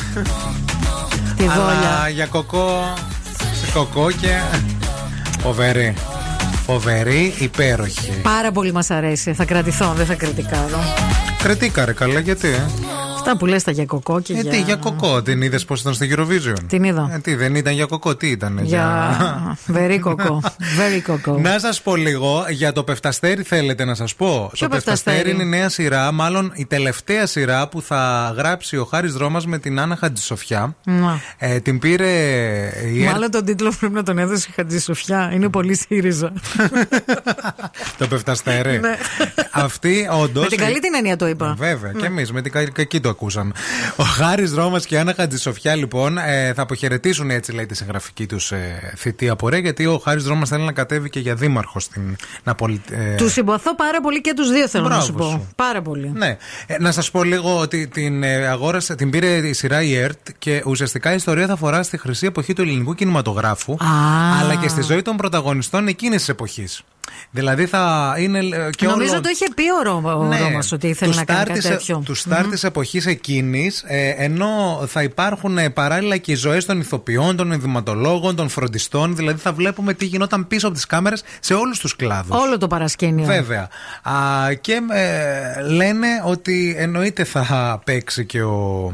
[1.37, 2.09] Τη Αλλά δόλια.
[2.13, 2.93] για κοκό.
[3.37, 4.39] Σε κοκό και.
[5.41, 5.93] Φοβερή.
[6.65, 8.11] Φοβερή, υπέροχη.
[8.21, 9.33] Πάρα πολύ μας αρέσει.
[9.33, 10.79] Θα κρατηθώ, δεν θα κριτικάρω.
[11.43, 12.47] Κριτήκα ρε καλά, γιατί.
[12.47, 12.65] Ε,
[13.25, 14.51] Αυτά που λες τα για κοκό και ε για.
[14.51, 15.21] τι, για κοκό.
[15.21, 17.09] Την είδες πώς ήταν στο Eurovision; Την είδα.
[17.13, 18.59] Ε, τι, δεν ήταν για κοκό, τι ήταν.
[18.63, 19.17] Για.
[19.73, 20.41] Very κοκό.
[20.57, 21.37] Very κοκό.
[21.39, 25.29] Να σας πω λίγο για το Πεφταστέρι, θέλετε να σας πω; Ποιο το Πεφταστέρι; Πεφταστέρι;
[25.31, 29.57] είναι η νέα σειρά, μάλλον η τελευταία σειρά που θα γράψει ο Χάρης Δρόμας με
[29.57, 30.75] την Άννα Χατζησοφιά.
[30.85, 31.19] Μα.
[31.37, 32.09] Ε, την πήρε
[32.93, 35.31] η Ερ- Μάλλον τον τίτλο πρέπει να τον έδωσε η Χατζησοφιά.
[35.33, 36.33] Είναι πολύ ΣΥΡΙΖΑ.
[37.97, 38.79] το Πεφταστέρι.
[38.79, 38.97] Ναι.
[39.51, 40.43] Αυτή όντως.
[40.43, 41.55] Με την καλή την έννοια το είπα.
[41.57, 41.99] Βέβαια, Ναι.
[41.99, 43.51] και εμείς με την κα- κακή το ακούσαμε.
[43.95, 48.25] Ο Χάρης Ρώμας και η Άννα Χατζησοφιά, λοιπόν, ε, θα αποχαιρετήσουν έτσι, λέει, τη συγγραφική
[48.25, 52.15] τους ε, θητεία πορεία, γιατί ο Χάρης Ρώμας θέλει να κατέβει και για δήμαρχο στην
[52.43, 52.81] Ναπολη...
[52.91, 55.23] ε, Του συμπαθώ πάρα πολύ και τους δύο θέλω να Μπράβο σου πω.
[55.29, 55.47] σου.
[55.55, 56.11] Πάρα πολύ.
[56.15, 56.37] Ναι.
[56.67, 60.27] Ε, να σας πω λίγο ότι την ε, αγόρασε, την πήρε η σειρά η ΕΡΤ
[60.37, 63.77] και ουσιαστικά η ιστορία θα αφορά στη χρυσή εποχή του ελληνικού κινηματογράφου,
[64.41, 66.83] αλλά και στη ζωή των πρωταγωνιστών εκείνης της εποχής.
[67.31, 69.21] Δηλαδή θα είναι ε, και Νομίζω όλο...
[69.21, 70.39] το είχε πει ο, Ρώμα, ο Ναι.
[70.39, 72.01] Ρώμας ότι ήθελε Τους να κάνει start κάτι της- τέτοιο.
[72.05, 73.83] Τους στάρ τη εποχής εκείνης,
[74.17, 79.15] ενώ θα υπάρχουν ε, παράλληλα και οι ζωές των ηθοποιών, των ενδυματολόγων, των φροντιστών.
[79.15, 82.37] Δηλαδή θα βλέπουμε τι γινόταν πίσω από τις κάμερες σε όλους τους κλάδους.
[82.41, 83.25] Όλο το παρασκήνιο.
[83.25, 83.67] Βέβαια.
[84.03, 84.13] Α,
[84.53, 88.93] και ε, λένε ότι εννοείται θα παίξει και ο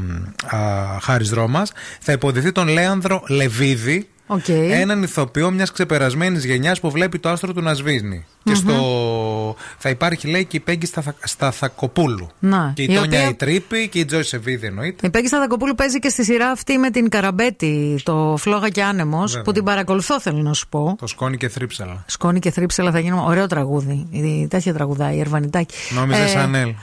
[0.54, 0.58] α,
[1.00, 1.72] Χάρης Ρώμας.
[2.00, 4.06] Θα υποδυθεί τον Λέανδρο Λεβίδη.
[4.32, 4.48] Οκ.
[4.48, 8.26] Έναν ηθοποιό μιας ξεπερασμένης γενιάς που βλέπει το άστρο του να σβήνει.
[8.44, 9.56] Και στο.
[9.78, 12.28] Θα υπάρχει, λέει, και η Πέγκυ Σταθα- Σταθακοπούλου.
[12.38, 15.06] Να, Και η, η Τόνια οποία- η Τρύπη και η Τζόυς Ευείδη εννοείται.
[15.06, 19.26] Η Πέγκη Σταδακοπούλου παίζει και στη σειρά αυτή με την Καραμπέτη, το Φλόγα και Άνεμος,
[19.30, 19.42] Βέβαια.
[19.42, 20.96] που την παρακολουθώ, θέλω να σου πω.
[20.98, 22.04] Το σκόνη και θρύψαλα.
[22.06, 23.22] Σκόνη και θρύψαλα θα γίνουμε.
[23.22, 24.06] Ωραίο τραγούδι.
[24.10, 25.74] Η τέτοια τραγουδάει, η Αρβανιτάκη.
[25.94, 26.74] Νόμιζες Ε, Σανέλ.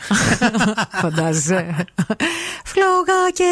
[1.02, 1.76] Φαντάζεσαι.
[2.66, 3.46] Φλόγα και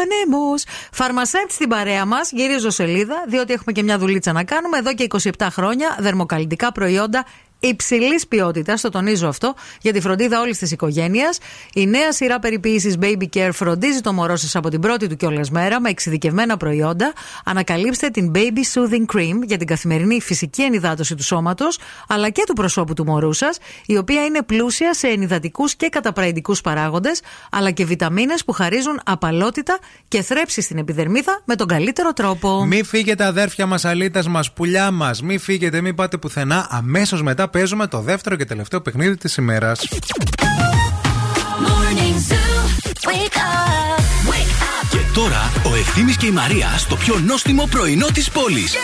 [0.00, 0.64] άνεμος.
[0.92, 4.78] Φαρμασέπτ στην παρέα μας, γυρίζω σελίδα, διότι έχουμε και μια δουλίτσα να κάνουμε.
[4.78, 5.06] Εδώ και
[5.38, 7.24] 27 χρόνια δερμοκαλλιτικά προϊόντα
[7.62, 11.38] υψηλής ποιότητας, το τονίζω αυτό, για τη φροντίδα όλης της οικογένειας.
[11.74, 15.50] Η νέα σειρά περιποίησης Baby Care φροντίζει το μωρό σας από την πρώτη του κιόλας
[15.50, 17.12] μέρα με εξειδικευμένα προϊόντα.
[17.44, 18.38] Ανακαλύψτε την Baby
[18.74, 21.78] Soothing Cream για την καθημερινή φυσική ενυδάτωση του σώματος,
[22.08, 26.54] αλλά και του προσώπου του μωρού σας, η οποία είναι πλούσια σε ενυδατικούς και καταπραϊντικού
[26.62, 27.20] παράγοντες,
[27.50, 29.78] αλλά και βιταμίνες που χαρίζουν απαλότητα
[30.08, 32.64] και θρέψη στην επιδερμίδα με τον καλύτερο τρόπο.
[32.64, 35.22] Μη φύγετε, αδέρφια μας, αλίτα μας, πουλιά μας.
[35.22, 36.66] Μη φύγετε, μη πάτε πουθενά.
[36.70, 39.80] Αμέσως μετά παίζουμε το δεύτερο και τελευταίο παιχνίδι της ημέρας.
[41.66, 42.54] Morning Zoo.
[43.08, 44.00] Wake up.
[44.30, 44.88] Wake up.
[44.90, 48.74] Και τώρα ο Ευθύμης και η Μαρία στο πιο νόστιμο πρωινό της πόλης.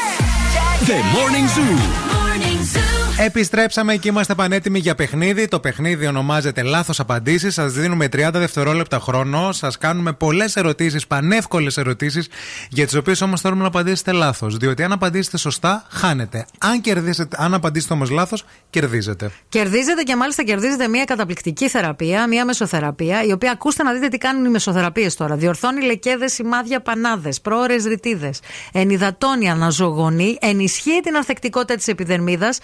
[0.87, 1.79] The Morning Zoo.
[1.79, 2.98] Morning Zoo.
[3.21, 5.49] Επιστρέψαμε και είμαστε πανέτοιμοι για παιχνίδι.
[5.49, 7.55] Το παιχνίδι ονομάζεται Λάθος Απαντήσεις.
[7.55, 9.53] Σας δίνουμε 30 δευτερόλεπτα χρόνο.
[9.53, 12.29] Σας κάνουμε πολλές ερωτήσεις, πανεύκολες ερωτήσεις,
[12.69, 14.57] για τις οποίες όμως θέλουμε να απαντήσετε λάθος.
[14.57, 16.47] Διότι αν απαντήσετε σωστά, χάνετε.
[16.59, 19.31] Αν, κερδίσετε, αν απαντήσετε όμως λάθος, κερδίζετε.
[19.49, 24.19] Κερδίζετε και μάλιστα κερδίζετε μια καταπληκτική θεραπεία, μια μεσοθεραπεία, η οποία ακούστε να δείτε τι
[24.19, 25.37] κάνουν οι μεσοθεραπείες τώρα.
[25.37, 28.41] Διορθώνει λεκέδες, σημάδια, πανάδες, πρόορε ρητίδες,
[28.73, 32.59] ενυδατώνει, αναζωογονεί, ενισχύει την ανθεκτικότητα της επιδερμίδας,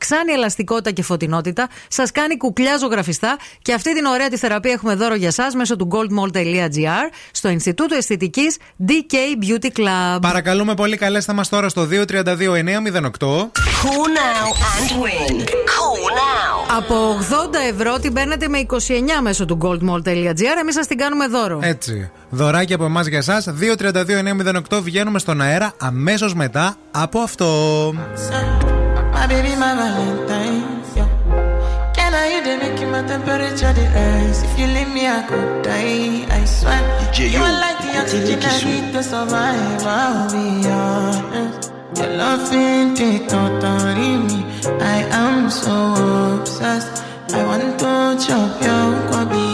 [0.00, 4.94] αυξάνει ελαστικότητα και φωτεινότητα, σας κάνει κουκλιά ζωγραφιστά και αυτή την ωραία τη θεραπεία έχουμε
[4.94, 8.56] δώρο για εσά μέσω του goldmall.gr στο Ινστιτούτο Αισθητικής
[8.88, 9.14] DK
[9.44, 10.18] Beauty Club.
[10.20, 12.06] Παρακαλούμε πολύ, καλέστε μας τώρα στο 232-908.
[13.82, 15.34] Call now and win.
[15.40, 16.76] Call now.
[16.76, 18.76] Από 80 ευρώ την παίρνετε με 29
[19.22, 20.58] μέσω του goldmall.gr.
[20.60, 21.58] Εμείς σας την κάνουμε δώρο.
[21.62, 22.10] Έτσι.
[22.30, 23.42] Δωράκι από εμάς για εσά.
[24.70, 27.48] 232-908 βγαίνουμε στον αέρα αμέσως μετά από αυτό.
[29.20, 30.80] My baby, my Valentine.
[30.96, 31.04] Yo.
[31.92, 34.42] Can I you they make my temperature the rise?
[34.44, 36.24] If you leave me, I could die.
[36.38, 36.80] I swear.
[37.28, 39.84] you are like the oxygen I need to survive.
[39.84, 41.70] I'll be honest.
[41.98, 44.40] Your love ain't it totally me.
[44.80, 45.76] I am so
[46.40, 47.04] obsessed.
[47.34, 49.49] I want to chop your kwabi.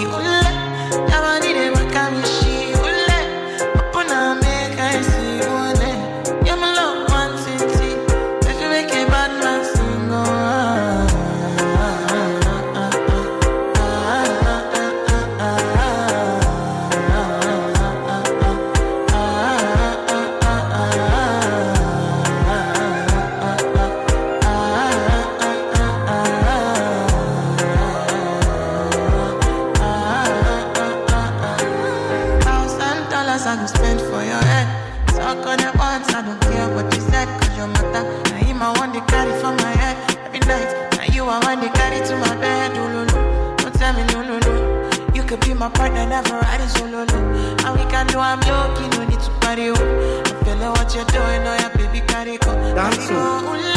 [46.22, 47.05] Never riding solo.
[47.05, 47.18] No.
[47.64, 49.68] And we can do I'm low, key, no need to party.
[49.70, 50.22] Oh.
[50.26, 52.52] I'm feeling what you're doing, oh yeah, baby, carry go.
[52.74, 53.76] Dance.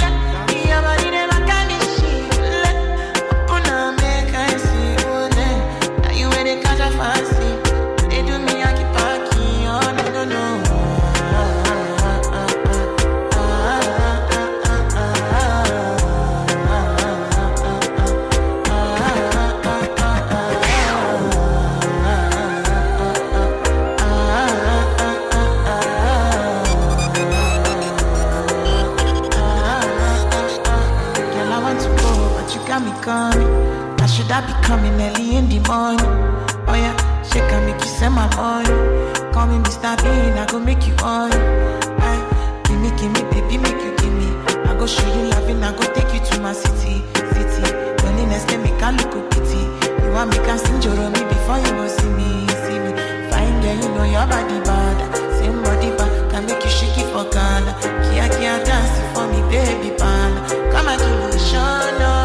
[38.20, 39.32] My money.
[39.32, 39.96] Call me Mr.
[40.04, 41.32] Bean, I go make you on.
[41.32, 44.30] Aye, eh, give me, give me, baby, make you give me.
[44.68, 46.96] I go show you loving, I go take you to my city,
[47.34, 47.64] city.
[48.04, 49.62] Loneliness can make I look a pity.
[50.04, 50.80] You want me can sing
[51.16, 52.30] me before you go see me,
[52.64, 52.92] see me.
[53.32, 54.98] Fine girl, you know your body bad.
[55.40, 57.72] Same body bad, can make you shake it for Ghana.
[58.04, 60.32] Kia kia dance for me, baby pan.
[60.74, 62.19] Come and give me a show, no.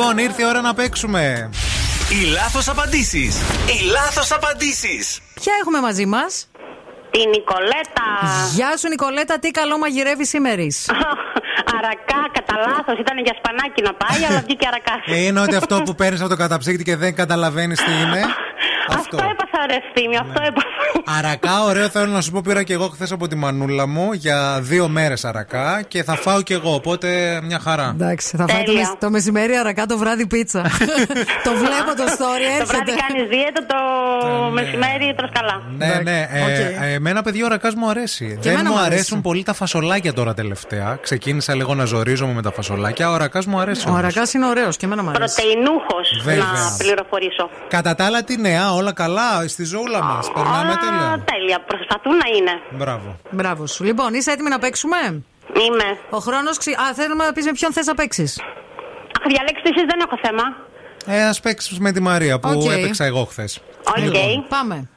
[0.00, 1.50] Λοιπόν, ήρθε η ώρα να παίξουμε.
[2.10, 3.40] Οι λάθος απαντήσεις.
[3.40, 5.20] Οι λάθος απαντήσεις.
[5.34, 6.50] Ποια έχουμε μαζί μας;
[7.10, 8.08] Την Νικολέτα.
[8.54, 10.62] Γεια σου, Νικολέτα, τι καλό μαγειρεύει σήμερα.
[11.76, 12.98] Αρακά, κατά λάθος.
[12.98, 14.94] Ήταν για σπανάκι να πάει, αλλά βγήκε αρακά.
[15.06, 18.20] Ε, είναι ότι αυτό που παίρνεις από το καταψύκτη και δεν καταλαβαίνεις τι είναι.
[18.94, 21.18] Αυτό έπαθα ρε Ευθύμη, αυτό έπαθα.
[21.18, 22.40] Αρακά, ωραίο θέλω να σου πω.
[22.40, 26.42] Πήρα και εγώ χθες από τη μανούλα μου για δύο μέρες αρακά και θα φάω
[26.42, 26.74] κι εγώ.
[26.74, 27.92] Οπότε μια χαρά.
[27.94, 30.62] Εντάξει, θα φάει το, μεσ- το μεσημέρι αρακά το βράδυ πίτσα.
[31.46, 32.64] το βλέπω το story, Το έρχεται.
[32.64, 33.76] βράδυ κάνεις δίαιτα, το
[34.52, 35.62] μεσημέρι τρως καλά.
[35.76, 36.28] Ναι, ναι.
[36.30, 36.48] Ε, Οκ.
[36.82, 38.26] ε, εμένα, παιδί, ο αρακάς μου αρέσει.
[38.26, 38.94] Και Δεν εμένα μου μου αρέσει.
[38.94, 40.98] αρέσουν πολύ τα φασολάκια τώρα τελευταία.
[41.02, 43.10] Ξεκίνησα λίγο να ζορίζομαι με τα φασολάκια.
[43.10, 43.82] Ο αρακάς μου αρέσει.
[43.86, 43.98] Ο όμως.
[44.02, 45.34] αρακάς είναι ωραίος και εμένα μου αρέσει.
[45.34, 46.44] Πρωτεϊνούχος, Βέβαια.
[46.44, 47.50] να πληροφορήσω.
[47.68, 50.32] Κατά τα άλλα, τι νέα, όλα καλά στη ζούγκλα μας.
[50.32, 51.06] Περνάμε τέλεια.
[51.12, 52.54] Α, τέλεια, προσπαθούν να είναι.
[52.70, 53.16] Μπράβο.
[53.30, 53.84] Μπράβο σου.
[53.84, 54.96] Λοιπόν, είσαι έτοιμη να παίξουμε;
[55.66, 55.98] Είμαι.
[56.10, 56.58] Ο χρόνος.
[56.58, 56.70] Ξυ...
[56.70, 58.40] Α, θέλουμε να πεις με ποιον θες να παίξεις.
[59.20, 60.42] Αχ, διαλέξτε εσείς, δεν έχω θέμα.
[61.06, 62.64] Ε, ας παίξεις με τη Μαρία που Οκ.
[62.64, 63.60] έπαιξα εγώ χθες.
[63.96, 64.44] Οκ.
[64.48, 64.88] Πάμε.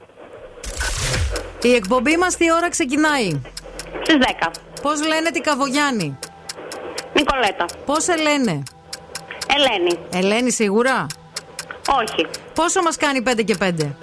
[1.62, 3.42] Η εκπομπή μας τι ώρα ξεκινάει;
[4.04, 4.52] Στις 10.
[4.82, 6.20] Πώς λένε την Καβογιάννη;
[7.14, 7.66] Νικολέτα.
[7.86, 8.64] Πώς σε λένε;
[9.56, 10.00] Ελένη.
[10.14, 11.06] Ελένη σίγουρα;
[11.88, 12.26] Όχι.
[12.54, 13.96] Πόσο μας κάνει 5 και 5.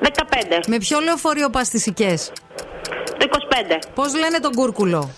[0.00, 0.60] 15.
[0.66, 2.18] Με ποιο λεωφορείο πας στις ΙΚΕΑ.
[3.18, 3.78] Το 25.
[3.94, 5.10] Πώς λένε τον κούρκουλο;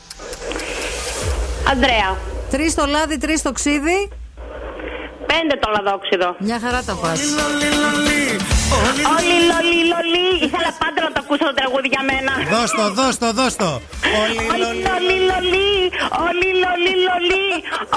[1.70, 2.16] Αντρέα.
[2.50, 4.08] Τρεις το λάδι, τρεις το ξύδι;
[5.26, 6.36] Πέντε το λαδόξιδο.
[6.38, 7.20] Μια χαρά τα πας.
[9.16, 10.28] Όλοι λολί λολί.
[10.46, 12.32] Ήθελα πάντα να το ακούσω το τραγούδι για μένα.
[12.52, 13.70] Δώσ' το, δώσ' το, δώσ' το.
[14.20, 14.42] Όλοι
[14.86, 15.72] λολί λολί.
[16.26, 17.46] Όλοι λολί λολί.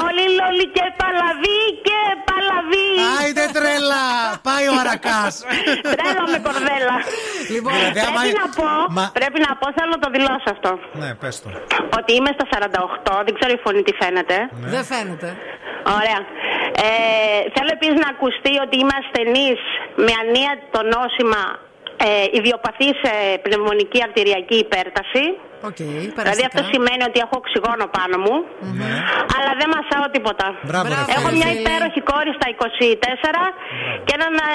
[0.06, 2.33] Όλοι λολί και παλαβή και παλαβή.
[3.18, 4.04] Άιντε τρέλα!
[4.48, 5.34] Πάει ο αρακάς.
[5.96, 6.96] Τρέλα με κορδέλα.
[7.56, 8.68] Λοιπόν, Δηλαδή, άμα- πρέπει να πω,
[8.98, 10.72] Μα- πρέπει να πω, θέλω να το δηλώσω αυτό.
[11.02, 11.50] Ναι, πες το.
[12.00, 14.36] Ότι είμαι στα 48, δεν ξέρω η φωνή τι φαίνεται.
[14.76, 15.30] Δεν φαίνεται.
[16.00, 16.20] Ωραία.
[16.86, 16.88] Ε,
[17.56, 19.60] θέλω επίσης να ακουστεί ότι είμαι ασθενής
[20.06, 21.42] με ανίατο νόσημα
[22.08, 22.10] ε,
[22.40, 23.14] ιδιοπαθή
[23.46, 25.24] πνευμονική αρτηριακή υπέρταση.
[25.70, 25.80] Οκ,
[26.28, 28.36] Δηλαδή αυτό σημαίνει ότι έχω οξυγόνο πάνω μου,
[29.36, 30.48] αλλά δεν μασάω τίποτα.
[30.70, 31.40] Μπράβο, ρε έχω φίλε.
[31.40, 33.46] μια υπέροχη κόρη στα 24
[34.06, 34.52] και έναν ε,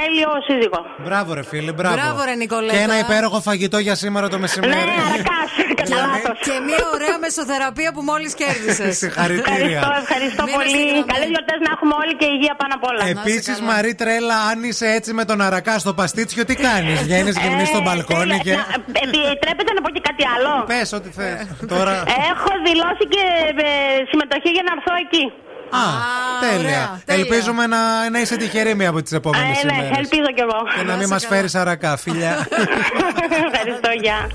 [0.00, 0.80] τέλειο σύζυγο.
[1.06, 1.94] Μπράβο, ρε φίλε, μπράβο.
[1.98, 2.72] Μπράβο, ρε, Νικολέτα.
[2.74, 4.90] Και ένα υπέροχο φαγητό για σήμερα το μεσημέρι.
[4.90, 5.50] Ναι, αρακάς,
[5.80, 6.36] κατά λάθος.
[6.46, 8.92] Και μια ωραία μεσοθεραπεία που μόλις κέρδισες.
[9.02, 9.78] Συγχαρητήρια.
[9.80, 10.82] Ευχαριστώ, ευχαριστώ πολύ.
[11.12, 13.02] Καλές γιορτές να έχουμε όλοι και υγεία πάνω απ' όλα.
[13.16, 17.68] Επίσης, Μαρή Τρέλα, αν είσαι έτσι με τον αρακά στο παστίτσιο, τι κάνεις; Βγαίνεις, γυρνείς
[17.72, 18.52] στο μπαλκόνι και.
[18.52, 20.41] Ε, Επιτρέπετε να πω και κάτι άλλο.
[20.66, 21.46] Πες ό,τι θες.
[21.68, 21.92] Τώρα.
[22.30, 23.24] Έχω δηλώσει και
[23.56, 23.68] ε,
[24.10, 25.24] συμμετοχή για να έρθω εκεί.
[25.82, 25.84] Α,
[26.50, 27.00] τέλεια.
[27.06, 29.98] Ελπίζουμε να, να είσαι τυχερή μία από τις επόμενες Ε, ναι, ημέρες.
[29.98, 30.58] ελπίζω κι εγώ.
[30.78, 32.46] Και να μην μας φέρεις αρακά, φιλιά.
[33.52, 34.28] Ευχαριστώ, γεια.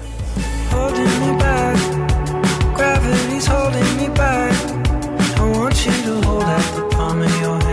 [0.73, 1.77] holding me back.
[2.77, 4.53] Gravity's holding me back.
[5.41, 7.66] I want you to hold out the palm of your hand.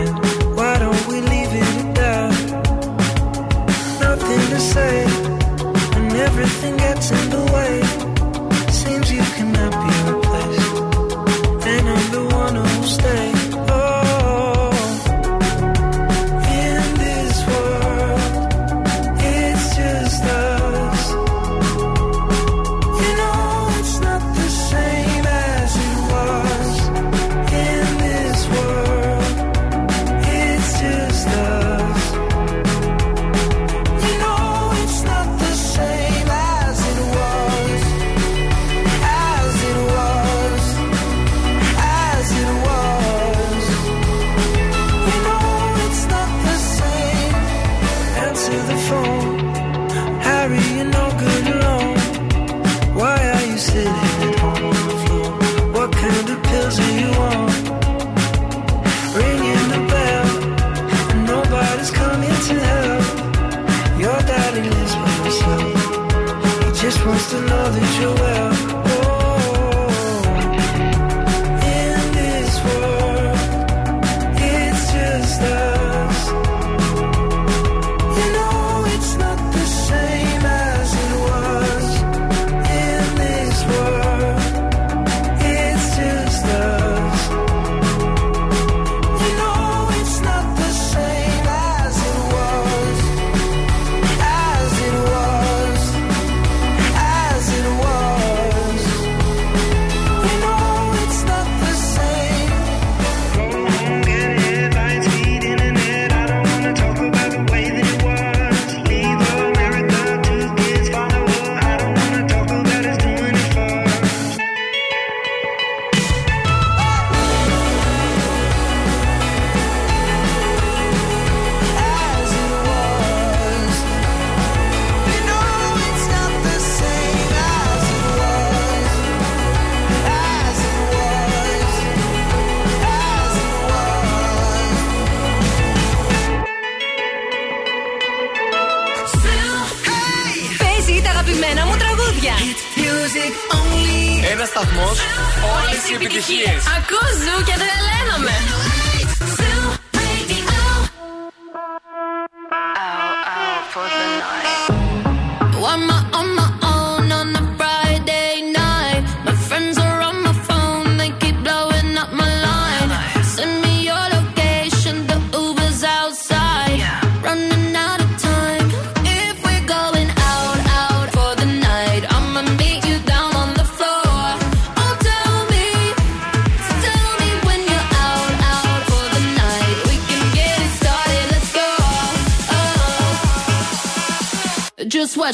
[145.57, 146.61] Όλες οι επιτυχίες.
[146.77, 148.64] Ακούς ζου και τρελαίνομαι.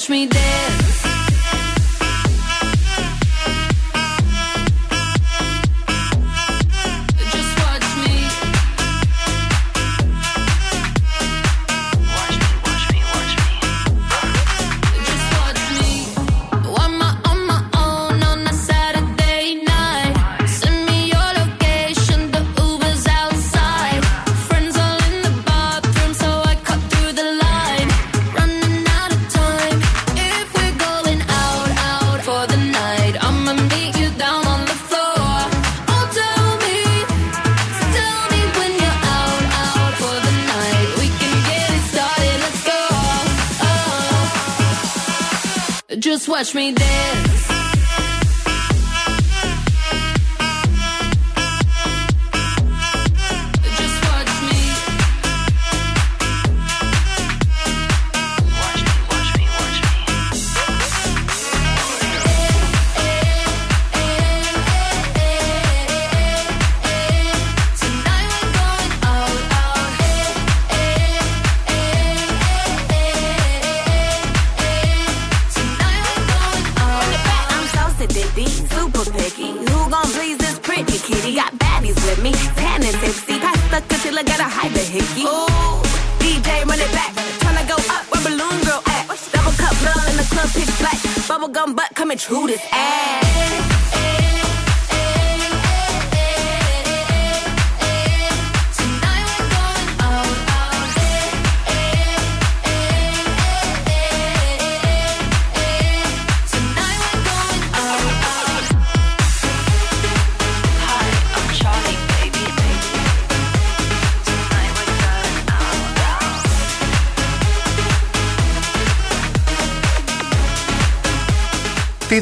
[0.01, 0.70] touch me there.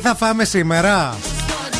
[0.09, 1.15] Θα φάμε σήμερα.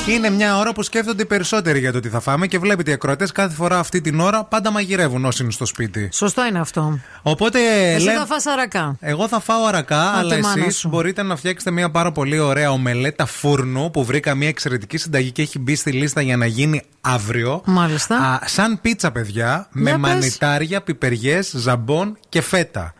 [0.07, 2.93] Είναι μια ώρα που σκέφτονται οι περισσότεροι για το τι θα φάμε και βλέπετε οι
[2.93, 6.09] ακροατές κάθε φορά αυτή την ώρα πάντα μαγειρεύουν όσοι είναι στο σπίτι.
[6.13, 6.99] Σωστό είναι αυτό.
[7.21, 7.59] Οπότε.
[7.93, 8.95] Εσύ λέ- θα φας αρακά.
[8.99, 10.87] Εγώ θα φάω αρακά, Α, αλλά τη μάνα εσείς σου.
[10.87, 15.41] μπορείτε να φτιάξετε μια πάρα πολύ ωραία ομελέτα φούρνου που βρήκα μια εξαιρετική συνταγή και
[15.41, 17.61] έχει μπει στη λίστα για να γίνει αύριο.
[17.65, 18.15] Μάλιστα.
[18.17, 20.09] Α, σαν πίτσα, παιδιά, με Για πες.
[20.11, 22.93] μανιτάρια, πιπεριές, ζαμπόν και φέτα.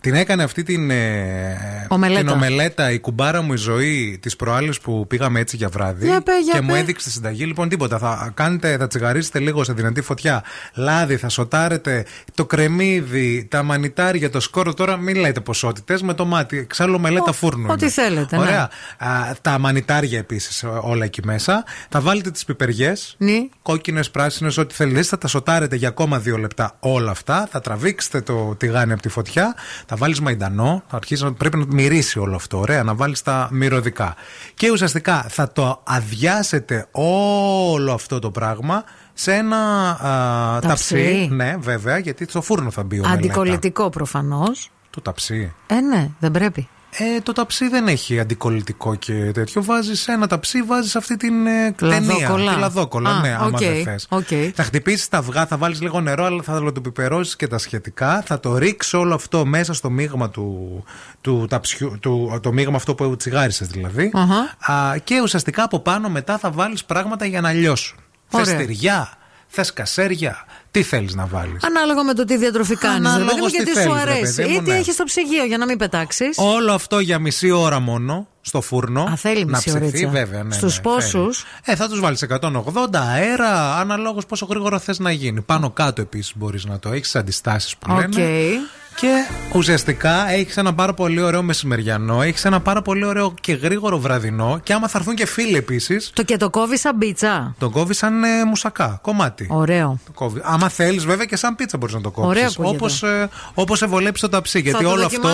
[0.00, 2.20] Την έκανε αυτή την, ε, Ομελέτα.
[2.20, 6.06] την ομελέτα η κουμπάρα μου η ζωή της προάλλης που πήγαμε έτσι για βράδυ.
[6.06, 6.78] Για πε, για και μου πε.
[6.78, 7.44] έδειξε τη συνταγή.
[7.44, 7.98] Λοιπόν, τίποτα.
[7.98, 10.44] Θα, κάνετε, θα τσιγαρίσετε λίγο σε δυνατή φωτιά.
[10.74, 14.74] Λάδι, θα σοτάρετε το κρεμμύδι, τα μανιτάρια, το σκόρο.
[14.74, 16.58] Τώρα μην λέτε ποσότητες με το μάτι.
[16.58, 17.66] Εξάλλου μελέτα φούρνου.
[17.70, 17.92] ό,τι είναι.
[17.92, 18.42] θέλετε, ναι.
[18.42, 18.70] Ωραία.
[18.98, 19.08] Α,
[19.42, 21.64] τα μανιτάρια επίσης όλα εκεί μέσα.
[21.88, 23.14] Θα βάλετε τις πιπεριές.
[23.18, 23.32] Ναι.
[23.62, 25.02] Κόκκινες, πράσινες, ό,τι θέλετε.
[25.02, 27.48] Θα τα σοτάρετε για ακόμα δύο λεπτά όλα αυτά.
[27.50, 29.54] Θα τραβήξετε το τηγάνι από τη φωτιά.
[29.86, 30.82] Θα βάλεις μαϊντανό.
[30.88, 32.58] Θα αρχίσεις, να- πρέπει να μυρίσει όλο αυτό.
[32.58, 32.82] Ωραία.
[32.82, 34.14] Να βάλεις τα μυρωδικά.
[34.54, 39.56] Και ουσιαστικά θα το αδειάσετε όλο αυτό το πράγμα σε ένα
[39.90, 40.94] α, Ταψί.
[40.94, 41.28] ταψί.
[41.32, 43.18] Ναι, βέβαια, γιατί στο φούρνο θα μπει ομελέτα.
[43.18, 44.70] Αντικολλητικό προφανώς.
[44.90, 45.52] Το ταψί.
[45.66, 46.68] Ε, ναι, δεν πρέπει.
[46.92, 49.64] Ε, το ταψί δεν έχει αντικολλητικό και τέτοιο.
[49.64, 52.00] Βάζεις ένα ταψί, βάζεις αυτή την ε, ταινία.
[52.00, 52.54] Λαδόκολλα.
[52.54, 54.06] Τη λαδόκολλα, Α, ναι, άμα οκ, δεν θες.
[54.08, 54.26] οκ.
[54.54, 58.22] Θα χτυπήσεις τα αυγά, θα βάλεις λίγο νερό, αλλά θα αλατοπιπερώσεις και τα σχετικά.
[58.26, 60.84] Θα το ρίξει όλο αυτό μέσα στο μείγμα του,
[61.20, 64.10] του ταψιού, του, το μείγμα αυτό που τσιγάρισες δηλαδή.
[64.14, 64.72] Αχα.
[64.72, 67.98] Α, και ουσιαστικά από πάνω μετά θα βάλεις πράγματα για να λιώσουν.
[68.28, 68.56] Θες Ωραία.
[68.58, 69.12] τυριά,
[69.46, 73.08] θες κασέρια, τι θέλεις να βάλεις; Ανάλογα με το τι διατροφή κάνεις.
[73.10, 74.34] Αναλόγως και τι τι σου θέλεις, ρε αρέσει.
[74.42, 74.76] παιδί μου, Ή τι ναι.
[74.76, 76.36] έχεις στο ψυγείο για να μην πετάξεις.
[76.38, 79.02] Όλο αυτό για μισή ώρα μόνο στο φούρνο.
[79.02, 80.08] Α, θέλει να μισή ψηθεί, ωρίτσα.
[80.08, 80.42] βέβαια.
[80.42, 81.54] Ναι, Στους ναι, πόσους; θέλει.
[81.64, 85.40] Ε, θα τους βάλεις 180 αέρα, αναλόγως πόσο γρήγορα θες να γίνει.
[85.40, 87.98] Πάνω κάτω επίσης μπορείς να το έχεις, αντιστάσεις που Οκ.
[87.98, 88.50] λένε.
[88.94, 93.98] Και ουσιαστικά έχεις ένα πάρα πολύ ωραίο μεσημεριανό, έχεις ένα πάρα πολύ ωραίο και γρήγορο
[93.98, 94.60] βραδινό.
[94.62, 96.10] Και άμα θα έρθουν και φίλοι επίσης.
[96.14, 99.46] Το και το κόβεις σαν πίτσα; Το κόβεις σαν ε, μουσακά, κομμάτι.
[99.50, 99.98] Ωραίο.
[100.18, 100.32] Το.
[100.42, 102.46] Άμα θέλεις, βέβαια και σαν πίτσα μπορείς να το κόβει.
[102.56, 104.58] Όπως ε, όπως ευολέψει το ταψί.
[104.58, 105.28] Θα γιατί το όλο αυτό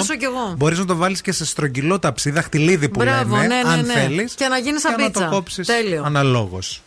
[0.57, 3.71] μπορείς να το βάλεις και σε στρογγυλό ταψί, δαχτυλίδι που Μπράβο, λένε, ναι, ναι, ναι,
[3.71, 4.35] αν θέλεις.
[4.35, 5.21] Και να γίνει σαν και πίτσα.
[5.21, 5.69] Να το κόψεις
[6.05, 6.83] αναλόγως.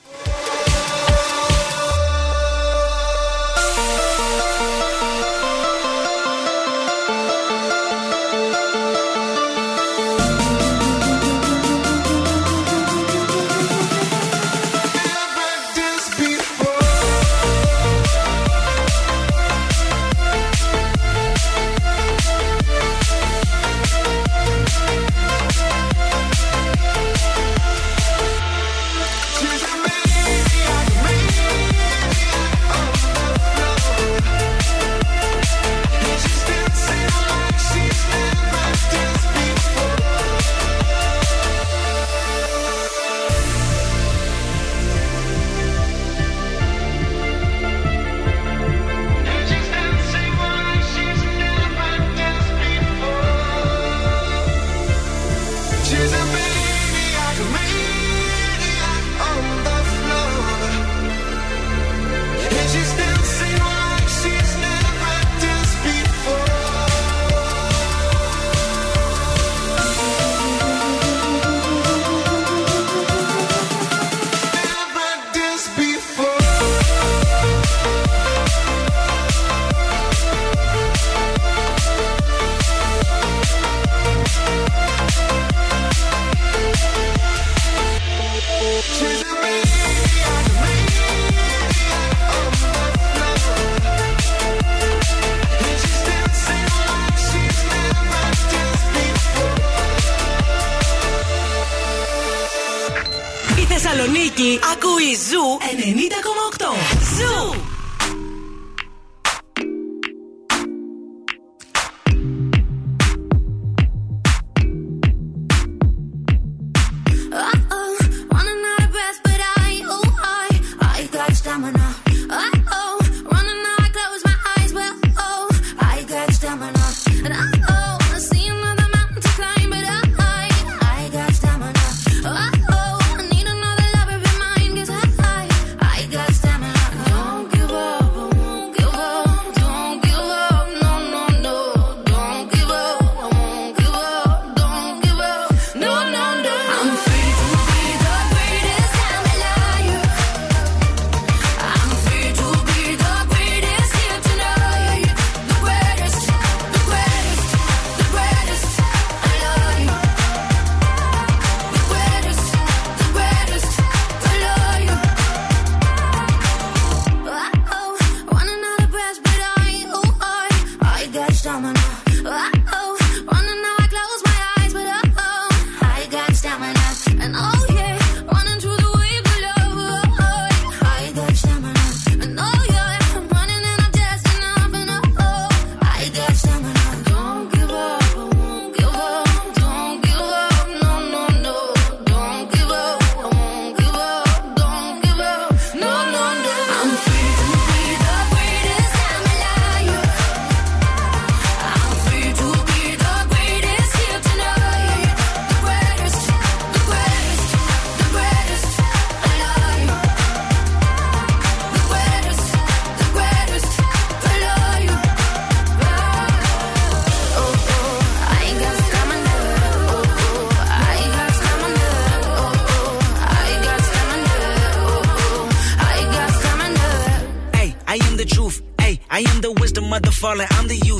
[230.30, 230.99] falling, I'm the user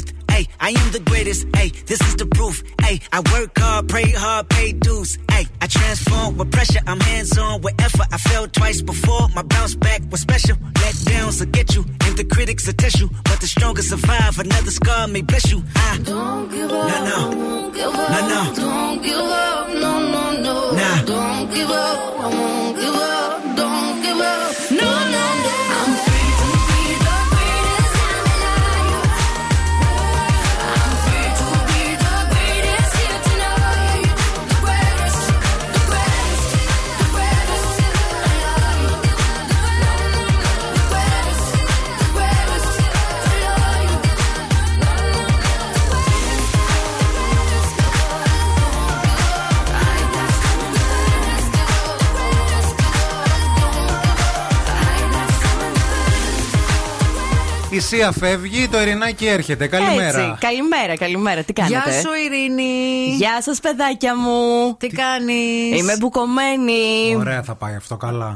[58.00, 59.68] Σία φεύγει, το Ειρηνάκι έρχεται.
[59.68, 60.20] Καλημέρα.
[60.20, 60.36] Έτσι.
[60.40, 61.44] Καλημέρα, καλημέρα.
[61.44, 63.16] Τι κάνετε; Γεια σου, Ειρήνη.
[63.18, 64.76] Γεια σας, παιδάκια μου.
[64.78, 67.16] Τι κάνεις; Είμαι μπουκωμένη.
[67.18, 68.36] Ωραία, θα πάει αυτό καλά.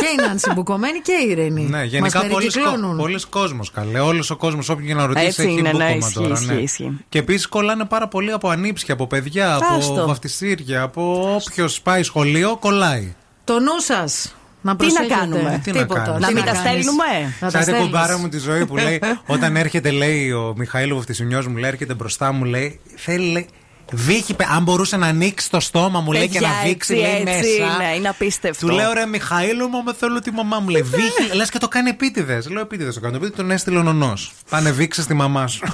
[0.00, 1.62] και η Νάνση μπουκωμένη και η Ειρήνη.
[1.62, 2.96] ναι, γενικά Μας πολλοί περικυκλώνουν.
[2.96, 4.00] πολλοί κόσμος καλέ.
[4.00, 6.32] Όλος ο κόσμος, όποιον και να ρωτήσει, Έτσι έχει είναι, ναι, μπούκωμα ισχύει, τώρα.
[6.32, 6.60] ισχύει, ναι.
[6.60, 6.98] ισχύει.
[7.08, 10.06] Και επίσης κολλάνε πάρα πολύ από ανήψια, από παιδιά, από Άστο.
[10.06, 13.14] βαφτιστήρια, από όποιος πάει σχολείο, κολλάει.
[13.44, 14.34] Το νου σας.
[14.62, 15.14] Να Τι να προσέχετε.
[15.20, 16.00] κάνουμε; Τι να Τίποτα.
[16.00, 16.60] κάνουμε; Να Τι μην τα κάνεις.
[16.70, 17.04] στέλνουμε;
[17.40, 17.82] Να τα Σαν την στέλνεις.
[17.84, 19.00] κουμπάρα μου τη ζωή που λέει,
[19.34, 23.46] όταν έρχεται, λέει ο Μιχαήλ Βαφτισινιός μου, λέει, έρχεται μπροστά μου, λέει, θέλει, λέει,
[23.92, 26.94] βύχει, παι- αν μπορούσε να ανοίξει το στόμα μου, λέει, και Παιδιά, να δείξει, έτσι,
[26.94, 27.74] λέει, έτσι μέσα.
[27.84, 28.66] είναι, είναι απίστευτο.
[28.66, 30.68] Του λέω ρε Μιχαήλ μου, με θέλω τη μαμά μου.
[30.68, 32.48] Λέει βύχει, λες και το κάνει επίτηδες.
[32.50, 33.16] Λέω επίτηδες το κάνω.
[33.16, 34.32] Επίτηδε τον έστειλε ο νονός.
[34.50, 35.62] Πάνε βήξε στη μαμά σου.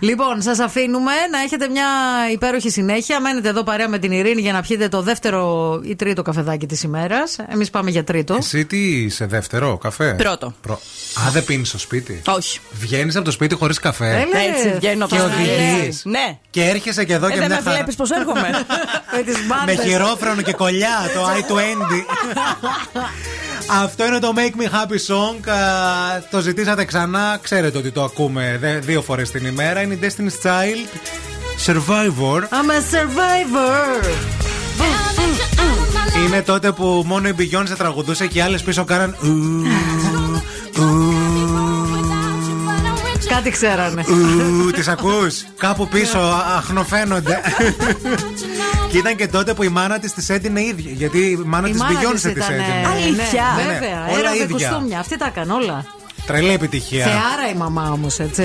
[0.00, 1.86] Λοιπόν, σας αφήνουμε να έχετε μια
[2.32, 3.20] υπέροχη συνέχεια.
[3.20, 6.82] Μένετε εδώ παρέα με την Ειρήνη για να πιείτε το δεύτερο ή τρίτο καφεδάκι της
[6.82, 7.36] ημέρας.
[7.48, 8.34] Εμείς πάμε για τρίτο.
[8.34, 10.54] Εσύ τι είσαι, δεύτερο, καφέ; Πρώτο.
[10.60, 10.80] Προ-
[11.26, 12.58] Α, δεν πίνεις στο σπίτι; Όχι.
[12.80, 16.02] Βγαίνεις από το σπίτι χωρίς καφέ; Έλα, Έτσι, βγαίνω Και από οδηγείς.
[16.04, 16.38] Ναι.
[16.50, 17.74] Και έρχεσαι και εδώ Ε, και δεν μια με χαρά.
[17.76, 18.50] βλέπεις πώς έρχομαι.
[19.16, 19.84] Με τις Με μπάντες.
[19.84, 22.04] χειρόφρονο και κολλιά, το i20.
[23.82, 25.48] Αυτό είναι το Make Me Happy Song.
[25.52, 25.56] Α,
[26.30, 27.38] Το ζητήσατε ξανά.
[27.42, 29.80] Ξέρετε ότι το ακούμε δε- δύο φορές την ημέρα.
[29.82, 30.98] Είναι η Destiny's Child
[31.66, 32.38] Survivor.
[32.40, 34.04] I'm a survivor.
[36.26, 39.16] Είναι τότε που μόνο η Beyoncé τραγουδούσε και οι άλλες πίσω κάναν.
[43.38, 44.04] Κάτι ξέρανε.
[44.08, 44.70] ου.
[44.70, 47.40] Τις ακούς Κάπου πίσω α- αχνοφαίνονται.
[48.90, 50.90] Και ήταν και τότε που η μάνα της τη έντυνε ίδια.
[50.92, 52.82] Γιατί η μάνα Η της μάνα Beyoncé της τη ήταν, έντυνε.
[52.82, 53.44] ε, Αλήθεια.
[53.56, 54.46] ναι, Ναι, Βέβαια, όλα έλαβε ίδια.
[54.68, 54.98] κουστούμια.
[54.98, 55.84] Αυτή τα έκανε όλα.
[56.26, 57.04] Τρελή επιτυχία.
[57.04, 58.42] Θεάρα η μαμά όμως, έτσι.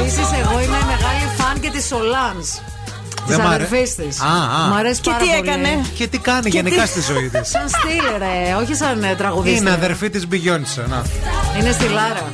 [0.00, 2.36] Επίσης, εγώ είμαι μεγάλη φαν και της Σολάν.
[3.30, 4.20] Τη Δεν μ' αρέ- αδερφή της.
[4.20, 4.68] Α, α.
[4.68, 5.38] Μ' αρέσει Και πάρα τι πολύ.
[5.48, 7.48] έκανε; Και τι κάνει γενικά στη ζωή της.
[7.48, 9.60] Σαν στυλ, ρε, όχι σαν ε, τραγουδίστρια.
[9.60, 10.84] Είναι αδερφή της Beyoncé.
[10.88, 11.02] Να.
[11.60, 12.32] Είναι στη Λάρα.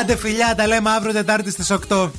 [0.00, 2.10] Άντε φιλιά, τα λέμε αύριο Τετάρτη στις 8.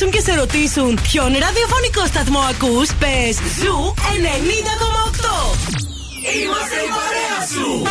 [0.00, 5.56] Τηλεφωνήσουν και σε ρωτήσουν ποιον ραδιοφωνικό σταθμό ακούς, πες Zoo 90,8.
[6.42, 7.90] Είμαστε η παρέα σου.